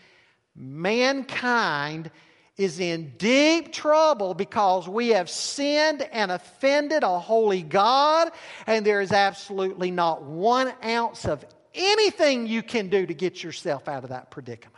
Mankind 0.56 2.10
is 2.56 2.78
in 2.80 3.14
deep 3.18 3.72
trouble 3.72 4.34
because 4.34 4.88
we 4.88 5.08
have 5.08 5.30
sinned 5.30 6.02
and 6.12 6.30
offended 6.30 7.02
a 7.02 7.18
holy 7.18 7.62
God, 7.62 8.30
and 8.66 8.84
there 8.84 9.00
is 9.00 9.12
absolutely 9.12 9.90
not 9.90 10.22
one 10.22 10.72
ounce 10.84 11.24
of 11.24 11.44
anything 11.74 12.46
you 12.46 12.62
can 12.62 12.88
do 12.88 13.06
to 13.06 13.14
get 13.14 13.42
yourself 13.42 13.88
out 13.88 14.04
of 14.04 14.10
that 14.10 14.30
predicament. 14.30 14.74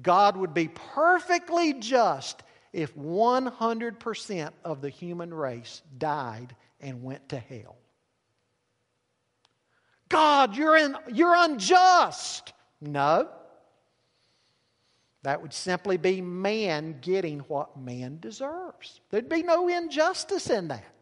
God 0.00 0.36
would 0.36 0.54
be 0.54 0.68
perfectly 0.68 1.74
just 1.74 2.42
if 2.74 2.94
100% 2.96 4.50
of 4.64 4.80
the 4.80 4.90
human 4.90 5.32
race 5.32 5.80
died 5.96 6.56
and 6.80 7.04
went 7.04 7.28
to 7.28 7.38
hell. 7.38 7.76
God, 10.08 10.56
you're, 10.56 10.76
in, 10.76 10.96
you're 11.12 11.36
unjust. 11.36 12.52
No. 12.80 13.28
That 15.22 15.40
would 15.40 15.54
simply 15.54 15.96
be 15.96 16.20
man 16.20 16.98
getting 17.00 17.38
what 17.40 17.78
man 17.78 18.18
deserves. 18.20 19.00
There'd 19.10 19.28
be 19.28 19.44
no 19.44 19.68
injustice 19.68 20.50
in 20.50 20.68
that. 20.68 20.93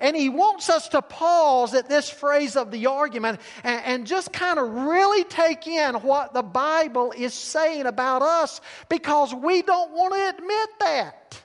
And 0.00 0.14
he 0.14 0.28
wants 0.28 0.68
us 0.68 0.88
to 0.88 1.00
pause 1.00 1.74
at 1.74 1.88
this 1.88 2.10
phrase 2.10 2.56
of 2.56 2.70
the 2.70 2.86
argument 2.86 3.40
and, 3.64 3.84
and, 3.84 4.06
just 4.06 4.32
kind 4.32 4.58
of 4.58 4.68
really 4.68 5.24
take 5.24 5.66
in 5.66 5.94
what 5.96 6.34
the 6.34 6.42
Bible 6.42 7.12
is 7.16 7.32
saying 7.32 7.86
about 7.86 8.20
us 8.20 8.60
because 8.88 9.34
we 9.34 9.62
don't 9.62 9.92
want 9.92 10.14
to 10.14 10.28
admit 10.28 10.68
that. 10.80 11.42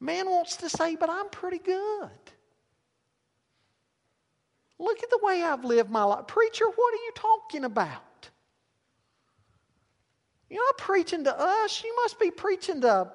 Man 0.00 0.28
wants 0.28 0.56
to 0.56 0.68
say, 0.68 0.96
but 0.96 1.08
I'm 1.08 1.28
pretty 1.28 1.58
good. 1.58 2.10
Look 4.80 5.00
at 5.00 5.10
the 5.10 5.20
way 5.22 5.44
I've 5.44 5.64
lived 5.64 5.90
my 5.90 6.02
life. 6.02 6.26
Preacher, 6.26 6.64
what 6.64 6.94
are 6.94 6.96
you 6.96 7.12
talking 7.14 7.64
about? 7.64 8.02
You're 10.50 10.64
not 10.64 10.78
preaching 10.78 11.24
to 11.24 11.38
us. 11.38 11.82
You 11.84 11.94
must 12.02 12.18
be 12.18 12.32
preaching 12.32 12.80
to 12.80 13.12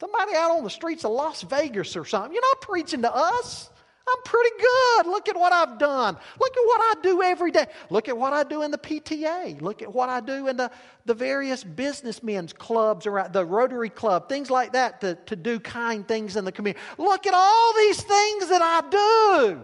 Somebody 0.00 0.34
out 0.34 0.50
on 0.50 0.64
the 0.64 0.70
streets 0.70 1.04
of 1.04 1.12
Las 1.12 1.42
Vegas 1.42 1.96
or 1.96 2.04
something. 2.04 2.32
You're 2.32 2.42
not 2.42 2.60
preaching 2.60 3.02
to 3.02 3.14
us. 3.14 3.70
I'm 4.08 4.22
pretty 4.24 4.50
good. 4.60 5.06
Look 5.06 5.28
at 5.28 5.36
what 5.36 5.52
I've 5.52 5.78
done. 5.78 6.16
Look 6.38 6.56
at 6.56 6.64
what 6.64 6.80
I 6.80 6.94
do 7.02 7.22
every 7.22 7.50
day. 7.50 7.66
Look 7.90 8.08
at 8.08 8.16
what 8.16 8.32
I 8.32 8.44
do 8.44 8.62
in 8.62 8.70
the 8.70 8.78
PTA. 8.78 9.60
Look 9.60 9.82
at 9.82 9.92
what 9.92 10.08
I 10.08 10.20
do 10.20 10.46
in 10.46 10.56
the, 10.56 10.70
the 11.06 11.14
various 11.14 11.64
businessmen's 11.64 12.52
clubs 12.52 13.06
around 13.06 13.32
the 13.32 13.44
Rotary 13.44 13.90
Club, 13.90 14.28
things 14.28 14.48
like 14.48 14.74
that 14.74 15.00
to, 15.00 15.16
to 15.26 15.34
do 15.34 15.58
kind 15.58 16.06
things 16.06 16.36
in 16.36 16.44
the 16.44 16.52
community. 16.52 16.84
Look 16.98 17.26
at 17.26 17.34
all 17.34 17.74
these 17.74 18.00
things 18.00 18.48
that 18.48 18.62
I 18.62 19.48
do. 19.48 19.60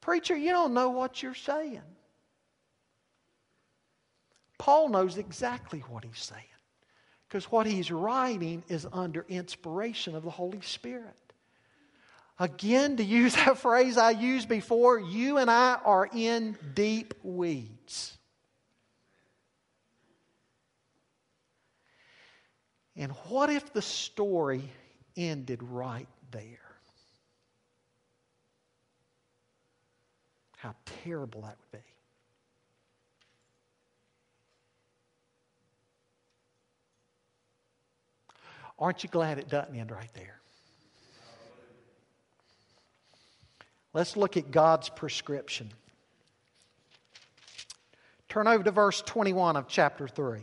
Preacher, 0.00 0.36
you 0.36 0.52
don't 0.52 0.72
know 0.72 0.88
what 0.88 1.22
you're 1.22 1.34
saying. 1.34 1.82
Paul 4.58 4.88
knows 4.88 5.18
exactly 5.18 5.80
what 5.80 6.02
he's 6.02 6.18
saying 6.18 6.44
because 7.28 7.50
what 7.50 7.66
he's 7.66 7.90
writing 7.90 8.62
is 8.68 8.86
under 8.92 9.24
inspiration 9.28 10.14
of 10.14 10.22
the 10.22 10.30
Holy 10.30 10.60
Spirit. 10.60 11.14
Again, 12.38 12.96
to 12.98 13.04
use 13.04 13.34
that 13.36 13.58
phrase 13.58 13.96
I 13.96 14.10
used 14.10 14.48
before, 14.48 14.98
you 14.98 15.38
and 15.38 15.50
I 15.50 15.78
are 15.84 16.08
in 16.12 16.56
deep 16.74 17.14
weeds. 17.22 18.16
And 22.96 23.12
what 23.28 23.50
if 23.50 23.72
the 23.72 23.82
story 23.82 24.62
ended 25.16 25.62
right 25.62 26.08
there? 26.30 26.46
How 30.56 30.74
terrible 31.04 31.42
that 31.42 31.56
would 31.72 31.80
be. 31.80 31.95
Aren't 38.78 39.02
you 39.02 39.08
glad 39.08 39.38
it 39.38 39.48
doesn't 39.48 39.74
end 39.74 39.90
right 39.90 40.12
there? 40.14 40.40
Let's 43.94 44.16
look 44.16 44.36
at 44.36 44.50
God's 44.50 44.90
prescription. 44.90 45.70
Turn 48.28 48.46
over 48.46 48.62
to 48.62 48.70
verse 48.70 49.00
21 49.00 49.56
of 49.56 49.68
chapter 49.68 50.06
3. 50.06 50.42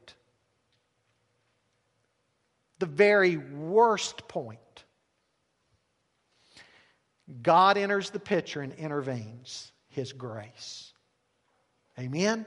the 2.81 2.87
very 2.87 3.37
worst 3.37 4.27
point, 4.27 4.59
God 7.43 7.77
enters 7.77 8.09
the 8.09 8.19
picture 8.19 8.61
and 8.61 8.73
intervenes 8.73 9.71
His 9.89 10.11
grace. 10.11 10.91
Amen? 11.99 12.45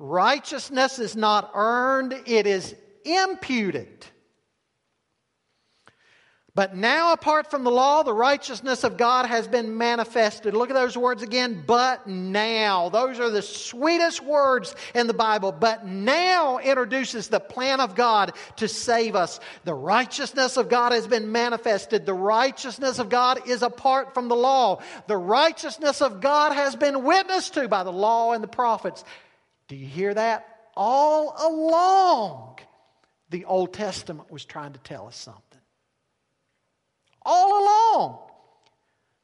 Righteousness 0.00 0.98
is 0.98 1.14
not 1.14 1.52
earned, 1.54 2.12
it 2.26 2.48
is 2.48 2.74
imputed. 3.04 4.04
But 6.56 6.76
now, 6.76 7.12
apart 7.12 7.50
from 7.50 7.64
the 7.64 7.70
law, 7.72 8.04
the 8.04 8.12
righteousness 8.12 8.84
of 8.84 8.96
God 8.96 9.26
has 9.26 9.48
been 9.48 9.76
manifested. 9.76 10.54
Look 10.54 10.70
at 10.70 10.74
those 10.74 10.96
words 10.96 11.20
again. 11.20 11.64
But 11.66 12.06
now. 12.06 12.90
Those 12.90 13.18
are 13.18 13.28
the 13.28 13.42
sweetest 13.42 14.22
words 14.22 14.76
in 14.94 15.08
the 15.08 15.14
Bible. 15.14 15.50
But 15.50 15.84
now 15.84 16.58
introduces 16.58 17.26
the 17.26 17.40
plan 17.40 17.80
of 17.80 17.96
God 17.96 18.34
to 18.58 18.68
save 18.68 19.16
us. 19.16 19.40
The 19.64 19.74
righteousness 19.74 20.56
of 20.56 20.68
God 20.68 20.92
has 20.92 21.08
been 21.08 21.32
manifested. 21.32 22.06
The 22.06 22.14
righteousness 22.14 23.00
of 23.00 23.08
God 23.08 23.48
is 23.48 23.62
apart 23.62 24.14
from 24.14 24.28
the 24.28 24.36
law. 24.36 24.80
The 25.08 25.16
righteousness 25.16 26.00
of 26.00 26.20
God 26.20 26.52
has 26.52 26.76
been 26.76 27.02
witnessed 27.02 27.54
to 27.54 27.66
by 27.66 27.82
the 27.82 27.92
law 27.92 28.32
and 28.32 28.44
the 28.44 28.48
prophets. 28.48 29.02
Do 29.66 29.74
you 29.74 29.86
hear 29.86 30.14
that? 30.14 30.46
All 30.76 31.34
along, 31.36 32.60
the 33.30 33.44
Old 33.46 33.72
Testament 33.72 34.30
was 34.30 34.44
trying 34.44 34.74
to 34.74 34.80
tell 34.80 35.08
us 35.08 35.16
something 35.16 35.42
all 37.24 37.62
along. 37.62 38.18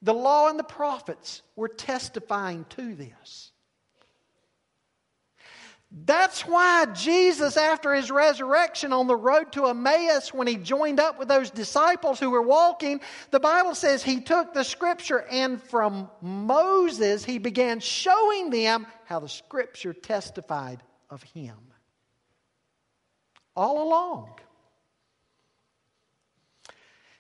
The 0.02 0.14
law 0.14 0.48
and 0.48 0.58
the 0.58 0.64
prophets 0.64 1.42
were 1.56 1.68
testifying 1.68 2.64
to 2.70 2.94
this. 2.94 3.52
That's 5.92 6.46
why 6.46 6.86
Jesus, 6.86 7.56
after 7.56 7.92
his 7.94 8.12
resurrection 8.12 8.92
on 8.92 9.08
the 9.08 9.16
road 9.16 9.50
to 9.52 9.66
Emmaus, 9.66 10.32
when 10.32 10.46
he 10.46 10.56
joined 10.56 11.00
up 11.00 11.18
with 11.18 11.26
those 11.26 11.50
disciples 11.50 12.20
who 12.20 12.30
were 12.30 12.42
walking, 12.42 13.00
the 13.32 13.40
Bible 13.40 13.74
says 13.74 14.02
he 14.02 14.20
took 14.20 14.54
the 14.54 14.62
scripture 14.62 15.24
and 15.28 15.60
from 15.60 16.08
Moses 16.22 17.24
he 17.24 17.38
began 17.38 17.80
showing 17.80 18.50
them 18.50 18.86
how 19.04 19.18
the 19.18 19.28
scripture 19.28 19.92
testified 19.92 20.80
of 21.10 21.24
him. 21.24 21.56
All 23.56 23.82
along. 23.82 24.30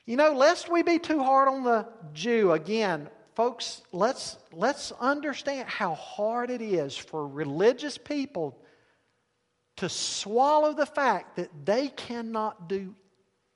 You 0.06 0.16
know, 0.16 0.32
lest 0.32 0.70
we 0.70 0.82
be 0.82 0.98
too 0.98 1.22
hard 1.22 1.48
on 1.48 1.62
the 1.62 1.86
Jew, 2.12 2.52
again, 2.52 3.08
folks, 3.34 3.82
let's, 3.92 4.36
let's 4.52 4.92
understand 5.00 5.68
how 5.68 5.94
hard 5.94 6.50
it 6.50 6.62
is 6.62 6.96
for 6.96 7.26
religious 7.26 7.96
people 7.98 8.58
to 9.76 9.88
swallow 9.88 10.74
the 10.74 10.86
fact 10.86 11.36
that 11.36 11.48
they 11.64 11.88
cannot 11.88 12.68
do 12.68 12.94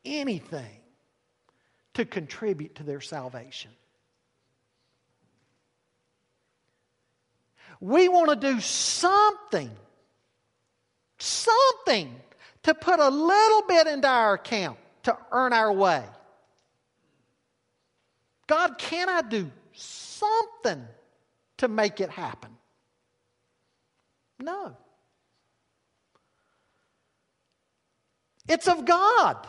anything 0.05 0.81
to 1.95 2.05
contribute 2.05 2.77
to 2.77 2.83
their 2.83 3.01
salvation. 3.01 3.71
We 7.81 8.09
want 8.09 8.31
to 8.31 8.37
do 8.37 8.61
something, 8.61 9.71
something 11.19 12.15
to 12.63 12.75
put 12.75 13.01
a 13.01 13.09
little 13.09 13.63
bit 13.67 13.87
into 13.87 14.09
our 14.09 14.35
account 14.35 14.79
to 15.03 15.17
earn 15.33 15.53
our 15.53 15.73
way. 15.73 16.03
God, 18.47 18.79
can 18.79 19.09
I 19.09 19.23
do 19.23 19.51
something 19.73 20.83
to 21.59 21.69
make 21.69 22.01
it 22.01 22.11
happen? 22.11 22.51
No. 24.39 24.77
It's 28.49 28.69
of 28.69 28.85
God. 28.85 29.47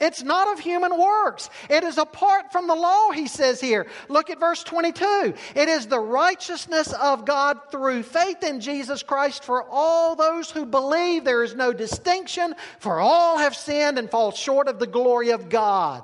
It's 0.00 0.24
not 0.24 0.52
of 0.52 0.58
human 0.58 0.98
works. 0.98 1.48
It 1.70 1.84
is 1.84 1.98
apart 1.98 2.50
from 2.50 2.66
the 2.66 2.74
law, 2.74 3.12
he 3.12 3.28
says 3.28 3.60
here. 3.60 3.86
Look 4.08 4.28
at 4.28 4.40
verse 4.40 4.64
22. 4.64 5.34
It 5.54 5.68
is 5.68 5.86
the 5.86 6.00
righteousness 6.00 6.92
of 6.92 7.24
God 7.24 7.58
through 7.70 8.02
faith 8.02 8.42
in 8.42 8.60
Jesus 8.60 9.04
Christ 9.04 9.44
for 9.44 9.64
all 9.70 10.16
those 10.16 10.50
who 10.50 10.66
believe. 10.66 11.24
There 11.24 11.44
is 11.44 11.54
no 11.54 11.72
distinction, 11.72 12.54
for 12.80 12.98
all 12.98 13.38
have 13.38 13.54
sinned 13.54 13.98
and 13.98 14.10
fall 14.10 14.32
short 14.32 14.66
of 14.66 14.80
the 14.80 14.86
glory 14.88 15.30
of 15.30 15.48
God. 15.48 16.02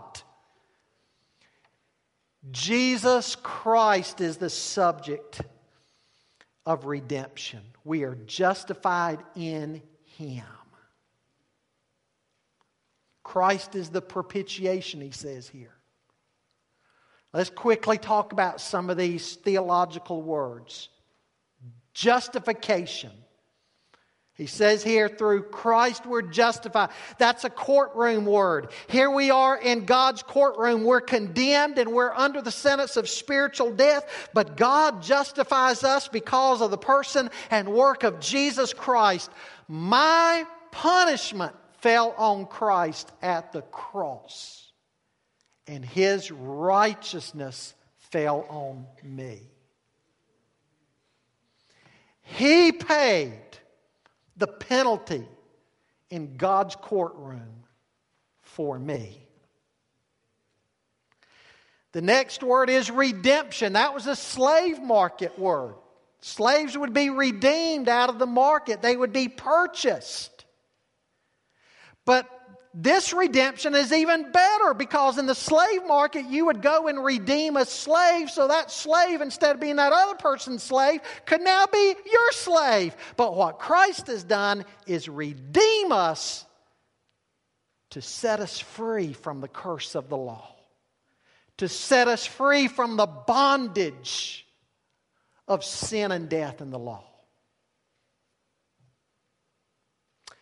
Jesus 2.51 3.36
Christ 3.36 4.20
is 4.20 4.38
the 4.38 4.51
subject 4.51 5.43
of 6.64 6.86
redemption. 6.86 7.61
We 7.84 8.05
are 8.05 8.14
justified 8.14 9.20
in 9.36 9.82
Him. 10.16 10.45
Christ 13.22 13.74
is 13.74 13.91
the 13.91 14.03
propitiation, 14.03 15.01
he 15.01 15.12
says 15.12 15.49
here. 15.49 15.74
Let's 17.32 17.51
quickly 17.51 17.97
talk 17.97 18.32
about 18.32 18.61
some 18.61 18.91
of 18.91 18.97
these 18.97 19.36
theological 19.36 20.20
words. 20.20 20.88
Justification. 21.95 23.12
He 24.41 24.47
says 24.47 24.82
here, 24.82 25.07
through 25.07 25.43
Christ 25.51 26.07
we're 26.07 26.22
justified. 26.22 26.88
That's 27.18 27.45
a 27.45 27.51
courtroom 27.51 28.24
word. 28.24 28.70
Here 28.88 29.11
we 29.11 29.30
are 29.30 29.55
in 29.55 29.84
God's 29.84 30.22
courtroom. 30.22 30.82
We're 30.82 31.03
condemned 31.03 31.76
and 31.76 31.93
we're 31.93 32.14
under 32.14 32.41
the 32.41 32.51
sentence 32.51 32.97
of 32.97 33.07
spiritual 33.07 33.70
death, 33.70 34.30
but 34.32 34.57
God 34.57 35.03
justifies 35.03 35.84
us 35.84 36.09
because 36.09 36.62
of 36.62 36.70
the 36.70 36.78
person 36.78 37.28
and 37.51 37.68
work 37.68 38.03
of 38.03 38.18
Jesus 38.18 38.72
Christ. 38.72 39.30
My 39.68 40.47
punishment 40.70 41.55
fell 41.80 42.14
on 42.16 42.47
Christ 42.47 43.12
at 43.20 43.53
the 43.53 43.61
cross, 43.61 44.72
and 45.66 45.84
his 45.84 46.30
righteousness 46.30 47.74
fell 48.11 48.47
on 48.49 48.86
me. 49.03 49.43
He 52.22 52.72
paid 52.72 53.49
the 54.37 54.47
penalty 54.47 55.26
in 56.11 56.37
God's 56.37 56.76
courtroom 56.76 57.64
for 58.43 58.78
me. 58.78 59.26
The 61.93 62.03
next 62.03 62.43
word 62.43 62.70
is 62.70 62.91
redemption. 62.91 63.72
That 63.72 63.95
was 63.95 64.07
a 64.07 64.16
slave 64.16 64.81
market 64.81 65.39
word. 65.39 65.74
Slaves 66.20 66.76
would 66.76 66.93
be 66.93 67.11
redeemed 67.11 67.89
out 67.89 68.11
of 68.11 68.18
the 68.18 68.26
market, 68.26 68.83
they 68.83 68.97
would 68.97 69.12
be 69.12 69.28
purchased. 69.28 70.45
But 72.05 72.28
this 72.72 73.12
redemption 73.12 73.74
is 73.74 73.92
even 73.92 74.30
better 74.30 74.74
because 74.74 75.18
in 75.18 75.26
the 75.26 75.34
slave 75.34 75.86
market, 75.88 76.26
you 76.26 76.46
would 76.46 76.62
go 76.62 76.86
and 76.86 77.04
redeem 77.04 77.56
a 77.56 77.64
slave, 77.64 78.30
so 78.30 78.46
that 78.46 78.70
slave, 78.70 79.20
instead 79.20 79.56
of 79.56 79.60
being 79.60 79.76
that 79.76 79.92
other 79.92 80.14
person's 80.14 80.62
slave, 80.62 81.00
could 81.26 81.40
now 81.40 81.66
be 81.66 81.94
your 82.12 82.32
slave. 82.32 82.96
But 83.16 83.34
what 83.34 83.58
Christ 83.58 84.06
has 84.06 84.22
done 84.22 84.64
is 84.86 85.08
redeem 85.08 85.90
us 85.90 86.46
to 87.90 88.00
set 88.00 88.38
us 88.38 88.60
free 88.60 89.14
from 89.14 89.40
the 89.40 89.48
curse 89.48 89.96
of 89.96 90.08
the 90.08 90.16
law, 90.16 90.54
to 91.56 91.68
set 91.68 92.06
us 92.06 92.24
free 92.24 92.68
from 92.68 92.96
the 92.96 93.06
bondage 93.06 94.46
of 95.48 95.64
sin 95.64 96.12
and 96.12 96.28
death 96.28 96.60
in 96.60 96.70
the 96.70 96.78
law. 96.78 97.09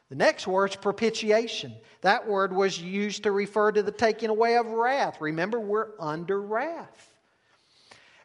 The 0.09 0.15
next 0.15 0.47
word 0.47 0.71
is 0.71 0.77
propitiation. 0.77 1.75
That 2.01 2.27
word 2.27 2.53
was 2.53 2.81
used 2.81 3.25
to 3.25 3.33
refer 3.33 3.73
to 3.73 3.83
the 3.83 3.93
taking 3.93 4.31
away 4.31 4.57
of 4.57 4.67
wrath. 4.67 5.21
Remember, 5.21 5.61
we're 5.61 5.89
under 6.01 6.41
wrath. 6.41 7.15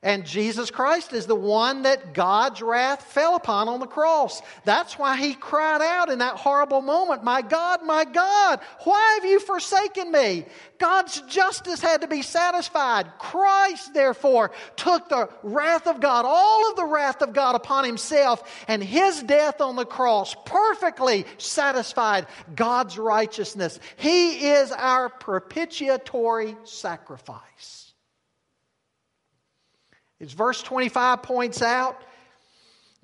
And 0.03 0.25
Jesus 0.25 0.69
Christ 0.69 1.13
is 1.13 1.27
the 1.27 1.35
one 1.35 1.83
that 1.83 2.13
God's 2.13 2.61
wrath 2.61 3.03
fell 3.03 3.37
upon 3.37 3.69
on 3.69 3.79
the 3.79 3.87
cross. 3.87 4.41
That's 4.65 4.99
why 4.99 5.15
he 5.15 5.33
cried 5.33 5.81
out 5.81 6.09
in 6.09 6.19
that 6.19 6.35
horrible 6.35 6.81
moment, 6.81 7.23
My 7.23 7.41
God, 7.41 7.83
my 7.85 8.03
God, 8.03 8.59
why 8.83 9.13
have 9.15 9.25
you 9.25 9.39
forsaken 9.39 10.11
me? 10.11 10.45
God's 10.77 11.21
justice 11.21 11.79
had 11.79 12.01
to 12.01 12.07
be 12.07 12.21
satisfied. 12.21 13.17
Christ, 13.17 13.93
therefore, 13.93 14.51
took 14.75 15.07
the 15.07 15.29
wrath 15.41 15.87
of 15.87 16.01
God, 16.01 16.25
all 16.27 16.69
of 16.69 16.75
the 16.75 16.85
wrath 16.85 17.21
of 17.21 17.31
God 17.31 17.55
upon 17.55 17.85
himself, 17.85 18.65
and 18.67 18.83
his 18.83 19.23
death 19.23 19.61
on 19.61 19.77
the 19.77 19.85
cross 19.85 20.35
perfectly 20.45 21.25
satisfied 21.37 22.27
God's 22.53 22.97
righteousness. 22.97 23.79
He 23.95 24.49
is 24.49 24.73
our 24.73 25.07
propitiatory 25.07 26.57
sacrifice. 26.65 27.92
As 30.24 30.32
verse 30.32 30.63
25 30.63 31.21
points 31.21 31.61
out, 31.61 32.01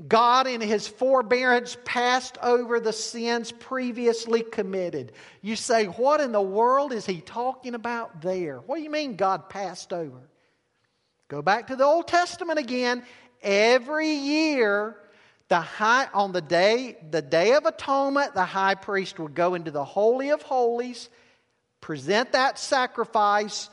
God, 0.08 0.48
in 0.48 0.62
His 0.62 0.88
forbearance, 0.88 1.76
passed 1.84 2.38
over 2.42 2.80
the 2.80 2.94
sins 2.94 3.52
previously 3.52 4.42
committed. 4.42 5.12
You 5.42 5.58
say, 5.58 5.88
What 5.88 6.22
in 6.22 6.32
the 6.32 6.42
world 6.42 6.94
is 6.94 7.06
He 7.06 7.20
talking 7.20 7.76
about 7.76 8.22
there? 8.22 8.60
What 8.60 8.78
do 8.78 8.84
you 8.84 8.90
mean 8.90 9.18
God 9.18 9.50
passed 9.50 9.92
over? 9.92 10.30
Go 11.28 11.42
back 11.42 11.68
to 11.68 11.76
the 11.76 11.84
Old 11.84 12.08
Testament 12.08 12.58
again. 12.58 13.04
Every 13.42 14.12
year, 14.12 14.96
the 15.50 15.60
high, 15.60 16.08
on 16.14 16.32
the 16.32 16.42
day, 16.42 16.96
the 17.12 17.22
day 17.22 17.52
of 17.52 17.66
atonement, 17.66 18.34
the 18.34 18.46
high 18.46 18.76
priest 18.76 19.20
would 19.20 19.36
go 19.36 19.56
into 19.56 19.72
the 19.72 19.84
Holy 19.84 20.30
of 20.30 20.42
Holies, 20.42 21.10
present 21.82 22.32
that 22.32 22.58
sacrifice, 22.58 23.70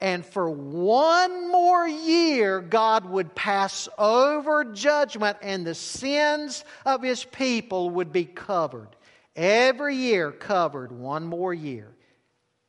and 0.00 0.24
for 0.24 0.48
one 0.48 1.50
more 1.50 1.86
year, 1.86 2.60
God 2.60 3.04
would 3.04 3.34
pass 3.34 3.86
over 3.98 4.64
judgment 4.64 5.36
and 5.42 5.66
the 5.66 5.74
sins 5.74 6.64
of 6.86 7.02
his 7.02 7.24
people 7.24 7.90
would 7.90 8.10
be 8.10 8.24
covered. 8.24 8.88
Every 9.36 9.96
year 9.96 10.32
covered 10.32 10.90
one 10.90 11.26
more 11.26 11.52
year. 11.52 11.94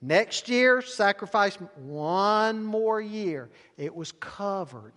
Next 0.01 0.49
year, 0.49 0.81
sacrifice 0.81 1.55
one 1.75 2.63
more 2.63 2.99
year. 2.99 3.49
It 3.77 3.95
was 3.95 4.11
covered. 4.11 4.93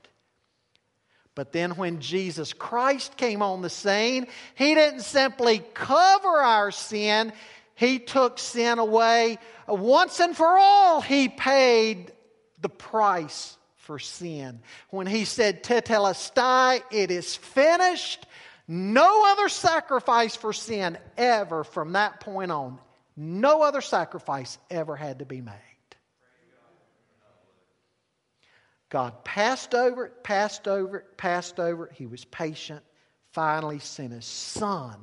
But 1.35 1.53
then 1.53 1.73
when 1.73 2.01
Jesus 2.01 2.53
Christ 2.53 3.17
came 3.17 3.43
on 3.43 3.63
the 3.63 3.71
scene, 3.71 4.27
he 4.55 4.75
didn't 4.75 5.03
simply 5.03 5.63
cover 5.75 6.29
our 6.29 6.71
sin, 6.71 7.33
he 7.75 7.99
took 7.99 8.39
sin 8.39 8.79
away. 8.79 9.39
Once 9.69 10.21
and 10.21 10.37
for 10.37 10.59
all, 10.59 11.01
he 11.01 11.29
paid 11.29 12.13
the 12.65 12.69
price 12.71 13.59
for 13.77 13.99
sin. 13.99 14.61
When 14.89 15.07
he 15.07 15.27
said, 15.27 15.63
Tetelestai, 15.63 16.83
it 16.91 17.11
is 17.11 17.37
finished, 17.37 18.27
no 18.67 19.31
other 19.31 19.51
sacrifice 19.51 20.35
for 20.35 20.55
sin 20.55 20.97
ever 21.19 21.63
from 21.63 21.93
that 21.93 22.21
point 22.21 22.51
on, 22.51 22.79
no 23.17 23.61
other 23.61 23.83
sacrifice 23.83 24.57
ever 24.71 24.97
had 24.97 25.19
to 25.19 25.27
be 25.27 25.43
made. 25.43 25.53
God 28.89 29.25
passed 29.25 29.75
over 29.75 30.07
it, 30.07 30.25
passed 30.25 30.67
over 30.67 30.99
it, 30.99 31.19
passed 31.19 31.61
over 31.61 31.89
it. 31.89 31.93
He 31.93 32.07
was 32.07 32.25
patient, 32.25 32.83
finally 33.33 33.79
sent 33.79 34.13
his 34.13 34.25
son 34.25 34.97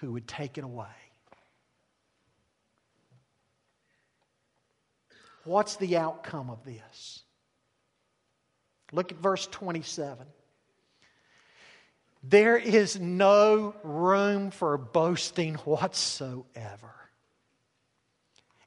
who 0.00 0.12
would 0.12 0.26
take 0.26 0.58
it 0.58 0.64
away. 0.64 0.86
What's 5.44 5.76
the 5.76 5.96
outcome 5.96 6.50
of 6.50 6.64
this? 6.64 7.20
Look 8.92 9.12
at 9.12 9.18
verse 9.18 9.46
27. 9.46 10.26
There 12.22 12.58
is 12.58 13.00
no 13.00 13.74
room 13.82 14.50
for 14.50 14.76
boasting 14.76 15.54
whatsoever. 15.54 16.94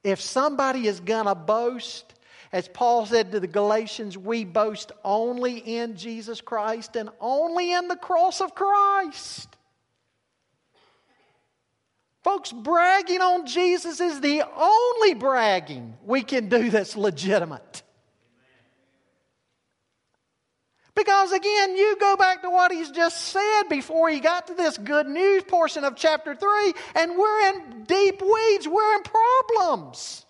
If 0.03 0.19
somebody 0.19 0.88
is 0.88 0.99
going 0.99 1.26
to 1.26 1.36
boast, 1.36 2.13
as 2.51 2.67
Paul 2.67 3.05
said 3.05 3.32
to 3.32 3.39
the 3.39 3.47
Galatians, 3.47 4.17
we 4.17 4.43
boast 4.43 4.91
only 5.03 5.57
in 5.57 5.95
Jesus 5.95 6.41
Christ 6.41 6.95
and 6.95 7.09
only 7.19 7.74
in 7.74 7.88
the 7.88 7.95
cross 7.95 8.41
of 8.41 8.55
Christ. 8.55 9.47
Folks, 12.24 12.53
bragging 12.53 13.21
on 13.21 13.45
Jesus 13.45 13.99
is 13.99 14.21
the 14.21 14.43
only 14.55 15.13
bragging 15.13 15.97
we 16.05 16.21
can 16.21 16.47
do 16.47 16.69
that's 16.69 16.95
legitimate. 16.95 17.84
Because 20.95 21.34
again, 21.34 21.76
you 21.76 21.97
go 21.99 22.15
back 22.15 22.43
to 22.43 22.49
what 22.49 22.71
he's 22.71 22.91
just 22.91 23.19
said 23.19 23.63
before 23.69 24.09
he 24.09 24.19
got 24.19 24.47
to 24.47 24.53
this 24.53 24.78
good 24.78 25.07
news 25.07 25.43
portion 25.43 25.84
of 25.84 25.95
chapter 25.95 26.34
3, 26.36 26.74
and 26.95 27.17
we're 27.17 27.49
in 27.49 27.84
deep 27.84 28.21
weeds, 28.21 28.67
we're 28.67 28.95
in 28.95 29.01
problems. 29.03 30.26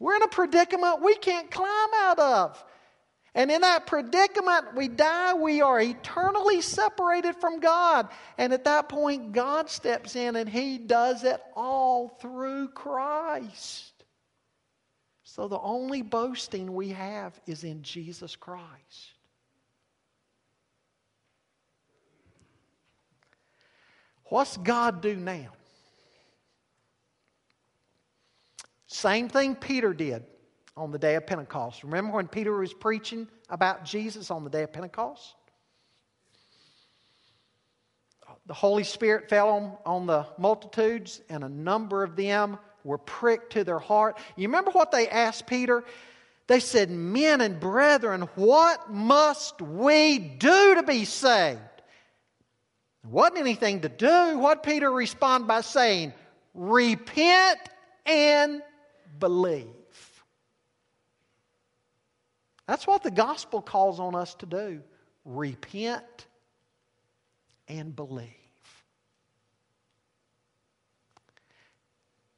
We're 0.00 0.16
in 0.16 0.22
a 0.22 0.28
predicament 0.28 1.02
we 1.02 1.16
can't 1.16 1.50
climb 1.50 1.90
out 2.00 2.18
of. 2.18 2.64
And 3.38 3.52
in 3.52 3.60
that 3.60 3.86
predicament, 3.86 4.74
we 4.74 4.88
die, 4.88 5.32
we 5.34 5.62
are 5.62 5.80
eternally 5.80 6.60
separated 6.60 7.36
from 7.36 7.60
God. 7.60 8.08
And 8.36 8.52
at 8.52 8.64
that 8.64 8.88
point, 8.88 9.30
God 9.30 9.70
steps 9.70 10.16
in 10.16 10.34
and 10.34 10.48
He 10.48 10.76
does 10.76 11.22
it 11.22 11.40
all 11.54 12.08
through 12.08 12.70
Christ. 12.70 13.92
So 15.22 15.46
the 15.46 15.60
only 15.60 16.02
boasting 16.02 16.74
we 16.74 16.88
have 16.88 17.40
is 17.46 17.62
in 17.62 17.84
Jesus 17.84 18.34
Christ. 18.34 19.12
What's 24.24 24.56
God 24.56 25.00
do 25.00 25.14
now? 25.14 25.52
Same 28.88 29.28
thing 29.28 29.54
Peter 29.54 29.94
did 29.94 30.24
on 30.78 30.92
the 30.92 30.98
day 30.98 31.16
of 31.16 31.26
Pentecost. 31.26 31.82
Remember 31.82 32.12
when 32.12 32.28
Peter 32.28 32.56
was 32.56 32.72
preaching 32.72 33.28
about 33.50 33.84
Jesus 33.84 34.30
on 34.30 34.44
the 34.44 34.50
day 34.50 34.62
of 34.62 34.72
Pentecost? 34.72 35.34
The 38.46 38.54
Holy 38.54 38.84
Spirit 38.84 39.28
fell 39.28 39.50
on, 39.50 39.76
on 39.84 40.06
the 40.06 40.26
multitudes, 40.38 41.20
and 41.28 41.44
a 41.44 41.48
number 41.48 42.02
of 42.02 42.16
them 42.16 42.58
were 42.84 42.96
pricked 42.96 43.52
to 43.52 43.64
their 43.64 43.78
heart. 43.78 44.16
You 44.36 44.48
remember 44.48 44.70
what 44.70 44.90
they 44.90 45.08
asked 45.08 45.46
Peter? 45.46 45.84
They 46.46 46.60
said, 46.60 46.90
Men 46.90 47.42
and 47.42 47.60
brethren, 47.60 48.22
what 48.36 48.90
must 48.90 49.60
we 49.60 50.18
do 50.18 50.76
to 50.76 50.82
be 50.82 51.04
saved? 51.04 51.60
There 53.02 53.10
wasn't 53.10 53.38
anything 53.38 53.80
to 53.80 53.90
do. 53.90 54.38
What 54.38 54.62
Peter 54.62 54.90
responded 54.90 55.46
by 55.46 55.60
saying, 55.60 56.14
Repent 56.54 57.60
and 58.06 58.62
believe. 59.18 59.66
That's 62.68 62.86
what 62.86 63.02
the 63.02 63.10
gospel 63.10 63.62
calls 63.62 63.98
on 63.98 64.14
us 64.14 64.34
to 64.36 64.46
do 64.46 64.82
repent 65.24 66.26
and 67.66 67.96
believe. 67.96 68.28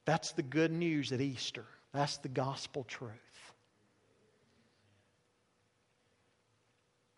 That's 0.05 0.33
the 0.33 0.43
good 0.43 0.73
news 0.73 1.13
at 1.13 1.21
Easter. 1.21 1.67
That's 1.93 2.19
the 2.19 2.29
gospel 2.29 2.85
truth. 2.85 3.11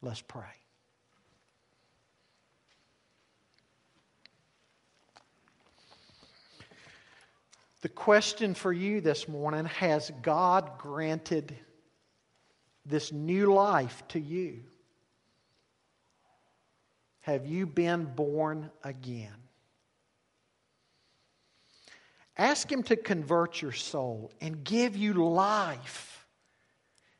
Let's 0.01 0.23
pray. 0.23 0.43
The 7.83 7.89
question 7.91 8.55
for 8.55 8.73
you 8.73 9.03
this 9.03 9.29
morning 9.29 9.67
has 9.67 10.11
God 10.23 10.79
granted 10.79 11.55
this 12.87 13.13
new 13.13 13.53
life 13.53 14.03
to 14.09 14.21
you? 14.21 14.61
Have 17.21 17.47
you 17.47 17.67
been 17.67 18.05
born 18.05 18.71
again? 18.83 19.35
Ask 22.37 22.71
Him 22.71 22.83
to 22.85 22.97
convert 22.97 23.63
your 23.63 23.73
soul 23.73 24.33
and 24.41 24.65
give 24.65 24.97
you 24.97 25.13
life. 25.13 26.27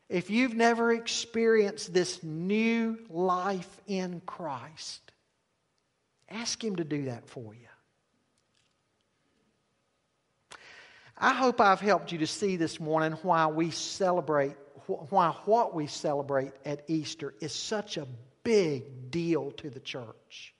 If 0.09 0.31
you've 0.31 0.55
never 0.55 0.93
experienced 0.93 1.95
this 1.95 2.23
new 2.23 2.99
life 3.09 3.81
in 3.87 4.21
Christ, 4.27 5.13
ask 6.29 6.63
Him 6.63 6.77
to 6.77 6.85
do 6.85 7.05
that 7.05 7.29
for 7.29 7.55
you. 7.55 7.69
I 11.17 11.35
hope 11.35 11.61
I've 11.61 11.81
helped 11.81 12.11
you 12.11 12.19
to 12.19 12.27
see 12.27 12.57
this 12.57 12.81
morning 12.81 13.13
why 13.23 13.47
we 13.47 13.71
celebrate 13.71 14.57
why 14.87 15.31
what 15.45 15.75
we 15.75 15.87
celebrate 15.87 16.53
at 16.65 16.85
Easter 16.89 17.35
is 17.41 17.53
such 17.53 17.97
a 17.97 18.07
big 18.45 19.11
deal 19.11 19.51
to 19.53 19.71
the 19.71 19.81
church. 19.81 20.55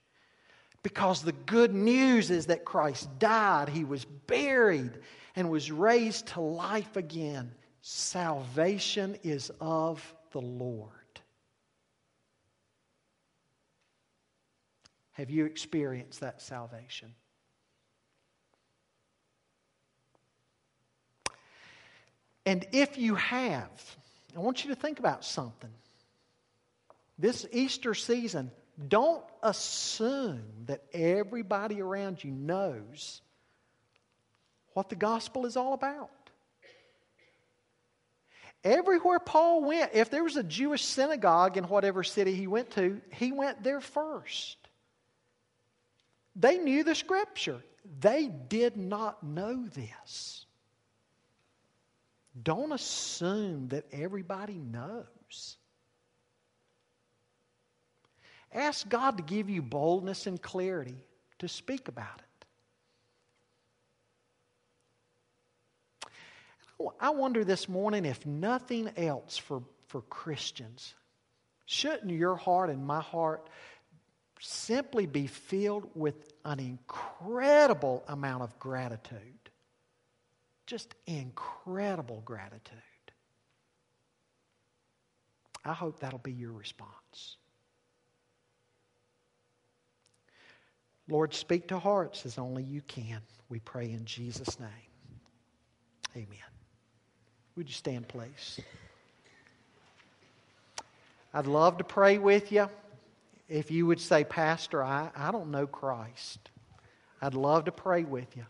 Because 0.81 1.21
the 1.21 1.31
good 1.31 1.73
news 1.73 2.29
is 2.29 2.47
that 2.47 2.65
Christ 2.65 3.07
died, 3.19 3.69
he 3.69 3.85
was 3.85 4.05
buried, 4.05 4.91
and 5.35 5.49
was 5.49 5.71
raised 5.71 6.27
to 6.27 6.41
life 6.41 6.97
again. 6.97 7.53
Salvation 7.81 9.17
is 9.23 9.51
of 9.61 10.15
the 10.31 10.41
Lord. 10.41 10.89
Have 15.13 15.29
you 15.29 15.45
experienced 15.45 16.19
that 16.21 16.41
salvation? 16.41 17.13
And 22.45 22.65
if 22.71 22.97
you 22.97 23.15
have, 23.15 23.97
I 24.35 24.39
want 24.39 24.63
you 24.63 24.69
to 24.69 24.75
think 24.75 24.99
about 24.99 25.23
something. 25.23 25.69
This 27.19 27.45
Easter 27.51 27.93
season, 27.93 28.51
don't 28.87 29.23
assume 29.43 30.43
that 30.65 30.83
everybody 30.93 31.81
around 31.81 32.23
you 32.23 32.31
knows 32.31 33.21
what 34.73 34.89
the 34.89 34.95
gospel 34.95 35.45
is 35.45 35.55
all 35.55 35.73
about. 35.73 36.09
Everywhere 38.63 39.19
Paul 39.19 39.63
went, 39.65 39.91
if 39.93 40.09
there 40.09 40.23
was 40.23 40.37
a 40.37 40.43
Jewish 40.43 40.83
synagogue 40.83 41.57
in 41.57 41.65
whatever 41.65 42.03
city 42.03 42.33
he 42.33 42.47
went 42.47 42.71
to, 42.71 43.01
he 43.11 43.31
went 43.31 43.61
there 43.61 43.81
first. 43.81 44.57
They 46.35 46.57
knew 46.57 46.83
the 46.83 46.95
scripture. 46.95 47.61
They 47.99 48.27
did 48.27 48.77
not 48.77 49.21
know 49.21 49.65
this. 49.67 50.42
Don't 52.41 52.71
assume 52.71 53.67
that 53.69 53.85
everybody 53.91 54.55
knows. 54.55 55.57
Ask 58.51 58.87
God 58.87 59.17
to 59.17 59.23
give 59.23 59.49
you 59.49 59.61
boldness 59.61 60.27
and 60.27 60.41
clarity 60.41 60.95
to 61.39 61.47
speak 61.47 61.87
about 61.87 62.19
it. 62.19 62.23
I 66.99 67.11
wonder 67.11 67.43
this 67.43 67.69
morning 67.69 68.05
if 68.05 68.25
nothing 68.25 68.89
else 68.97 69.37
for, 69.37 69.63
for 69.87 70.01
Christians, 70.01 70.93
shouldn't 71.65 72.11
your 72.11 72.35
heart 72.35 72.69
and 72.69 72.85
my 72.85 72.99
heart 73.01 73.47
simply 74.39 75.05
be 75.05 75.27
filled 75.27 75.89
with 75.95 76.33
an 76.43 76.59
incredible 76.59 78.03
amount 78.07 78.43
of 78.43 78.59
gratitude? 78.59 79.32
Just 80.65 80.95
incredible 81.05 82.21
gratitude. 82.25 82.79
I 85.65 85.73
hope 85.73 85.99
that'll 85.99 86.19
be 86.19 86.31
your 86.31 86.51
response. 86.51 87.37
Lord, 91.09 91.33
speak 91.33 91.67
to 91.67 91.79
hearts 91.79 92.25
as 92.25 92.37
only 92.37 92.63
you 92.63 92.81
can. 92.81 93.19
We 93.49 93.59
pray 93.59 93.91
in 93.91 94.05
Jesus' 94.05 94.59
name. 94.59 94.69
Amen. 96.15 96.39
Would 97.55 97.67
you 97.67 97.73
stand, 97.73 98.07
please? 98.07 98.59
I'd 101.33 101.47
love 101.47 101.77
to 101.79 101.83
pray 101.83 102.17
with 102.17 102.51
you. 102.51 102.69
If 103.49 103.71
you 103.71 103.85
would 103.85 103.99
say, 103.99 104.23
Pastor, 104.23 104.83
I, 104.83 105.11
I 105.15 105.31
don't 105.31 105.51
know 105.51 105.67
Christ, 105.67 106.49
I'd 107.21 107.33
love 107.33 107.65
to 107.65 107.71
pray 107.71 108.03
with 108.03 108.35
you. 108.37 108.45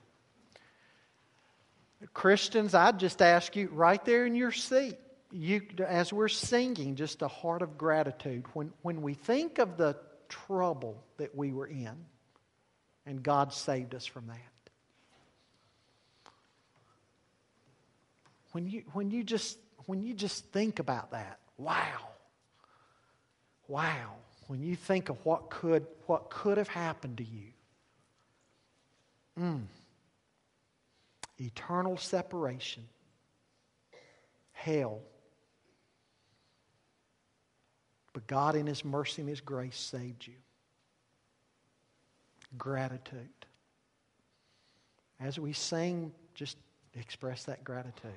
Christians, 2.14 2.74
I'd 2.74 3.00
just 3.00 3.22
ask 3.22 3.56
you 3.56 3.70
right 3.72 4.04
there 4.04 4.26
in 4.26 4.36
your 4.36 4.52
seat, 4.52 4.98
you, 5.32 5.62
as 5.86 6.12
we're 6.12 6.28
singing, 6.28 6.96
just 6.96 7.22
a 7.22 7.28
heart 7.28 7.62
of 7.62 7.78
gratitude. 7.78 8.46
When, 8.54 8.72
when 8.82 9.02
we 9.02 9.14
think 9.14 9.60
of 9.60 9.78
the 9.78 9.96
trouble 10.30 11.04
that 11.18 11.36
we 11.36 11.54
were 11.54 11.68
in, 11.68 11.96
and 13.06 13.22
God 13.22 13.54
saved 13.54 13.96
us 13.96 14.06
from 14.06 14.28
that. 14.28 14.38
When 18.52 18.68
you, 18.68 18.84
when 18.94 19.10
you, 19.10 19.24
just, 19.24 19.58
when 19.88 20.04
you 20.04 20.14
just 20.14 20.46
think 20.52 20.80
about 20.80 21.12
that, 21.12 21.40
wow. 21.58 22.10
Wow. 23.68 24.14
When 24.48 24.62
you 24.62 24.76
think 24.76 25.10
of 25.10 25.18
what 25.26 25.50
could, 25.50 25.88
what 26.06 26.30
could 26.30 26.58
have 26.58 26.68
happened 26.68 27.18
to 27.18 27.24
you. 27.24 27.48
Mm. 29.40 29.64
Eternal 31.44 31.98
separation. 31.98 32.84
Hell. 34.54 35.02
But 38.14 38.28
God, 38.28 38.56
in 38.56 38.66
His 38.66 38.86
mercy 38.86 39.22
and 39.22 39.30
His 39.30 39.42
grace, 39.42 39.78
saved 39.78 40.26
you. 40.26 40.36
Gratitude. 42.58 43.28
As 45.20 45.38
we 45.38 45.52
sing, 45.52 46.14
just 46.34 46.58
express 46.94 47.44
that 47.46 47.64
gratitude. 47.64 48.12